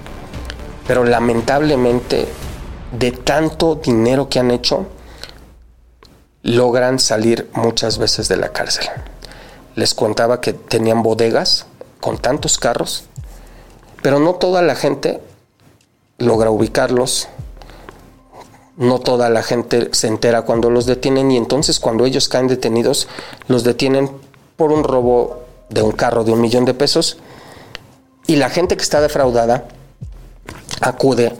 pero 0.86 1.04
lamentablemente 1.04 2.28
de 2.92 3.12
tanto 3.12 3.76
dinero 3.76 4.28
que 4.28 4.40
han 4.40 4.50
hecho, 4.50 4.86
logran 6.42 6.98
salir 6.98 7.48
muchas 7.54 7.98
veces 7.98 8.28
de 8.28 8.36
la 8.36 8.50
cárcel. 8.50 8.86
Les 9.78 9.94
contaba 9.94 10.40
que 10.40 10.54
tenían 10.54 11.04
bodegas 11.04 11.66
con 12.00 12.18
tantos 12.18 12.58
carros, 12.58 13.04
pero 14.02 14.18
no 14.18 14.34
toda 14.34 14.60
la 14.60 14.74
gente 14.74 15.20
logra 16.18 16.50
ubicarlos, 16.50 17.28
no 18.76 18.98
toda 18.98 19.30
la 19.30 19.44
gente 19.44 19.90
se 19.92 20.08
entera 20.08 20.42
cuando 20.42 20.68
los 20.68 20.84
detienen 20.86 21.30
y 21.30 21.36
entonces 21.36 21.78
cuando 21.78 22.06
ellos 22.06 22.28
caen 22.28 22.48
detenidos 22.48 23.06
los 23.46 23.62
detienen 23.62 24.10
por 24.56 24.72
un 24.72 24.82
robo 24.82 25.44
de 25.68 25.82
un 25.82 25.92
carro 25.92 26.24
de 26.24 26.32
un 26.32 26.40
millón 26.40 26.64
de 26.64 26.74
pesos 26.74 27.18
y 28.26 28.34
la 28.34 28.50
gente 28.50 28.76
que 28.76 28.82
está 28.82 29.00
defraudada 29.00 29.68
acude 30.80 31.36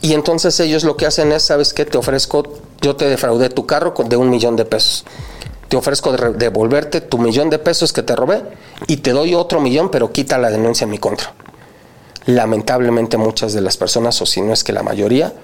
y 0.00 0.12
entonces 0.12 0.60
ellos 0.60 0.84
lo 0.84 0.96
que 0.96 1.06
hacen 1.06 1.32
es, 1.32 1.42
¿sabes 1.42 1.74
qué? 1.74 1.84
Te 1.84 1.98
ofrezco, 1.98 2.44
yo 2.80 2.94
te 2.94 3.08
defraudé 3.08 3.48
tu 3.48 3.66
carro 3.66 3.94
de 4.06 4.16
un 4.16 4.30
millón 4.30 4.54
de 4.54 4.64
pesos. 4.64 5.04
Te 5.68 5.76
ofrezco 5.76 6.12
devolverte 6.12 7.00
tu 7.00 7.18
millón 7.18 7.50
de 7.50 7.58
pesos 7.58 7.92
que 7.92 8.02
te 8.02 8.16
robé 8.16 8.42
y 8.86 8.98
te 8.98 9.12
doy 9.12 9.34
otro 9.34 9.60
millón, 9.60 9.90
pero 9.90 10.12
quita 10.12 10.38
la 10.38 10.50
denuncia 10.50 10.84
en 10.84 10.90
mi 10.90 10.98
contra. 10.98 11.34
Lamentablemente 12.24 13.16
muchas 13.16 13.52
de 13.52 13.60
las 13.60 13.76
personas, 13.76 14.20
o 14.22 14.26
si 14.26 14.40
no 14.40 14.52
es 14.52 14.64
que 14.64 14.72
la 14.72 14.82
mayoría, 14.82 15.34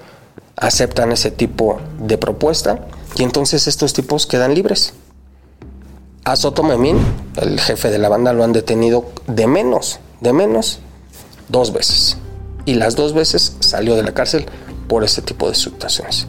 aceptan 0.55 1.11
ese 1.11 1.31
tipo 1.31 1.79
de 1.99 2.17
propuesta 2.17 2.87
y 3.15 3.23
entonces 3.23 3.67
estos 3.67 3.93
tipos 3.93 4.25
quedan 4.25 4.55
libres. 4.55 4.93
A 6.23 6.35
Soto 6.35 6.63
Memín, 6.63 6.97
el 7.37 7.59
jefe 7.59 7.91
de 7.91 7.99
la 7.99 8.09
banda, 8.09 8.33
lo 8.33 8.43
han 8.43 8.53
detenido 8.53 9.05
de 9.27 9.45
menos, 9.45 9.99
de 10.21 10.33
menos, 10.33 10.79
dos 11.49 11.71
veces. 11.71 12.17
Y 12.65 12.73
las 12.75 12.95
dos 12.95 13.13
veces 13.13 13.55
salió 13.59 13.95
de 13.95 14.01
la 14.01 14.13
cárcel 14.13 14.47
por 14.87 15.03
ese 15.03 15.21
tipo 15.21 15.47
de 15.47 15.55
situaciones. 15.55 16.27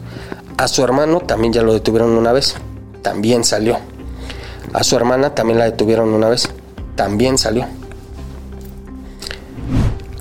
A 0.57 0.67
su 0.67 0.83
hermano 0.83 1.21
también 1.21 1.53
ya 1.53 1.63
lo 1.63 1.73
detuvieron 1.73 2.11
una 2.11 2.31
vez, 2.31 2.55
también 3.01 3.43
salió. 3.43 3.77
A 4.73 4.83
su 4.83 4.95
hermana 4.95 5.35
también 5.35 5.59
la 5.59 5.65
detuvieron 5.65 6.09
una 6.13 6.29
vez, 6.29 6.49
también 6.95 7.37
salió. 7.37 7.65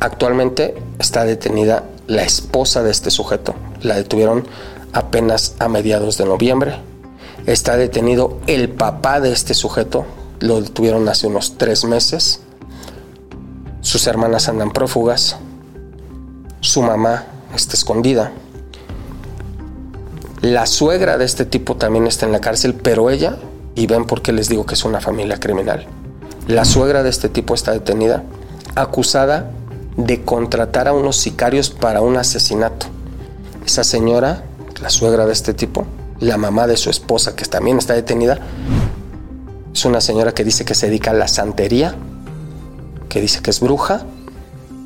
Actualmente 0.01 0.75
está 0.99 1.25
detenida 1.25 1.85
la 2.07 2.23
esposa 2.23 2.83
de 2.83 2.91
este 2.91 3.11
sujeto. 3.11 3.55
La 3.83 3.97
detuvieron 3.97 4.47
apenas 4.93 5.57
a 5.59 5.69
mediados 5.69 6.17
de 6.19 6.25
noviembre 6.27 6.77
Está 7.47 7.77
detenido 7.77 8.41
el 8.49 8.71
papá 8.71 9.21
de 9.21 9.31
este 9.31 9.55
sujeto. 9.55 10.05
Lo 10.41 10.61
detuvieron 10.61 11.09
hace 11.09 11.29
unos 11.29 11.57
tres 11.57 11.85
meses. 11.85 12.41
Sus 13.83 14.09
hermanas 14.09 14.49
andan 14.49 14.73
prófugas. 14.73 15.37
Su 16.61 16.83
mamá 16.83 17.25
está 17.55 17.75
escondida. 17.75 18.33
La 20.47 20.65
suegra 20.67 21.19
de 21.19 21.25
este 21.25 21.45
tipo 21.45 21.75
también 21.75 22.07
está 22.07 22.25
en 22.25 22.31
la 22.31 22.41
cárcel, 22.41 22.73
pero 22.75 23.11
ella, 23.11 23.37
y 23.75 23.89
ven 23.89 24.05
por 24.05 24.23
qué 24.23 24.31
les 24.31 24.49
digo 24.49 24.65
que 24.65 24.75
es 24.75 24.85
una 24.85 25.01
familia 25.01 25.41
criminal, 25.41 25.89
la 26.47 26.65
suegra 26.65 27.03
de 27.03 27.11
este 27.11 27.29
tipo 27.29 27.53
está 27.53 27.73
detenida, 27.73 28.23
acusada 28.77 29.51
de 29.97 30.23
contratar 30.23 30.87
a 30.87 30.93
unos 30.93 31.17
sicarios 31.17 31.71
para 31.71 32.01
un 32.01 32.17
asesinato. 32.17 32.87
Esa 33.67 33.83
señora, 33.83 34.45
la 34.81 34.89
suegra 34.89 35.27
de 35.27 35.33
este 35.33 35.53
tipo, 35.53 35.85
la 36.21 36.37
mamá 36.37 36.69
de 36.69 36.77
su 36.77 36.91
esposa, 36.91 37.35
que 37.35 37.45
también 37.47 37.79
está 37.79 37.95
detenida, 37.95 38.39
es 39.75 39.85
una 39.85 40.01
señora 40.01 40.33
que 40.33 40.45
dice 40.45 40.65
que 40.65 40.77
se 40.77 40.87
dedica 40.87 41.11
a 41.11 41.15
la 41.15 41.27
santería, 41.27 41.97
que 43.09 43.21
dice 43.21 43.43
que 43.43 43.51
es 43.51 43.59
bruja 43.59 44.05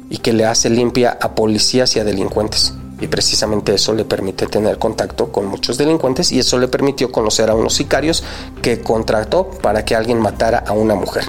y 0.09 0.17
que 0.17 0.33
le 0.33 0.47
hace 0.47 0.71
limpia 0.71 1.19
a 1.21 1.35
policías 1.35 1.97
y 1.97 2.01
a 2.01 2.05
delincuentes. 2.05 2.73
Y 3.01 3.09
precisamente 3.09 3.75
eso 3.75 3.95
le 3.95 4.05
permite 4.05 4.47
tener 4.47 4.79
contacto 4.79 5.33
con 5.33 5.47
muchos 5.47 5.79
delincuentes 5.79 6.33
y 6.33 6.39
eso 6.39 6.59
le 6.59 6.69
permitió 6.69 7.11
conocer 7.11 7.49
a 7.49 7.55
unos 7.55 7.75
sicarios 7.75 8.23
que 8.63 8.81
contrató 8.81 9.49
para 9.49 9.85
que 9.85 9.97
alguien 9.97 10.19
matara 10.19 10.59
a 10.59 10.73
una 10.73 10.95
mujer. 10.95 11.25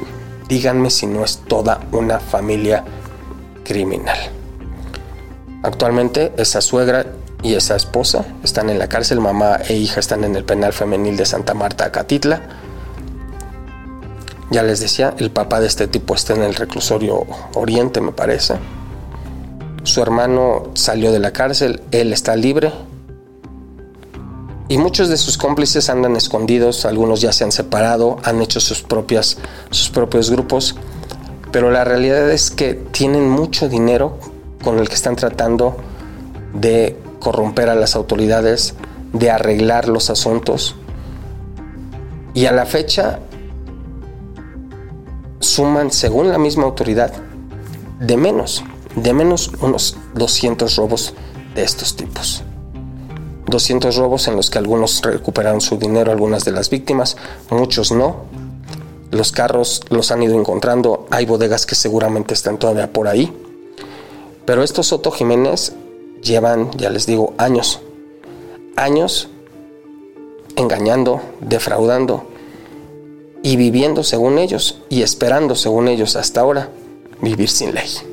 Díganme 0.50 0.90
si 0.90 1.08
no 1.08 1.24
es 1.24 1.38
toda 1.48 1.80
una 1.94 2.20
familia 2.20 2.84
criminal. 3.64 4.18
Actualmente 5.64 6.34
esa 6.38 6.60
suegra 6.60 7.06
y 7.44 7.54
esa 7.56 7.76
esposa 7.76 8.26
están 8.44 8.70
en 8.70 8.78
la 8.78 8.90
cárcel, 8.90 9.20
mamá 9.20 9.60
e 9.68 9.76
hija 9.76 10.00
están 10.00 10.24
en 10.24 10.36
el 10.36 10.44
penal 10.44 10.74
femenil 10.74 11.18
de 11.18 11.26
Santa 11.26 11.54
Marta, 11.54 11.86
Acatitla. 11.86 12.42
Ya 14.50 14.64
les 14.64 14.82
decía, 14.82 15.14
el 15.18 15.32
papá 15.32 15.62
de 15.62 15.68
este 15.68 15.88
tipo 15.88 16.14
está 16.14 16.34
en 16.34 16.44
el 16.44 16.56
reclusorio 16.56 17.26
Oriente, 17.56 18.02
me 18.02 18.12
parece. 18.12 18.56
Su 19.84 20.02
hermano 20.02 20.70
salió 20.76 21.12
de 21.12 21.20
la 21.20 21.32
cárcel, 21.32 21.82
él 21.92 22.14
está 22.14 22.36
libre. 22.36 22.72
Y 24.68 24.78
muchos 24.78 25.10
de 25.10 25.18
sus 25.18 25.38
cómplices 25.38 25.90
andan 25.90 26.16
escondidos, 26.16 26.86
algunos 26.86 27.20
ya 27.20 27.34
se 27.34 27.44
han 27.44 27.52
separado, 27.52 28.18
han 28.24 28.42
hecho 28.42 28.60
sus, 28.60 28.84
propias, 28.84 29.38
sus 29.72 29.90
propios 29.90 30.30
grupos. 30.30 30.76
Pero 31.52 31.72
la 31.72 31.84
realidad 31.84 32.30
es 32.32 32.52
que 32.52 32.76
tienen 32.76 33.28
mucho 33.28 33.68
dinero 33.68 34.18
con 34.64 34.80
el 34.80 34.88
que 34.88 34.96
están 34.96 35.16
tratando 35.16 35.76
de 36.54 36.98
corromper 37.20 37.70
a 37.70 37.76
las 37.76 37.96
autoridades, 37.96 38.76
de 39.14 39.32
arreglar 39.32 39.90
los 39.90 40.10
asuntos. 40.10 40.76
Y 42.34 42.46
a 42.46 42.52
la 42.52 42.66
fecha 42.66 43.20
suman, 45.40 45.92
según 45.92 46.30
la 46.30 46.38
misma 46.38 46.64
autoridad, 46.64 47.12
de 48.00 48.16
menos, 48.16 48.64
de 48.96 49.14
menos 49.14 49.52
unos 49.62 49.98
200 50.16 50.76
robos 50.76 51.14
de 51.56 51.64
estos 51.64 51.96
tipos. 51.96 52.44
200 53.48 53.96
robos 53.98 54.28
en 54.28 54.36
los 54.36 54.50
que 54.50 54.58
algunos 54.58 55.02
recuperaron 55.02 55.62
su 55.62 55.78
dinero, 55.78 56.12
algunas 56.12 56.46
de 56.46 56.52
las 56.52 56.70
víctimas, 56.70 57.18
muchos 57.50 57.92
no. 57.92 58.26
Los 59.12 59.32
carros 59.32 59.82
los 59.90 60.12
han 60.12 60.24
ido 60.24 60.40
encontrando, 60.40 61.06
hay 61.12 61.26
bodegas 61.26 61.66
que 61.66 61.76
seguramente 61.76 62.34
están 62.34 62.58
todavía 62.58 62.94
por 62.94 63.08
ahí. 63.08 63.32
Pero 64.46 64.64
estos 64.64 64.88
Soto 64.88 65.12
Jiménez 65.12 65.74
llevan, 66.24 66.72
ya 66.78 66.90
les 66.90 67.06
digo, 67.06 67.34
años. 67.38 67.82
años 68.78 69.28
engañando, 70.56 71.22
defraudando 71.40 72.28
y 73.44 73.56
viviendo 73.56 74.04
según 74.04 74.38
ellos 74.38 74.82
y 74.90 75.02
esperando 75.02 75.56
según 75.56 75.88
ellos 75.88 76.16
hasta 76.16 76.42
ahora 76.42 76.70
vivir 77.22 77.50
sin 77.50 77.74
ley. 77.74 78.11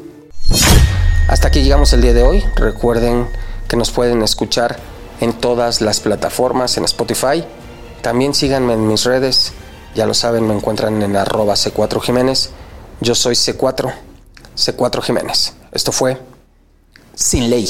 Hasta 1.28 1.48
aquí 1.48 1.62
llegamos 1.62 1.92
el 1.92 2.00
día 2.00 2.14
de 2.14 2.22
hoy. 2.22 2.42
Recuerden 2.56 3.28
que 3.68 3.76
nos 3.76 3.90
pueden 3.90 4.22
escuchar 4.22 4.78
en 5.20 5.34
todas 5.34 5.82
las 5.82 6.00
plataformas, 6.00 6.78
en 6.78 6.84
Spotify. 6.84 7.44
También 8.00 8.32
síganme 8.32 8.72
en 8.72 8.88
mis 8.88 9.04
redes. 9.04 9.52
Ya 9.94 10.06
lo 10.06 10.14
saben, 10.14 10.48
me 10.48 10.54
encuentran 10.54 11.02
en 11.02 11.16
arroba 11.16 11.52
C4 11.52 12.00
Jiménez. 12.00 12.48
Yo 13.02 13.14
soy 13.14 13.34
C4, 13.34 13.92
C4 14.56 15.02
Jiménez. 15.02 15.52
Esto 15.70 15.92
fue 15.92 16.18
Sin 17.14 17.50
Ley. 17.50 17.68